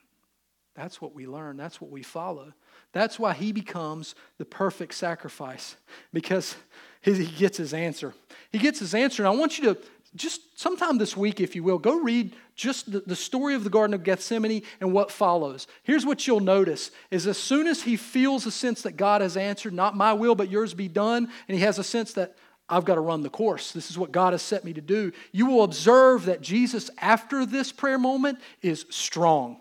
That's 0.75 1.01
what 1.01 1.15
we 1.15 1.25
learn. 1.25 1.55
That's 1.57 1.79
what 1.79 1.89
we 1.89 2.03
follow. 2.03 2.53
That's 2.91 3.17
why 3.17 3.33
he 3.33 3.51
becomes 3.51 4.13
the 4.37 4.45
perfect 4.45 4.93
sacrifice 4.93 5.75
because 6.13 6.55
he 7.01 7.25
gets 7.25 7.57
his 7.57 7.73
answer. 7.73 8.13
He 8.51 8.59
gets 8.59 8.79
his 8.79 8.93
answer. 8.93 9.23
And 9.23 9.27
I 9.27 9.39
want 9.39 9.57
you 9.57 9.73
to 9.73 9.79
just 10.15 10.57
sometime 10.57 10.97
this 10.97 11.15
week, 11.15 11.41
if 11.41 11.55
you 11.55 11.63
will, 11.63 11.77
go 11.77 11.99
read 11.99 12.35
just 12.55 12.89
the, 13.07 13.15
story 13.15 13.53
of 13.53 13.65
the 13.65 13.69
Garden 13.69 13.93
of 13.93 14.03
Gethsemane 14.03 14.63
and 14.79 14.93
what 14.93 15.11
follows. 15.11 15.67
Here's 15.83 16.05
what 16.05 16.25
you'll 16.25 16.39
notice 16.39 16.91
is 17.11 17.27
as 17.27 17.37
soon 17.37 17.67
as 17.67 17.81
he 17.81 17.97
feels 17.97 18.45
a 18.45 18.51
sense 18.51 18.81
that 18.83 18.95
God 18.95 19.21
has 19.21 19.35
answered, 19.35 19.73
not 19.73 19.97
my 19.97 20.13
will, 20.13 20.35
but 20.35 20.49
yours 20.49 20.73
be 20.73 20.87
done, 20.87 21.29
and 21.47 21.57
he 21.57 21.63
has 21.63 21.79
a 21.79 21.83
sense 21.83 22.13
that 22.13 22.35
I've 22.69 22.85
got 22.85 22.95
to 22.95 23.01
run 23.01 23.23
the 23.23 23.29
course. 23.29 23.73
This 23.73 23.91
is 23.91 23.97
what 23.97 24.13
God 24.13 24.31
has 24.31 24.41
set 24.41 24.63
me 24.63 24.71
to 24.73 24.81
do. 24.81 25.11
You 25.33 25.47
will 25.47 25.63
observe 25.63 26.25
that 26.25 26.41
Jesus, 26.41 26.89
after 26.97 27.45
this 27.45 27.73
prayer 27.73 27.99
moment, 27.99 28.39
is 28.61 28.85
strong 28.89 29.57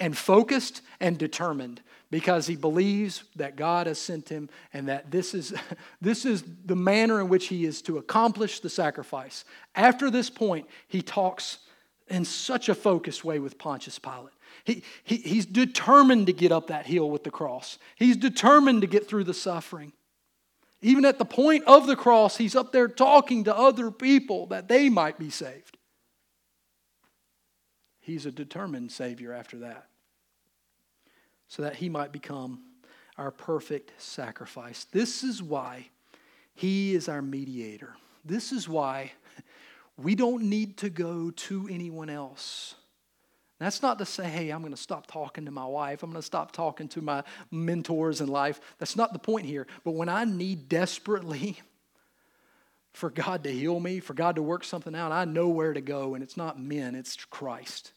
and 0.00 0.16
focused 0.16 0.82
and 1.00 1.18
determined 1.18 1.80
because 2.10 2.46
he 2.46 2.56
believes 2.56 3.24
that 3.36 3.56
God 3.56 3.86
has 3.86 3.98
sent 3.98 4.28
him 4.28 4.50
and 4.74 4.88
that 4.88 5.10
this 5.10 5.32
is, 5.32 5.54
this 6.00 6.24
is 6.26 6.44
the 6.66 6.76
manner 6.76 7.20
in 7.20 7.28
which 7.28 7.48
he 7.48 7.64
is 7.64 7.80
to 7.82 7.98
accomplish 7.98 8.60
the 8.60 8.68
sacrifice. 8.68 9.44
After 9.74 10.10
this 10.10 10.28
point, 10.28 10.66
he 10.88 11.00
talks 11.00 11.58
in 12.08 12.24
such 12.24 12.68
a 12.68 12.74
focused 12.74 13.24
way 13.24 13.38
with 13.38 13.58
Pontius 13.58 13.98
Pilate. 13.98 14.34
He, 14.64 14.82
he, 15.02 15.16
he's 15.16 15.46
determined 15.46 16.26
to 16.26 16.32
get 16.32 16.52
up 16.52 16.66
that 16.66 16.86
hill 16.86 17.10
with 17.10 17.24
the 17.24 17.30
cross, 17.30 17.78
he's 17.96 18.16
determined 18.16 18.82
to 18.82 18.86
get 18.86 19.08
through 19.08 19.24
the 19.24 19.34
suffering. 19.34 19.92
Even 20.84 21.04
at 21.04 21.18
the 21.18 21.24
point 21.24 21.64
of 21.66 21.86
the 21.86 21.94
cross, 21.94 22.36
he's 22.36 22.56
up 22.56 22.72
there 22.72 22.88
talking 22.88 23.44
to 23.44 23.56
other 23.56 23.92
people 23.92 24.46
that 24.46 24.66
they 24.66 24.88
might 24.88 25.16
be 25.16 25.30
saved. 25.30 25.78
He's 28.02 28.26
a 28.26 28.30
determined 28.30 28.92
Savior 28.92 29.32
after 29.32 29.58
that, 29.60 29.86
so 31.48 31.62
that 31.62 31.76
he 31.76 31.88
might 31.88 32.12
become 32.12 32.60
our 33.16 33.30
perfect 33.30 33.92
sacrifice. 33.96 34.84
This 34.84 35.22
is 35.22 35.42
why 35.42 35.88
he 36.54 36.94
is 36.94 37.08
our 37.08 37.22
mediator. 37.22 37.94
This 38.24 38.52
is 38.52 38.68
why 38.68 39.12
we 39.96 40.14
don't 40.14 40.44
need 40.44 40.76
to 40.78 40.90
go 40.90 41.30
to 41.30 41.68
anyone 41.70 42.10
else. 42.10 42.74
That's 43.60 43.82
not 43.82 43.98
to 44.00 44.04
say, 44.04 44.24
hey, 44.24 44.50
I'm 44.50 44.62
going 44.62 44.72
to 44.72 44.80
stop 44.80 45.06
talking 45.06 45.44
to 45.44 45.52
my 45.52 45.64
wife. 45.66 46.02
I'm 46.02 46.10
going 46.10 46.20
to 46.20 46.26
stop 46.26 46.50
talking 46.50 46.88
to 46.88 47.00
my 47.00 47.22
mentors 47.52 48.20
in 48.20 48.26
life. 48.26 48.60
That's 48.78 48.96
not 48.96 49.12
the 49.12 49.20
point 49.20 49.46
here. 49.46 49.68
But 49.84 49.92
when 49.92 50.08
I 50.08 50.24
need 50.24 50.68
desperately 50.68 51.60
for 52.92 53.10
God 53.10 53.44
to 53.44 53.50
heal 53.50 53.80
me, 53.80 54.00
for 54.00 54.14
God 54.14 54.36
to 54.36 54.42
work 54.42 54.64
something 54.64 54.94
out, 54.94 55.12
I 55.12 55.24
know 55.24 55.48
where 55.48 55.72
to 55.72 55.80
go, 55.80 56.14
and 56.14 56.22
it's 56.22 56.36
not 56.36 56.60
men, 56.60 56.94
it's 56.94 57.16
Christ. 57.24 57.92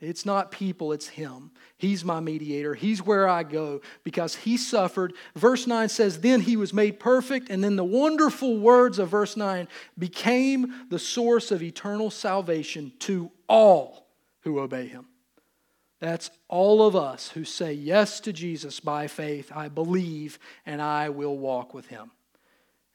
It's 0.00 0.24
not 0.24 0.50
people, 0.50 0.92
it's 0.92 1.08
Him. 1.08 1.50
He's 1.76 2.06
my 2.06 2.20
mediator. 2.20 2.74
He's 2.74 3.02
where 3.02 3.28
I 3.28 3.42
go 3.42 3.82
because 4.02 4.34
He 4.34 4.56
suffered. 4.56 5.12
Verse 5.34 5.66
9 5.66 5.90
says, 5.90 6.20
Then 6.20 6.40
He 6.40 6.56
was 6.56 6.72
made 6.72 6.98
perfect, 6.98 7.50
and 7.50 7.62
then 7.62 7.76
the 7.76 7.84
wonderful 7.84 8.58
words 8.58 8.98
of 8.98 9.10
verse 9.10 9.36
9 9.36 9.68
became 9.98 10.86
the 10.88 10.98
source 10.98 11.50
of 11.50 11.62
eternal 11.62 12.10
salvation 12.10 12.92
to 13.00 13.30
all 13.46 14.06
who 14.40 14.58
obey 14.58 14.86
him. 14.86 15.06
That's 16.00 16.30
all 16.48 16.86
of 16.86 16.96
us 16.96 17.28
who 17.28 17.44
say 17.44 17.74
yes 17.74 18.20
to 18.20 18.32
Jesus 18.32 18.80
by 18.80 19.06
faith. 19.06 19.52
I 19.54 19.68
believe 19.68 20.38
and 20.64 20.80
I 20.80 21.10
will 21.10 21.36
walk 21.36 21.74
with 21.74 21.88
him. 21.88 22.10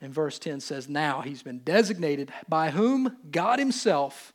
And 0.06 0.14
verse 0.14 0.38
10 0.38 0.60
says, 0.60 0.88
Now 0.88 1.22
he's 1.22 1.42
been 1.42 1.62
designated 1.64 2.32
by 2.48 2.70
whom? 2.70 3.18
God 3.32 3.58
himself 3.58 4.34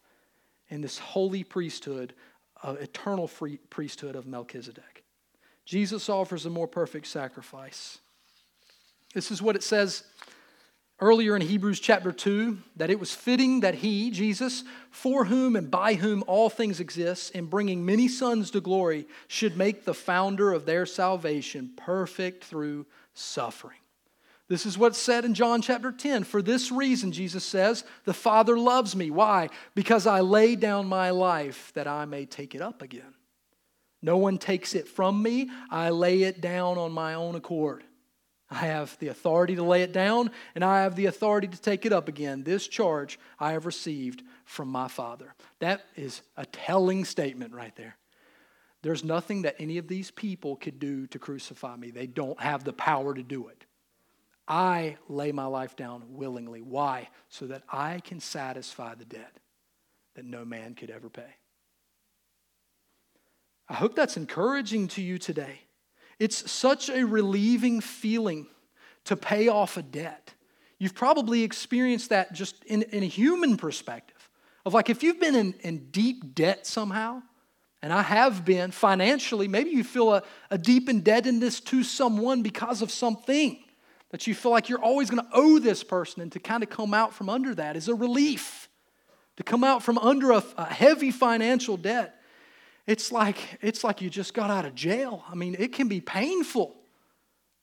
in 0.68 0.80
this 0.80 0.98
holy 0.98 1.44
priesthood, 1.44 2.12
uh, 2.60 2.74
eternal 2.80 3.28
free 3.28 3.58
priesthood 3.70 4.16
of 4.16 4.26
Melchizedek. 4.26 5.04
Jesus 5.64 6.08
offers 6.08 6.44
a 6.44 6.50
more 6.50 6.66
perfect 6.66 7.06
sacrifice. 7.06 8.00
This 9.14 9.30
is 9.30 9.40
what 9.40 9.54
it 9.54 9.62
says 9.62 10.02
earlier 10.98 11.36
in 11.36 11.42
Hebrews 11.42 11.78
chapter 11.78 12.10
2 12.10 12.58
that 12.74 12.90
it 12.90 12.98
was 12.98 13.14
fitting 13.14 13.60
that 13.60 13.76
he, 13.76 14.10
Jesus, 14.10 14.64
for 14.90 15.26
whom 15.26 15.54
and 15.54 15.70
by 15.70 15.94
whom 15.94 16.24
all 16.26 16.50
things 16.50 16.80
exist, 16.80 17.30
in 17.30 17.46
bringing 17.46 17.86
many 17.86 18.08
sons 18.08 18.50
to 18.50 18.60
glory, 18.60 19.06
should 19.28 19.56
make 19.56 19.84
the 19.84 19.94
founder 19.94 20.52
of 20.52 20.66
their 20.66 20.84
salvation 20.84 21.70
perfect 21.76 22.42
through 22.42 22.86
suffering. 23.14 23.79
This 24.50 24.66
is 24.66 24.76
what's 24.76 24.98
said 24.98 25.24
in 25.24 25.32
John 25.32 25.62
chapter 25.62 25.92
10. 25.92 26.24
For 26.24 26.42
this 26.42 26.72
reason, 26.72 27.12
Jesus 27.12 27.44
says, 27.44 27.84
the 28.04 28.12
Father 28.12 28.58
loves 28.58 28.96
me. 28.96 29.08
Why? 29.08 29.48
Because 29.76 30.08
I 30.08 30.22
lay 30.22 30.56
down 30.56 30.88
my 30.88 31.10
life 31.10 31.70
that 31.74 31.86
I 31.86 32.04
may 32.04 32.26
take 32.26 32.56
it 32.56 32.60
up 32.60 32.82
again. 32.82 33.14
No 34.02 34.16
one 34.16 34.38
takes 34.38 34.74
it 34.74 34.88
from 34.88 35.22
me, 35.22 35.50
I 35.70 35.90
lay 35.90 36.22
it 36.22 36.40
down 36.40 36.78
on 36.78 36.90
my 36.90 37.14
own 37.14 37.36
accord. 37.36 37.84
I 38.50 38.56
have 38.56 38.98
the 38.98 39.06
authority 39.06 39.54
to 39.54 39.62
lay 39.62 39.82
it 39.82 39.92
down, 39.92 40.32
and 40.56 40.64
I 40.64 40.82
have 40.82 40.96
the 40.96 41.06
authority 41.06 41.46
to 41.46 41.60
take 41.60 41.86
it 41.86 41.92
up 41.92 42.08
again. 42.08 42.42
This 42.42 42.66
charge 42.66 43.20
I 43.38 43.52
have 43.52 43.66
received 43.66 44.24
from 44.46 44.68
my 44.68 44.88
Father. 44.88 45.32
That 45.60 45.84
is 45.94 46.22
a 46.36 46.44
telling 46.44 47.04
statement 47.04 47.54
right 47.54 47.76
there. 47.76 47.96
There's 48.82 49.04
nothing 49.04 49.42
that 49.42 49.54
any 49.60 49.78
of 49.78 49.86
these 49.86 50.10
people 50.10 50.56
could 50.56 50.80
do 50.80 51.06
to 51.08 51.20
crucify 51.20 51.76
me, 51.76 51.92
they 51.92 52.08
don't 52.08 52.40
have 52.40 52.64
the 52.64 52.72
power 52.72 53.14
to 53.14 53.22
do 53.22 53.46
it. 53.46 53.64
I 54.50 54.96
lay 55.08 55.30
my 55.30 55.46
life 55.46 55.76
down 55.76 56.02
willingly. 56.08 56.60
Why? 56.60 57.08
So 57.28 57.46
that 57.46 57.62
I 57.70 58.00
can 58.00 58.18
satisfy 58.18 58.96
the 58.96 59.04
debt 59.04 59.32
that 60.16 60.24
no 60.24 60.44
man 60.44 60.74
could 60.74 60.90
ever 60.90 61.08
pay. 61.08 61.36
I 63.68 63.74
hope 63.74 63.94
that's 63.94 64.16
encouraging 64.16 64.88
to 64.88 65.02
you 65.02 65.18
today. 65.18 65.60
It's 66.18 66.50
such 66.50 66.90
a 66.90 67.04
relieving 67.04 67.80
feeling 67.80 68.48
to 69.04 69.16
pay 69.16 69.46
off 69.46 69.76
a 69.76 69.82
debt. 69.82 70.34
You've 70.78 70.96
probably 70.96 71.44
experienced 71.44 72.10
that 72.10 72.32
just 72.32 72.64
in, 72.64 72.82
in 72.82 73.04
a 73.04 73.06
human 73.06 73.56
perspective 73.56 74.28
of 74.66 74.74
like 74.74 74.90
if 74.90 75.04
you've 75.04 75.20
been 75.20 75.36
in, 75.36 75.54
in 75.60 75.90
deep 75.90 76.34
debt 76.34 76.66
somehow, 76.66 77.22
and 77.82 77.92
I 77.92 78.02
have 78.02 78.44
been 78.44 78.72
financially, 78.72 79.46
maybe 79.46 79.70
you 79.70 79.84
feel 79.84 80.12
a, 80.12 80.22
a 80.50 80.58
deep 80.58 80.88
indebtedness 80.88 81.60
to 81.60 81.84
someone 81.84 82.42
because 82.42 82.82
of 82.82 82.90
something 82.90 83.62
that 84.10 84.26
you 84.26 84.34
feel 84.34 84.50
like 84.50 84.68
you're 84.68 84.82
always 84.82 85.10
going 85.10 85.22
to 85.22 85.30
owe 85.32 85.58
this 85.58 85.82
person, 85.84 86.22
and 86.22 86.32
to 86.32 86.38
kind 86.38 86.62
of 86.62 86.70
come 86.70 86.94
out 86.94 87.14
from 87.14 87.28
under 87.28 87.54
that 87.54 87.76
is 87.76 87.88
a 87.88 87.94
relief. 87.94 88.68
To 89.36 89.42
come 89.42 89.64
out 89.64 89.82
from 89.82 89.96
under 89.98 90.32
a, 90.32 90.42
a 90.56 90.66
heavy 90.66 91.10
financial 91.10 91.76
debt 91.76 92.20
it's 92.90 93.12
like, 93.12 93.38
it's 93.62 93.84
like 93.84 94.00
you 94.00 94.10
just 94.10 94.34
got 94.34 94.50
out 94.50 94.64
of 94.64 94.74
jail. 94.74 95.22
I 95.28 95.36
mean, 95.36 95.54
it 95.58 95.72
can 95.72 95.86
be 95.86 96.00
painful. 96.00 96.74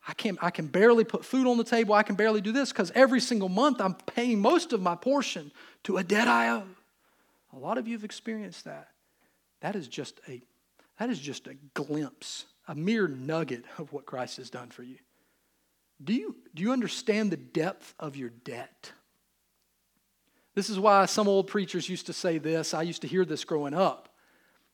I 0.07 0.13
can, 0.13 0.37
I 0.41 0.51
can 0.51 0.67
barely 0.67 1.03
put 1.03 1.25
food 1.25 1.47
on 1.47 1.57
the 1.57 1.65
table. 1.65 1.95
I 1.95 2.03
can 2.03 2.15
barely 2.15 2.39
do 2.39 2.53
this 2.53 2.71
because 2.71 2.91
every 2.95 3.19
single 3.19 3.49
month 3.49 3.81
I'm 3.81 3.95
paying 3.95 4.39
most 4.39 4.71
of 4.71 4.81
my 4.81 4.95
portion 4.95 5.51
to 5.83 5.97
a 5.97 6.03
debt 6.03 6.29
I 6.29 6.49
owe. 6.49 6.63
A 7.53 7.57
lot 7.57 7.77
of 7.77 7.89
you 7.89 7.93
have 7.95 8.05
experienced 8.05 8.63
that. 8.63 8.87
That 9.59 9.75
is 9.75 9.89
just 9.89 10.21
a, 10.29 10.41
that 10.97 11.09
is 11.09 11.19
just 11.19 11.47
a 11.47 11.55
glimpse 11.73 12.45
a 12.69 12.75
mere 12.75 13.07
nugget 13.07 13.63
of 13.77 13.93
what 13.93 14.05
Christ 14.05 14.37
has 14.37 14.49
done 14.49 14.69
for 14.69 14.83
you. 14.83 14.97
Do 16.03 16.13
you, 16.13 16.35
do 16.53 16.61
you 16.61 16.71
understand 16.71 17.31
the 17.31 17.37
depth 17.37 17.93
of 17.99 18.15
your 18.15 18.29
debt? 18.29 18.91
This 20.53 20.69
is 20.69 20.79
why 20.79 21.05
some 21.05 21.27
old 21.27 21.47
preachers 21.47 21.89
used 21.89 22.07
to 22.07 22.13
say 22.13 22.37
this. 22.37 22.73
I 22.73 22.81
used 22.81 23.01
to 23.01 23.07
hear 23.07 23.25
this 23.25 23.43
growing 23.43 23.73
up. 23.73 24.09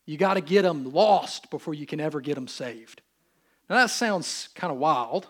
You 0.06 0.18
got 0.18 0.36
to 0.36 0.42
get 0.42 0.64
them 0.64 0.92
lost 0.92 1.50
before 1.50 1.74
you 1.74 1.86
can 1.86 2.00
ever 2.00 2.22
get 2.22 2.36
them 2.36 2.48
saved. 2.48 3.02
Now, 3.70 3.78
that 3.78 3.90
sounds 3.90 4.50
kind 4.56 4.72
of 4.72 4.78
wild, 4.78 5.28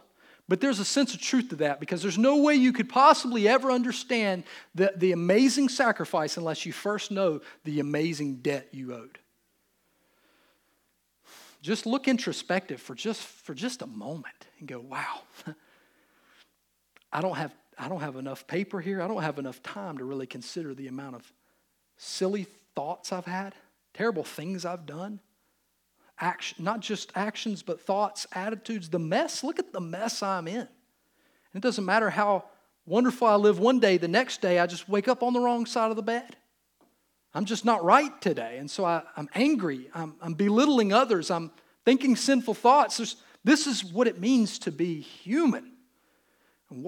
but 0.48 0.60
there's 0.60 0.80
a 0.80 0.86
sense 0.86 1.14
of 1.14 1.22
truth 1.22 1.50
to 1.50 1.56
that 1.58 1.80
because 1.80 2.02
there's 2.02 2.18
no 2.18 2.38
way 2.38 2.56
you 2.56 2.74
could 2.74 2.90
possibly 2.90 3.48
ever 3.48 3.72
understand 3.72 4.44
the, 4.76 4.94
the 4.96 5.12
amazing 5.12 5.70
sacrifice 5.70 6.38
unless 6.38 6.66
you 6.66 6.74
first 6.74 7.12
know 7.12 7.42
the 7.64 7.80
amazing 7.80 8.38
debt 8.38 8.68
you 8.72 8.94
owed. 8.94 9.20
Just 11.62 11.86
look 11.86 12.08
introspective 12.08 12.82
for 12.82 12.94
just, 12.94 13.22
for 13.22 13.54
just 13.54 13.82
a 13.82 13.88
moment 13.88 14.48
and 14.60 14.68
go, 14.68 14.80
wow, 14.82 15.22
I 17.14 17.22
don't, 17.22 17.36
have, 17.36 17.56
I 17.78 17.88
don't 17.88 18.02
have 18.02 18.18
enough 18.18 18.46
paper 18.48 18.82
here. 18.82 19.02
I 19.02 19.08
don't 19.08 19.22
have 19.22 19.40
enough 19.40 19.64
time 19.64 20.00
to 20.00 20.04
really 20.04 20.28
consider 20.28 20.74
the 20.74 20.88
amount 20.88 21.16
of 21.16 21.32
silly 21.96 22.48
thoughts 22.76 23.14
I've 23.14 23.26
had, 23.26 23.56
terrible 23.94 24.24
things 24.24 24.66
I've 24.66 24.86
done 24.86 25.22
action, 26.20 26.64
not 26.64 26.80
just 26.80 27.12
actions, 27.16 27.64
but 27.64 27.82
thoughts, 27.82 28.26
attitudes, 28.34 28.90
the 28.90 29.00
mess. 29.00 29.44
Look 29.44 29.60
at 29.60 29.74
the 29.74 29.82
mess 29.82 30.24
I'm 30.24 30.48
in. 30.48 30.58
And 30.58 30.68
it 31.54 31.62
doesn't 31.62 31.86
matter 31.86 32.10
how 32.10 32.46
wonderful 32.86 33.28
I 33.28 33.36
live 33.36 33.60
one 33.60 33.80
day, 33.80 33.98
the 33.98 34.08
next 34.08 34.42
day 34.42 34.60
I 34.60 34.68
just 34.68 34.90
wake 34.90 35.08
up 35.08 35.22
on 35.22 35.34
the 35.34 35.40
wrong 35.40 35.66
side 35.66 35.90
of 35.90 35.96
the 35.96 36.04
bed. 36.04 36.36
I'm 37.34 37.46
just 37.46 37.66
not 37.66 37.84
right 37.84 38.20
today. 38.22 38.58
And 38.58 38.70
so 38.70 38.86
I, 38.86 39.04
am 39.18 39.28
angry. 39.34 39.90
I'm, 39.94 40.16
I'm, 40.22 40.34
belittling 40.34 40.94
others. 40.94 41.32
I'm 41.32 41.52
thinking 41.84 42.16
sinful 42.16 42.54
thoughts. 42.54 42.98
There's, 42.98 43.16
this 43.44 43.66
is 43.66 43.84
what 43.84 44.08
it 44.08 44.20
means 44.20 44.60
to 44.60 44.72
be 44.72 45.02
human, 45.02 45.73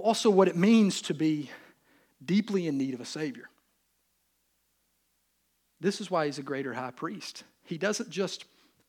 also 0.01 0.29
what 0.29 0.47
it 0.47 0.55
means 0.55 1.01
to 1.03 1.13
be 1.13 1.49
deeply 2.23 2.67
in 2.67 2.77
need 2.77 2.93
of 2.93 3.01
a 3.01 3.05
Savior. 3.05 3.49
This 5.79 6.01
is 6.01 6.09
why 6.09 6.25
he's 6.25 6.39
a 6.39 6.43
greater 6.43 6.73
high 6.73 6.91
priest. 6.91 7.43
He 7.63 7.77
doesn't 7.77 8.09
just 8.09 8.45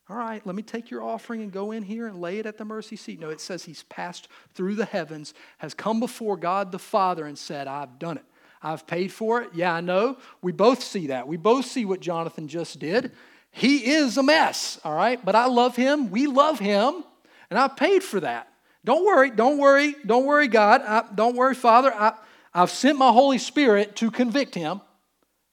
all 0.08 0.16
right, 0.16 0.46
let 0.46 0.54
me 0.54 0.62
take 0.62 0.88
your 0.88 1.02
offering 1.02 1.42
and 1.42 1.50
go 1.50 1.72
in 1.72 1.82
here 1.82 2.06
and 2.06 2.20
lay 2.20 2.38
it 2.38 2.46
at 2.46 2.58
the 2.58 2.64
mercy 2.64 2.94
seat. 2.94 3.18
No, 3.18 3.30
it 3.30 3.40
says 3.40 3.64
he's 3.64 3.82
passed 3.84 4.28
through 4.54 4.76
the 4.76 4.84
heavens, 4.84 5.34
has 5.58 5.74
come 5.74 5.98
before 5.98 6.36
God 6.36 6.70
the 6.70 6.78
Father 6.78 7.26
and 7.26 7.36
said, 7.36 7.66
I've 7.66 7.98
done 7.98 8.16
it. 8.16 8.24
I've 8.62 8.86
paid 8.86 9.12
for 9.12 9.42
it. 9.42 9.50
Yeah, 9.52 9.74
I 9.74 9.80
know. 9.80 10.18
We 10.42 10.52
both 10.52 10.82
see 10.82 11.08
that. 11.08 11.26
We 11.26 11.36
both 11.36 11.66
see 11.66 11.84
what 11.84 12.00
Jonathan 12.00 12.46
just 12.46 12.78
did. 12.78 13.12
He 13.50 13.94
is 13.94 14.16
a 14.16 14.22
mess, 14.22 14.78
all 14.84 14.94
right? 14.94 15.22
But 15.24 15.34
I 15.34 15.46
love 15.46 15.74
him. 15.74 16.10
We 16.10 16.28
love 16.28 16.60
him. 16.60 17.02
And 17.50 17.58
I 17.58 17.66
paid 17.66 18.04
for 18.04 18.20
that. 18.20 18.48
Don't 18.86 19.04
worry. 19.04 19.30
Don't 19.32 19.58
worry. 19.58 19.96
Don't 20.06 20.24
worry, 20.24 20.46
God. 20.46 20.80
I, 20.82 21.04
don't 21.12 21.34
worry, 21.34 21.56
Father. 21.56 21.92
I, 21.92 22.14
I've 22.54 22.70
sent 22.70 22.96
my 22.96 23.10
Holy 23.10 23.36
Spirit 23.36 23.96
to 23.96 24.12
convict 24.12 24.54
him 24.54 24.80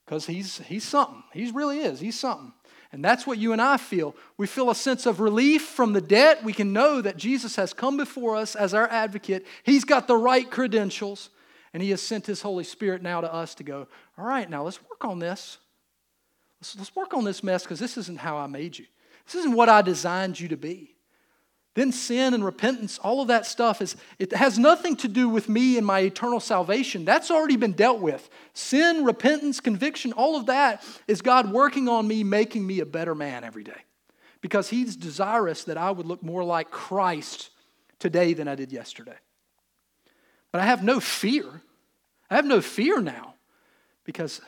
because 0.05 0.27
he's, 0.27 0.59
he's 0.59 0.83
something. 0.83 1.23
He 1.33 1.49
really 1.51 1.79
is. 1.79 1.99
He's 1.99 2.17
something. 2.17 2.53
And 2.91 3.03
that's 3.03 3.25
what 3.25 3.39
you 3.39 3.51
and 3.51 3.59
I 3.61 3.77
feel. 3.77 4.15
We 4.37 4.45
feel 4.45 4.69
a 4.69 4.75
sense 4.75 5.07
of 5.07 5.19
relief 5.19 5.63
from 5.63 5.93
the 5.93 5.99
debt. 5.99 6.43
We 6.43 6.53
can 6.53 6.73
know 6.73 7.01
that 7.01 7.17
Jesus 7.17 7.55
has 7.55 7.73
come 7.73 7.97
before 7.97 8.35
us 8.35 8.55
as 8.55 8.75
our 8.75 8.87
advocate. 8.87 9.47
He's 9.63 9.83
got 9.83 10.07
the 10.07 10.15
right 10.15 10.49
credentials, 10.49 11.31
and 11.73 11.81
He 11.81 11.89
has 11.89 12.03
sent 12.03 12.27
His 12.27 12.43
Holy 12.43 12.63
Spirit 12.63 13.01
now 13.01 13.19
to 13.19 13.33
us 13.33 13.55
to 13.55 13.63
go, 13.63 13.87
all 14.15 14.25
right, 14.25 14.47
now 14.47 14.61
let's 14.61 14.79
work 14.79 15.05
on 15.05 15.17
this. 15.17 15.57
Let's, 16.61 16.77
let's 16.77 16.95
work 16.95 17.15
on 17.15 17.23
this 17.23 17.41
mess 17.41 17.63
because 17.63 17.79
this 17.79 17.97
isn't 17.97 18.19
how 18.19 18.37
I 18.37 18.45
made 18.45 18.77
you. 18.77 18.85
This 19.25 19.35
isn't 19.35 19.53
what 19.53 19.69
I 19.69 19.81
designed 19.81 20.39
you 20.39 20.49
to 20.49 20.57
be. 20.57 20.93
Then 21.75 21.91
sin 21.91 22.35
and 22.35 22.45
repentance, 22.45 22.99
all 22.99 23.21
of 23.21 23.29
that 23.29 23.47
stuff 23.47 23.81
is 23.81 23.95
it 24.19 24.31
has 24.33 24.59
nothing 24.59 24.95
to 24.97 25.07
do 25.07 25.27
with 25.27 25.49
me 25.49 25.77
and 25.77 25.85
my 25.85 26.01
eternal 26.01 26.39
salvation. 26.39 27.03
That's 27.03 27.31
already 27.31 27.55
been 27.55 27.71
dealt 27.71 27.99
with. 27.99 28.29
Sin, 28.53 29.03
repentance, 29.03 29.59
conviction, 29.59 30.13
all 30.13 30.35
of 30.35 30.45
that 30.45 30.85
is 31.07 31.23
God 31.23 31.51
working 31.51 31.89
on 31.89 32.07
me, 32.07 32.23
making 32.23 32.65
me 32.65 32.79
a 32.79 32.85
better 32.85 33.15
man 33.15 33.43
every 33.43 33.63
day. 33.63 33.81
Because 34.39 34.69
he's 34.69 34.95
desirous 34.95 35.63
that 35.63 35.77
I 35.77 35.89
would 35.89 36.05
look 36.05 36.21
more 36.21 36.43
like 36.43 36.69
Christ 36.69 37.49
today 37.97 38.33
than 38.33 38.47
I 38.47 38.53
did 38.53 38.71
yesterday. 38.71 39.17
But 40.51 40.61
I 40.61 40.65
have 40.65 40.83
no 40.83 40.99
fear. 40.99 41.45
I 42.29 42.35
have 42.35 42.45
no 42.45 42.61
fear 42.61 43.01
now 43.01 43.33
because 44.03 44.41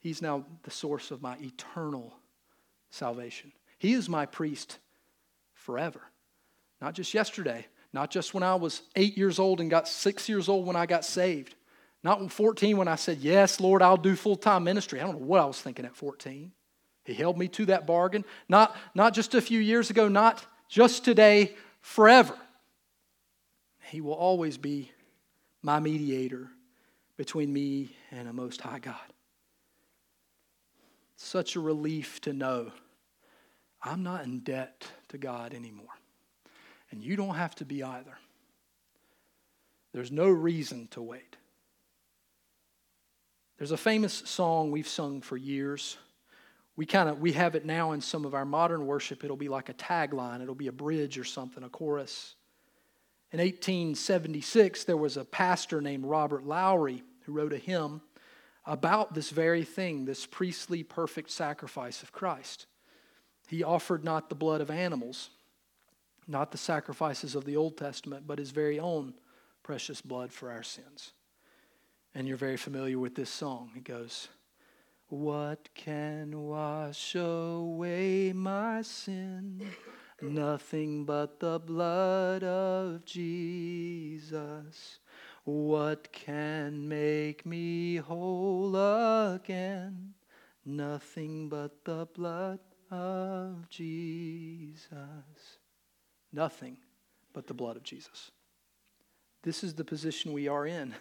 he's 0.00 0.20
now 0.20 0.46
the 0.64 0.70
source 0.70 1.12
of 1.12 1.22
my 1.22 1.36
eternal 1.40 2.12
salvation. 2.90 3.52
He 3.78 3.92
is 3.92 4.08
my 4.08 4.26
priest 4.26 4.78
forever. 5.62 6.00
Not 6.80 6.94
just 6.94 7.14
yesterday, 7.14 7.66
not 7.92 8.10
just 8.10 8.34
when 8.34 8.42
I 8.42 8.56
was 8.56 8.82
eight 8.96 9.16
years 9.16 9.38
old 9.38 9.60
and 9.60 9.70
got 9.70 9.86
six 9.86 10.28
years 10.28 10.48
old 10.48 10.66
when 10.66 10.76
I 10.76 10.86
got 10.86 11.04
saved, 11.04 11.54
not 12.02 12.32
14 12.32 12.76
when 12.76 12.88
I 12.88 12.96
said, 12.96 13.18
Yes, 13.18 13.60
Lord, 13.60 13.80
I'll 13.80 13.96
do 13.96 14.16
full 14.16 14.36
time 14.36 14.64
ministry. 14.64 15.00
I 15.00 15.04
don't 15.04 15.20
know 15.20 15.26
what 15.26 15.40
I 15.40 15.44
was 15.44 15.60
thinking 15.60 15.84
at 15.84 15.94
14. 15.94 16.50
He 17.04 17.14
held 17.14 17.38
me 17.38 17.48
to 17.48 17.66
that 17.66 17.86
bargain. 17.86 18.24
Not, 18.48 18.76
not 18.94 19.14
just 19.14 19.34
a 19.34 19.40
few 19.40 19.60
years 19.60 19.90
ago, 19.90 20.08
not 20.08 20.44
just 20.68 21.04
today, 21.04 21.54
forever. 21.80 22.36
He 23.90 24.00
will 24.00 24.14
always 24.14 24.56
be 24.56 24.90
my 25.62 25.78
mediator 25.78 26.48
between 27.16 27.52
me 27.52 27.94
and 28.10 28.28
a 28.28 28.32
most 28.32 28.60
high 28.60 28.78
God. 28.78 28.96
Such 31.16 31.54
a 31.54 31.60
relief 31.60 32.20
to 32.22 32.32
know 32.32 32.72
I'm 33.82 34.02
not 34.02 34.24
in 34.24 34.40
debt 34.40 34.86
to 35.08 35.18
God 35.18 35.54
anymore. 35.54 35.86
And 36.90 37.02
you 37.02 37.16
don't 37.16 37.34
have 37.34 37.54
to 37.56 37.64
be 37.64 37.82
either. 37.82 38.16
There's 39.92 40.12
no 40.12 40.28
reason 40.28 40.88
to 40.92 41.02
wait. 41.02 41.36
There's 43.58 43.72
a 43.72 43.76
famous 43.76 44.14
song 44.24 44.70
we've 44.70 44.88
sung 44.88 45.20
for 45.20 45.36
years. 45.36 45.96
We 46.76 46.86
kind 46.86 47.08
of 47.08 47.20
we 47.20 47.32
have 47.32 47.54
it 47.54 47.64
now 47.64 47.92
in 47.92 48.00
some 48.00 48.24
of 48.24 48.34
our 48.34 48.44
modern 48.44 48.86
worship. 48.86 49.24
It'll 49.24 49.36
be 49.36 49.48
like 49.48 49.68
a 49.68 49.74
tagline, 49.74 50.42
it'll 50.42 50.54
be 50.54 50.68
a 50.68 50.72
bridge 50.72 51.18
or 51.18 51.24
something, 51.24 51.62
a 51.62 51.68
chorus. 51.68 52.34
In 53.30 53.38
1876, 53.38 54.84
there 54.84 54.96
was 54.96 55.16
a 55.16 55.24
pastor 55.24 55.80
named 55.80 56.04
Robert 56.04 56.44
Lowry 56.44 57.02
who 57.22 57.32
wrote 57.32 57.52
a 57.52 57.58
hymn 57.58 58.02
about 58.66 59.14
this 59.14 59.30
very 59.30 59.64
thing, 59.64 60.04
this 60.04 60.26
priestly 60.26 60.82
perfect 60.82 61.30
sacrifice 61.30 62.02
of 62.02 62.12
Christ. 62.12 62.66
He 63.48 63.62
offered 63.62 64.04
not 64.04 64.28
the 64.28 64.34
blood 64.34 64.60
of 64.60 64.70
animals, 64.70 65.30
not 66.26 66.52
the 66.52 66.58
sacrifices 66.58 67.34
of 67.34 67.44
the 67.44 67.56
Old 67.56 67.76
Testament, 67.76 68.26
but 68.26 68.38
his 68.38 68.50
very 68.50 68.78
own 68.78 69.14
precious 69.62 70.00
blood 70.00 70.32
for 70.32 70.50
our 70.50 70.62
sins. 70.62 71.12
And 72.14 72.28
you're 72.28 72.36
very 72.36 72.56
familiar 72.56 72.98
with 72.98 73.14
this 73.14 73.30
song. 73.30 73.70
It 73.76 73.84
goes, 73.84 74.28
What 75.08 75.68
can 75.74 76.42
wash 76.42 77.14
away 77.14 78.32
my 78.32 78.82
sin? 78.82 79.70
Nothing 80.20 81.04
but 81.04 81.40
the 81.40 81.58
blood 81.58 82.44
of 82.44 83.04
Jesus. 83.04 85.00
What 85.44 86.12
can 86.12 86.86
make 86.88 87.44
me 87.44 87.96
whole 87.96 88.76
again? 89.34 90.14
Nothing 90.64 91.48
but 91.48 91.84
the 91.84 92.06
blood 92.14 92.60
of 92.92 93.68
Jesus. 93.70 94.86
Nothing 96.32 96.76
but 97.32 97.46
the 97.46 97.54
blood 97.54 97.76
of 97.76 97.82
Jesus. 97.82 98.30
This 99.42 99.64
is 99.64 99.74
the 99.74 99.84
position 99.84 100.32
we 100.32 100.46
are 100.46 100.66
in, 100.66 100.94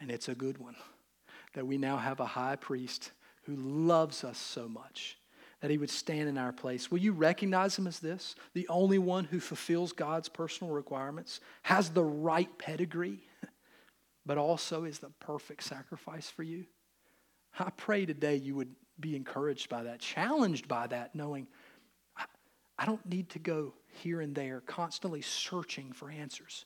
and 0.00 0.10
it's 0.10 0.28
a 0.28 0.34
good 0.34 0.58
one. 0.58 0.76
That 1.54 1.66
we 1.66 1.76
now 1.76 1.96
have 1.96 2.20
a 2.20 2.26
high 2.26 2.56
priest 2.56 3.12
who 3.42 3.56
loves 3.56 4.24
us 4.24 4.38
so 4.38 4.68
much 4.68 5.18
that 5.60 5.70
he 5.70 5.78
would 5.78 5.90
stand 5.90 6.28
in 6.28 6.38
our 6.38 6.52
place. 6.52 6.90
Will 6.90 6.98
you 6.98 7.12
recognize 7.12 7.78
him 7.78 7.86
as 7.86 7.98
this? 7.98 8.34
The 8.52 8.68
only 8.68 8.98
one 8.98 9.24
who 9.24 9.40
fulfills 9.40 9.92
God's 9.92 10.28
personal 10.28 10.72
requirements, 10.72 11.40
has 11.62 11.90
the 11.90 12.04
right 12.04 12.50
pedigree, 12.58 13.20
but 14.26 14.38
also 14.38 14.84
is 14.84 14.98
the 14.98 15.10
perfect 15.20 15.62
sacrifice 15.62 16.28
for 16.28 16.42
you. 16.42 16.66
I 17.58 17.70
pray 17.70 18.04
today 18.04 18.36
you 18.36 18.56
would 18.56 18.74
be 19.00 19.16
encouraged 19.16 19.68
by 19.68 19.82
that, 19.84 20.00
challenged 20.00 20.68
by 20.68 20.86
that, 20.86 21.14
knowing 21.14 21.46
I, 22.16 22.24
I 22.78 22.86
don't 22.86 23.04
need 23.06 23.30
to 23.30 23.38
go 23.38 23.74
here 24.02 24.20
and 24.20 24.34
there, 24.34 24.60
constantly 24.66 25.22
searching 25.22 25.92
for 25.92 26.10
answers. 26.10 26.64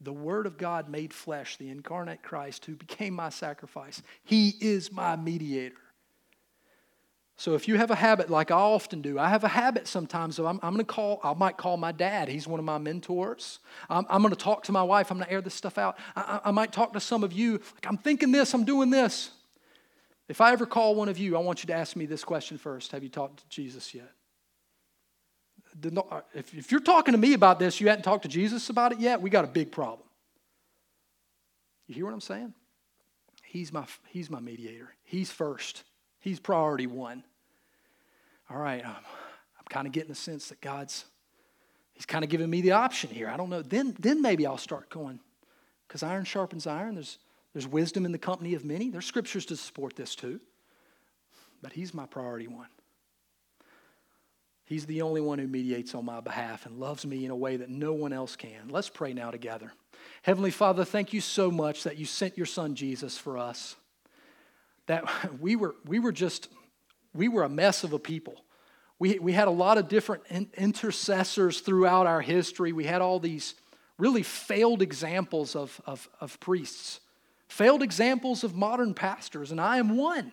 The 0.00 0.12
Word 0.12 0.46
of 0.46 0.58
God 0.58 0.88
made 0.88 1.14
flesh, 1.14 1.56
the 1.56 1.70
incarnate 1.70 2.22
Christ 2.22 2.64
who 2.66 2.74
became 2.74 3.14
my 3.14 3.28
sacrifice, 3.28 4.02
He 4.24 4.54
is 4.60 4.92
my 4.92 5.16
mediator. 5.16 5.76
So 7.36 7.54
if 7.54 7.66
you 7.66 7.76
have 7.76 7.90
a 7.90 7.96
habit 7.96 8.30
like 8.30 8.52
I 8.52 8.56
often 8.56 9.02
do, 9.02 9.18
I 9.18 9.28
have 9.28 9.42
a 9.42 9.48
habit 9.48 9.88
sometimes 9.88 10.38
of 10.38 10.46
I'm, 10.46 10.60
I'm 10.62 10.72
going 10.72 10.84
to 10.86 10.92
call, 10.92 11.18
I 11.24 11.34
might 11.34 11.56
call 11.56 11.76
my 11.76 11.90
dad. 11.90 12.28
He's 12.28 12.46
one 12.46 12.60
of 12.60 12.64
my 12.64 12.78
mentors. 12.78 13.58
I'm, 13.90 14.06
I'm 14.08 14.22
going 14.22 14.32
to 14.32 14.40
talk 14.40 14.62
to 14.64 14.72
my 14.72 14.84
wife. 14.84 15.10
I'm 15.10 15.18
going 15.18 15.26
to 15.26 15.32
air 15.32 15.40
this 15.40 15.54
stuff 15.54 15.76
out. 15.76 15.98
I, 16.14 16.40
I 16.44 16.50
might 16.52 16.72
talk 16.72 16.92
to 16.92 17.00
some 17.00 17.24
of 17.24 17.32
you. 17.32 17.52
Like, 17.52 17.86
I'm 17.88 17.98
thinking 17.98 18.30
this, 18.30 18.54
I'm 18.54 18.64
doing 18.64 18.90
this. 18.90 19.30
If 20.28 20.40
I 20.40 20.52
ever 20.52 20.66
call 20.66 20.94
one 20.94 21.08
of 21.08 21.18
you, 21.18 21.36
I 21.36 21.40
want 21.40 21.62
you 21.62 21.66
to 21.68 21.74
ask 21.74 21.96
me 21.96 22.06
this 22.06 22.24
question 22.24 22.58
first 22.58 22.92
Have 22.92 23.02
you 23.02 23.08
talked 23.10 23.40
to 23.40 23.48
Jesus 23.48 23.94
yet? 23.94 24.10
if, 26.34 26.54
if 26.54 26.70
you're 26.70 26.80
talking 26.80 27.12
to 27.12 27.18
me 27.18 27.32
about 27.32 27.58
this, 27.58 27.80
you 27.80 27.88
hadn't 27.88 28.04
talked 28.04 28.22
to 28.22 28.28
Jesus 28.28 28.70
about 28.70 28.92
it 28.92 29.00
yet, 29.00 29.20
we 29.20 29.28
got 29.28 29.44
a 29.44 29.48
big 29.48 29.72
problem. 29.72 30.06
You 31.86 31.96
hear 31.96 32.04
what 32.04 32.14
I'm 32.14 32.20
saying? 32.20 32.54
He's 33.44 33.72
my, 33.72 33.84
he's 34.08 34.30
my 34.30 34.40
mediator. 34.40 34.94
He's 35.02 35.30
first. 35.30 35.84
He's 36.20 36.40
priority 36.40 36.86
one. 36.86 37.24
All 38.50 38.58
right, 38.58 38.84
um, 38.84 38.94
I'm 38.94 39.64
kind 39.68 39.86
of 39.86 39.92
getting 39.92 40.10
the 40.10 40.14
sense 40.14 40.48
that 40.48 40.60
God's, 40.60 41.04
He's 41.92 42.06
kind 42.06 42.24
of 42.24 42.30
giving 42.30 42.50
me 42.50 42.60
the 42.60 42.72
option 42.72 43.10
here. 43.10 43.28
I 43.28 43.36
don't 43.36 43.50
know. 43.50 43.62
Then, 43.62 43.96
then 43.98 44.20
maybe 44.20 44.46
I'll 44.46 44.58
start 44.58 44.90
going, 44.90 45.20
because 45.86 46.02
iron 46.02 46.24
sharpens 46.24 46.66
iron. 46.66 46.94
There's, 46.94 47.18
there's 47.54 47.66
wisdom 47.66 48.04
in 48.04 48.12
the 48.12 48.18
company 48.18 48.54
of 48.54 48.64
many. 48.64 48.90
There's 48.90 49.06
scriptures 49.06 49.46
to 49.46 49.56
support 49.56 49.96
this 49.96 50.14
too. 50.14 50.40
But 51.62 51.72
He's 51.72 51.94
my 51.94 52.04
priority 52.04 52.48
one. 52.48 52.68
He's 54.66 54.86
the 54.86 55.02
only 55.02 55.20
one 55.20 55.38
who 55.38 55.46
mediates 55.46 55.94
on 55.94 56.04
my 56.04 56.20
behalf 56.20 56.66
and 56.66 56.78
loves 56.78 57.06
me 57.06 57.24
in 57.24 57.30
a 57.30 57.36
way 57.36 57.56
that 57.56 57.68
no 57.68 57.92
one 57.92 58.12
else 58.12 58.34
can. 58.34 58.68
Let's 58.68 58.88
pray 58.88 59.12
now 59.12 59.30
together. 59.30 59.72
Heavenly 60.22 60.50
Father, 60.50 60.84
thank 60.84 61.12
you 61.12 61.20
so 61.20 61.50
much 61.50 61.82
that 61.84 61.98
you 61.98 62.06
sent 62.06 62.36
your 62.36 62.46
son 62.46 62.74
Jesus 62.74 63.18
for 63.18 63.36
us. 63.36 63.76
That 64.86 65.04
we 65.40 65.54
were, 65.54 65.76
we 65.84 65.98
were 65.98 66.12
just, 66.12 66.48
we 67.14 67.28
were 67.28 67.44
a 67.44 67.48
mess 67.48 67.84
of 67.84 67.92
a 67.92 67.98
people. 67.98 68.42
We, 68.98 69.18
we 69.18 69.32
had 69.32 69.48
a 69.48 69.52
lot 69.52 69.76
of 69.76 69.88
different 69.88 70.22
in, 70.30 70.48
intercessors 70.56 71.60
throughout 71.60 72.06
our 72.06 72.22
history. 72.22 72.72
We 72.72 72.84
had 72.84 73.02
all 73.02 73.20
these 73.20 73.54
really 73.98 74.22
failed 74.22 74.80
examples 74.80 75.54
of, 75.54 75.78
of, 75.86 76.08
of 76.20 76.40
priests, 76.40 77.00
failed 77.54 77.84
examples 77.84 78.42
of 78.42 78.56
modern 78.56 78.94
pastors, 78.94 79.52
and 79.52 79.60
I 79.60 79.76
am 79.76 79.96
one. 79.96 80.32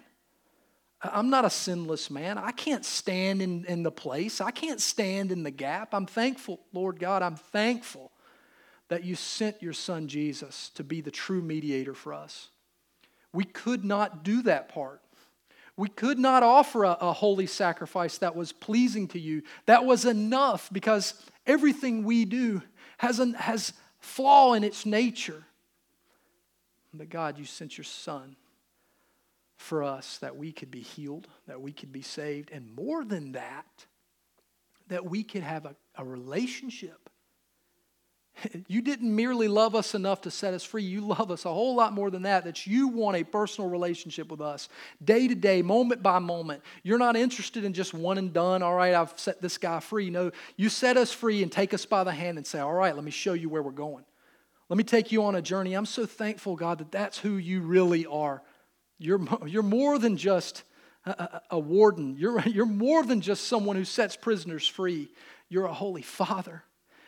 I'm 1.04 1.30
not 1.30 1.46
a 1.46 1.52
sinless 1.52 2.10
man. 2.10 2.40
I 2.40 2.52
can't 2.52 2.84
stand 2.84 3.44
in, 3.44 3.64
in 3.66 3.84
the 3.84 3.92
place. 3.92 4.42
I 4.42 4.50
can't 4.50 4.82
stand 4.82 5.32
in 5.32 5.44
the 5.44 5.52
gap. 5.52 5.94
I'm 5.94 6.08
thankful, 6.08 6.60
Lord 6.74 7.00
God, 7.00 7.22
I'm 7.22 7.36
thankful 7.36 8.12
that 8.88 9.04
you 9.04 9.14
sent 9.14 9.62
your 9.62 9.74
son 9.74 10.08
Jesus 10.08 10.72
to 10.74 10.84
be 10.84 11.00
the 11.00 11.12
true 11.12 11.44
mediator 11.44 11.94
for 11.94 12.12
us. 12.12 12.50
We 13.32 13.44
could 13.44 13.86
not 13.86 14.24
do 14.24 14.42
that 14.44 14.70
part. 14.70 15.02
We 15.78 15.90
could 15.90 16.18
not 16.18 16.42
offer 16.42 16.86
a, 16.86 16.98
a, 17.00 17.14
holy 17.14 17.48
sacrifice 17.48 18.18
that 18.18 18.36
was 18.36 18.52
pleasing 18.52 19.08
to 19.10 19.20
you, 19.20 19.44
that 19.68 19.86
was 19.86 20.06
enough 20.06 20.70
because 20.74 21.14
everything 21.46 22.04
we 22.04 22.26
do 22.26 22.64
has, 22.98 23.20
an, 23.20 23.36
has 23.36 23.74
flaw 24.00 24.54
in 24.54 24.64
its 24.64 24.88
nature. 24.88 25.46
But 26.94 27.10
God, 27.10 27.38
you 27.38 27.46
sent 27.46 27.78
your 27.78 27.86
son 27.86 28.36
for 29.58 29.84
us 29.84 30.18
that 30.18 30.36
we 30.36 30.52
could 30.52 30.72
be 30.72 30.82
healed, 30.82 31.28
that 31.48 31.62
we 31.62 31.72
could 31.72 31.92
be 31.92 32.02
saved, 32.02 32.50
and 32.52 32.76
more 32.76 33.06
than 33.06 33.34
that, 33.34 33.86
that 34.88 35.06
we 35.06 35.24
could 35.24 35.44
have 35.44 35.66
a, 35.66 35.76
a 35.96 36.04
relationship. 36.04 37.10
You 38.68 38.82
didn't 38.82 39.14
merely 39.14 39.48
love 39.48 39.76
us 39.76 39.94
enough 39.94 40.22
to 40.22 40.32
set 40.32 40.54
us 40.54 40.64
free. 40.64 40.84
You 40.84 41.02
love 41.02 41.30
us 41.32 41.46
a 41.46 41.54
whole 41.54 41.76
lot 41.76 41.94
more 41.94 42.10
than 42.10 42.24
that, 42.24 42.46
that 42.46 42.66
you 42.66 42.88
want 42.88 43.18
a 43.18 43.24
personal 43.24 43.70
relationship 43.70 44.32
with 44.32 44.42
us, 44.42 44.70
day 45.04 45.28
to 45.28 45.36
day, 45.36 45.62
moment 45.62 46.02
by 46.02 46.18
moment. 46.20 46.64
You're 46.82 46.98
not 46.98 47.16
interested 47.16 47.66
in 47.66 47.74
just 47.74 47.94
one 47.94 48.18
and 48.18 48.34
done, 48.34 48.64
all 48.64 48.74
right, 48.74 48.96
I've 48.96 49.14
set 49.18 49.42
this 49.42 49.58
guy 49.58 49.80
free. 49.80 50.10
No, 50.10 50.32
you 50.56 50.70
set 50.70 50.98
us 50.98 51.12
free 51.12 51.44
and 51.44 51.52
take 51.52 51.74
us 51.74 51.86
by 51.86 52.04
the 52.04 52.12
hand 52.12 52.38
and 52.38 52.48
say, 52.48 52.60
all 52.60 52.74
right, 52.74 52.96
let 52.96 53.04
me 53.04 53.12
show 53.12 53.34
you 53.34 53.50
where 53.50 53.62
we're 53.62 53.72
going. 53.72 54.06
Let 54.72 54.78
me 54.78 54.86
take 54.86 55.12
you 55.12 55.26
on 55.26 55.36
a 55.36 55.42
journey. 55.42 55.74
I'm 55.74 55.86
so 55.86 56.06
thankful, 56.06 56.56
God, 56.56 56.78
that 56.78 56.94
that's 56.94 57.18
who 57.18 57.36
you 57.36 57.60
really 57.60 58.06
are. 58.06 58.42
You're, 59.00 59.20
you're 59.46 59.64
more 59.64 60.00
than 60.00 60.16
just 60.16 60.64
a, 61.06 61.42
a 61.50 61.60
warden, 61.60 62.16
you're, 62.18 62.40
you're 62.48 62.66
more 62.66 63.04
than 63.04 63.20
just 63.20 63.50
someone 63.50 63.76
who 63.76 63.84
sets 63.84 64.16
prisoners 64.16 64.66
free. 64.66 65.10
You're 65.50 65.66
a 65.66 65.74
holy 65.74 66.04
father, 66.04 66.64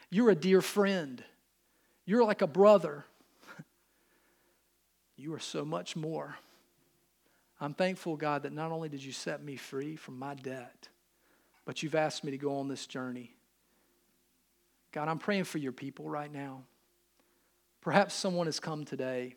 you're 0.09 0.29
a 0.29 0.35
dear 0.35 0.59
friend, 0.61 1.23
you're 2.05 2.25
like 2.25 2.41
a 2.41 2.47
brother. 2.47 3.05
You 5.15 5.33
are 5.35 5.39
so 5.39 5.63
much 5.63 5.95
more. 5.95 6.35
I'm 7.61 7.73
thankful, 7.73 8.17
God, 8.17 8.43
that 8.43 8.51
not 8.51 8.71
only 8.71 8.89
did 8.89 9.01
you 9.01 9.13
set 9.13 9.41
me 9.41 9.55
free 9.55 9.95
from 9.95 10.19
my 10.19 10.33
debt, 10.33 10.89
but 11.63 11.81
you've 11.81 11.95
asked 11.95 12.25
me 12.25 12.31
to 12.31 12.37
go 12.37 12.57
on 12.57 12.67
this 12.67 12.87
journey. 12.87 13.35
God, 14.91 15.07
I'm 15.07 15.19
praying 15.19 15.45
for 15.45 15.59
your 15.59 15.71
people 15.71 16.09
right 16.09 16.33
now. 16.33 16.63
Perhaps 17.83 18.13
someone 18.13 18.47
has 18.47 18.61
come 18.61 18.85
today 18.85 19.35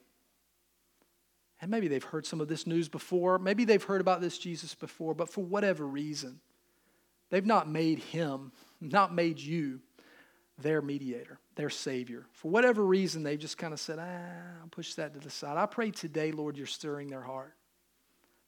and 1.60 1.70
maybe 1.70 1.88
they've 1.88 2.04
heard 2.04 2.24
some 2.24 2.40
of 2.40 2.48
this 2.48 2.66
news 2.66 2.88
before. 2.88 3.38
Maybe 3.38 3.64
they've 3.64 3.82
heard 3.82 4.00
about 4.00 4.20
this 4.20 4.38
Jesus 4.38 4.74
before, 4.74 5.14
but 5.14 5.28
for 5.28 5.42
whatever 5.42 5.86
reason, 5.86 6.40
they've 7.30 7.44
not 7.44 7.68
made 7.68 7.98
him, 7.98 8.52
not 8.80 9.12
made 9.14 9.40
you 9.40 9.80
their 10.58 10.80
mediator, 10.80 11.38
their 11.56 11.70
savior. 11.70 12.26
For 12.32 12.50
whatever 12.50 12.84
reason, 12.84 13.22
they've 13.22 13.38
just 13.38 13.58
kind 13.58 13.72
of 13.72 13.80
said, 13.80 13.98
ah, 13.98 14.60
I'll 14.62 14.68
push 14.68 14.94
that 14.94 15.14
to 15.14 15.20
the 15.20 15.30
side. 15.30 15.56
I 15.56 15.66
pray 15.66 15.90
today, 15.90 16.30
Lord, 16.30 16.56
you're 16.56 16.66
stirring 16.66 17.08
their 17.08 17.22
heart, 17.22 17.54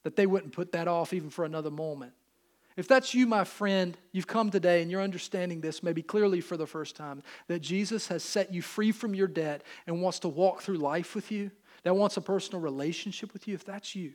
that 0.05 0.15
they 0.15 0.27
wouldn't 0.27 0.53
put 0.53 0.73
that 0.73 0.87
off 0.87 1.13
even 1.13 1.31
for 1.31 1.45
another 1.45 1.71
moment. 1.71 2.13
If 2.79 2.87
that's 2.87 3.13
you, 3.13 3.27
my 3.27 3.43
friend, 3.43 3.99
you've 4.13 4.29
come 4.29 4.53
today 4.53 4.83
and 4.83 4.91
you're 4.91 5.03
understanding 5.03 5.61
this 5.61 5.83
maybe 5.83 6.01
clearly 6.01 6.41
for 6.41 6.57
the 6.57 6.65
first 6.65 6.95
time 6.95 7.25
that 7.49 7.59
Jesus 7.59 8.07
has 8.07 8.23
set 8.23 8.55
you 8.55 8.63
free 8.63 8.93
from 8.93 9.17
your 9.17 9.27
debt 9.27 9.65
and 9.89 10.01
wants 10.01 10.21
to 10.21 10.29
walk 10.29 10.63
through 10.63 10.77
life 10.77 11.17
with 11.17 11.33
you, 11.33 11.51
that 11.83 11.97
wants 11.97 12.17
a 12.17 12.21
personal 12.21 12.61
relationship 12.61 13.33
with 13.33 13.49
you, 13.49 13.55
if 13.55 13.65
that's 13.65 13.97
you, 13.97 14.13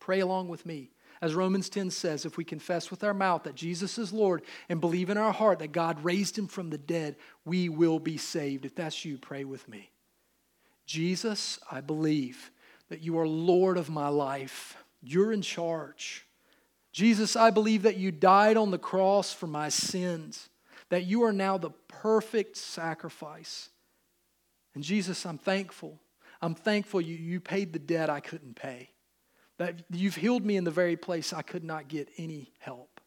pray 0.00 0.18
along 0.18 0.48
with 0.48 0.66
me. 0.66 0.90
As 1.20 1.36
Romans 1.36 1.68
10 1.68 1.92
says, 1.92 2.26
if 2.26 2.36
we 2.36 2.42
confess 2.42 2.90
with 2.90 3.04
our 3.04 3.14
mouth 3.14 3.44
that 3.44 3.54
Jesus 3.54 3.96
is 3.96 4.12
Lord 4.12 4.42
and 4.68 4.80
believe 4.80 5.08
in 5.08 5.16
our 5.16 5.32
heart 5.32 5.60
that 5.60 5.70
God 5.70 6.02
raised 6.04 6.36
him 6.36 6.48
from 6.48 6.68
the 6.68 6.78
dead, 6.78 7.14
we 7.44 7.68
will 7.68 8.00
be 8.00 8.16
saved. 8.16 8.64
If 8.64 8.74
that's 8.74 9.04
you, 9.04 9.18
pray 9.18 9.44
with 9.44 9.68
me. 9.68 9.92
Jesus, 10.84 11.60
I 11.70 11.80
believe 11.80 12.50
that 12.88 13.02
you 13.02 13.20
are 13.20 13.28
Lord 13.28 13.78
of 13.78 13.88
my 13.88 14.08
life. 14.08 14.76
You're 15.00 15.32
in 15.32 15.42
charge. 15.42 16.26
Jesus, 16.92 17.36
I 17.36 17.50
believe 17.50 17.82
that 17.82 17.96
you 17.96 18.10
died 18.12 18.56
on 18.56 18.70
the 18.70 18.78
cross 18.78 19.32
for 19.32 19.46
my 19.46 19.68
sins, 19.68 20.48
that 20.90 21.04
you 21.04 21.22
are 21.24 21.32
now 21.32 21.56
the 21.56 21.70
perfect 21.88 22.56
sacrifice. 22.56 23.70
And 24.74 24.84
Jesus, 24.84 25.24
I'm 25.24 25.38
thankful 25.38 25.98
I'm 26.42 26.56
thankful 26.56 27.00
you, 27.00 27.14
you 27.14 27.38
paid 27.38 27.72
the 27.72 27.78
debt 27.78 28.10
I 28.10 28.18
couldn't 28.18 28.56
pay. 28.56 28.90
That 29.58 29.84
you've 29.90 30.16
healed 30.16 30.44
me 30.44 30.56
in 30.56 30.64
the 30.64 30.72
very 30.72 30.96
place 30.96 31.32
I 31.32 31.42
could 31.42 31.62
not 31.62 31.86
get 31.86 32.08
any 32.18 32.52
help. 32.58 33.00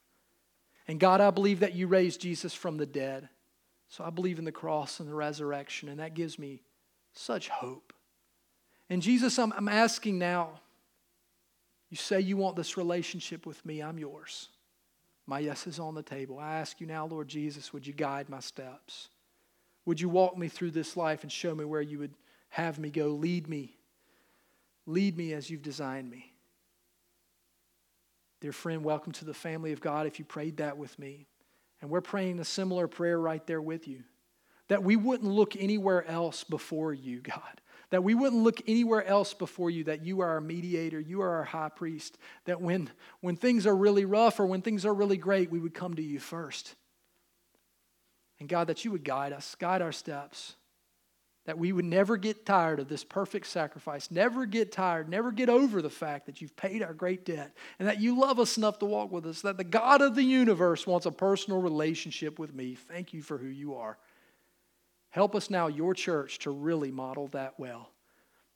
And 0.88 1.00
God, 1.00 1.20
I 1.20 1.32
believe 1.32 1.60
that 1.60 1.76
you 1.76 1.88
raised 1.88 2.22
Jesus 2.22 2.54
from 2.54 2.78
the 2.78 2.86
dead. 2.86 3.28
So 3.90 4.04
I 4.04 4.10
believe 4.10 4.40
in 4.40 4.46
the 4.46 4.52
cross 4.52 5.00
and 5.00 5.10
the 5.10 5.14
resurrection, 5.14 5.90
and 5.90 6.00
that 6.00 6.14
gives 6.14 6.40
me 6.40 6.62
such 7.14 7.50
hope. 7.50 7.94
And 8.90 9.02
Jesus, 9.02 9.38
I'm, 9.38 9.52
I'm 9.54 9.68
asking 9.68 10.18
now, 10.18 10.62
you 11.96 11.98
say 11.98 12.20
you 12.20 12.36
want 12.36 12.58
this 12.58 12.76
relationship 12.76 13.46
with 13.46 13.66
me, 13.66 13.82
I'm 13.82 13.98
yours. 13.98 14.50
My 15.28 15.40
yes 15.40 15.66
is 15.66 15.80
on 15.80 15.96
the 15.96 16.04
table. 16.04 16.38
I 16.38 16.56
ask 16.56 16.82
you 16.82 16.88
now, 16.88 17.06
Lord 17.06 17.30
Jesus, 17.30 17.72
would 17.72 17.88
you 17.88 17.94
guide 17.94 18.28
my 18.30 18.42
steps? 18.42 19.08
Would 19.86 20.02
you 20.02 20.10
walk 20.10 20.38
me 20.38 20.50
through 20.50 20.72
this 20.72 20.98
life 20.98 21.24
and 21.24 21.32
show 21.32 21.56
me 21.56 21.64
where 21.64 21.82
you 21.82 22.00
would 22.00 22.14
have 22.56 22.80
me 22.80 22.90
go. 22.90 23.08
Lead 23.08 23.50
me. 23.50 23.78
Lead 24.86 25.18
me 25.18 25.34
as 25.34 25.50
you've 25.50 25.62
designed 25.62 26.10
me. 26.10 26.32
Dear 28.40 28.54
friend, 28.54 28.84
welcome 28.84 29.12
to 29.14 29.26
the 29.26 29.34
family 29.34 29.74
of 29.74 29.82
God 29.82 30.08
if 30.08 30.20
you 30.20 30.26
prayed 30.26 30.58
that 30.58 30.78
with 30.78 30.98
me. 30.98 31.28
And 31.82 31.90
we're 31.90 32.00
praying 32.00 32.40
a 32.40 32.46
similar 32.46 32.88
prayer 32.88 33.20
right 33.20 33.46
there 33.46 33.62
with 33.62 33.90
you. 33.90 34.04
That 34.70 34.84
we 34.84 34.96
wouldn't 34.96 35.30
look 35.30 35.58
anywhere 35.58 36.08
else 36.08 36.44
before 36.46 36.94
you, 36.94 37.20
God. 37.20 37.62
That 37.90 38.04
we 38.04 38.14
wouldn't 38.14 38.44
look 38.44 38.62
anywhere 38.68 39.06
else 39.06 39.34
before 39.34 39.70
you, 39.70 39.86
that 39.86 40.06
you 40.06 40.22
are 40.22 40.30
our 40.30 40.42
mediator, 40.42 41.00
you 41.00 41.22
are 41.22 41.36
our 41.38 41.44
high 41.44 41.70
priest. 41.70 42.18
That 42.46 42.62
when, 42.62 42.90
when 43.22 43.36
things 43.36 43.68
are 43.68 43.76
really 43.76 44.06
rough 44.06 44.40
or 44.40 44.46
when 44.46 44.62
things 44.62 44.86
are 44.86 44.94
really 44.94 45.18
great, 45.18 45.52
we 45.52 45.60
would 45.60 45.74
come 45.74 45.94
to 45.96 46.04
you 46.04 46.20
first. 46.20 46.76
And 48.40 48.50
God, 48.50 48.68
that 48.68 48.84
you 48.84 48.92
would 48.92 49.04
guide 49.04 49.34
us, 49.34 49.56
guide 49.56 49.82
our 49.82 49.92
steps 49.92 50.56
that 51.46 51.60
we 51.60 51.72
would 51.72 51.86
never 51.86 52.18
get 52.18 52.46
tired 52.46 52.80
of 52.80 52.88
this 52.88 53.04
perfect 53.04 53.46
sacrifice, 53.46 54.10
never 54.10 54.46
get 54.46 54.72
tired, 54.72 55.08
never 55.08 55.32
get 55.32 55.48
over 55.48 55.82
the 55.82 55.90
fact 55.90 56.26
that 56.26 56.42
you've 56.42 56.56
paid 56.56 56.82
our 56.82 56.94
great 56.94 57.24
debt, 57.24 57.56
and 57.78 57.88
that 57.88 58.02
you 58.02 58.20
love 58.20 58.40
us 58.40 58.58
enough 58.58 58.80
to 58.80 58.86
walk 58.86 59.12
with 59.12 59.26
us, 59.26 59.42
that 59.42 59.58
the 59.58 59.64
God 59.64 60.02
of 60.02 60.16
the 60.16 60.24
universe 60.24 60.88
wants 60.88 61.06
a 61.06 61.12
personal 61.12 61.62
relationship 61.62 62.40
with 62.40 62.54
me. 62.54 62.74
Thank 62.74 63.14
you 63.14 63.22
for 63.22 63.38
who 63.38 63.48
you 63.48 63.76
are. 63.76 63.98
Help 65.16 65.34
us 65.34 65.50
now, 65.50 65.68
your 65.68 65.94
church, 65.94 66.40
to 66.40 66.52
really 66.52 66.92
model 66.92 67.30
that 67.30 67.58
well, 67.58 67.90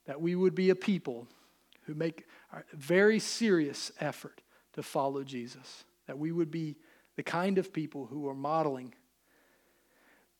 that 0.04 0.20
we 0.20 0.34
would 0.34 0.54
be 0.54 0.68
a 0.68 0.74
people 0.74 1.26
who 1.84 1.94
make 1.94 2.26
a 2.52 2.62
very 2.74 3.18
serious 3.18 3.90
effort 3.98 4.42
to 4.74 4.82
follow 4.82 5.24
Jesus, 5.24 5.84
that 6.06 6.18
we 6.18 6.32
would 6.32 6.50
be 6.50 6.76
the 7.16 7.22
kind 7.22 7.56
of 7.56 7.72
people 7.72 8.04
who 8.04 8.28
are 8.28 8.34
modeling 8.34 8.92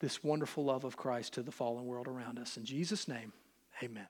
this 0.01 0.23
wonderful 0.23 0.63
love 0.63 0.85
of 0.85 0.95
Christ 0.95 1.33
to 1.33 1.43
the 1.43 1.51
fallen 1.51 1.87
world 1.87 2.07
around 2.07 2.39
us. 2.39 2.59
In 2.59 2.67
Jesus' 2.67 3.09
name, 3.09 3.33
amen. 3.83 4.07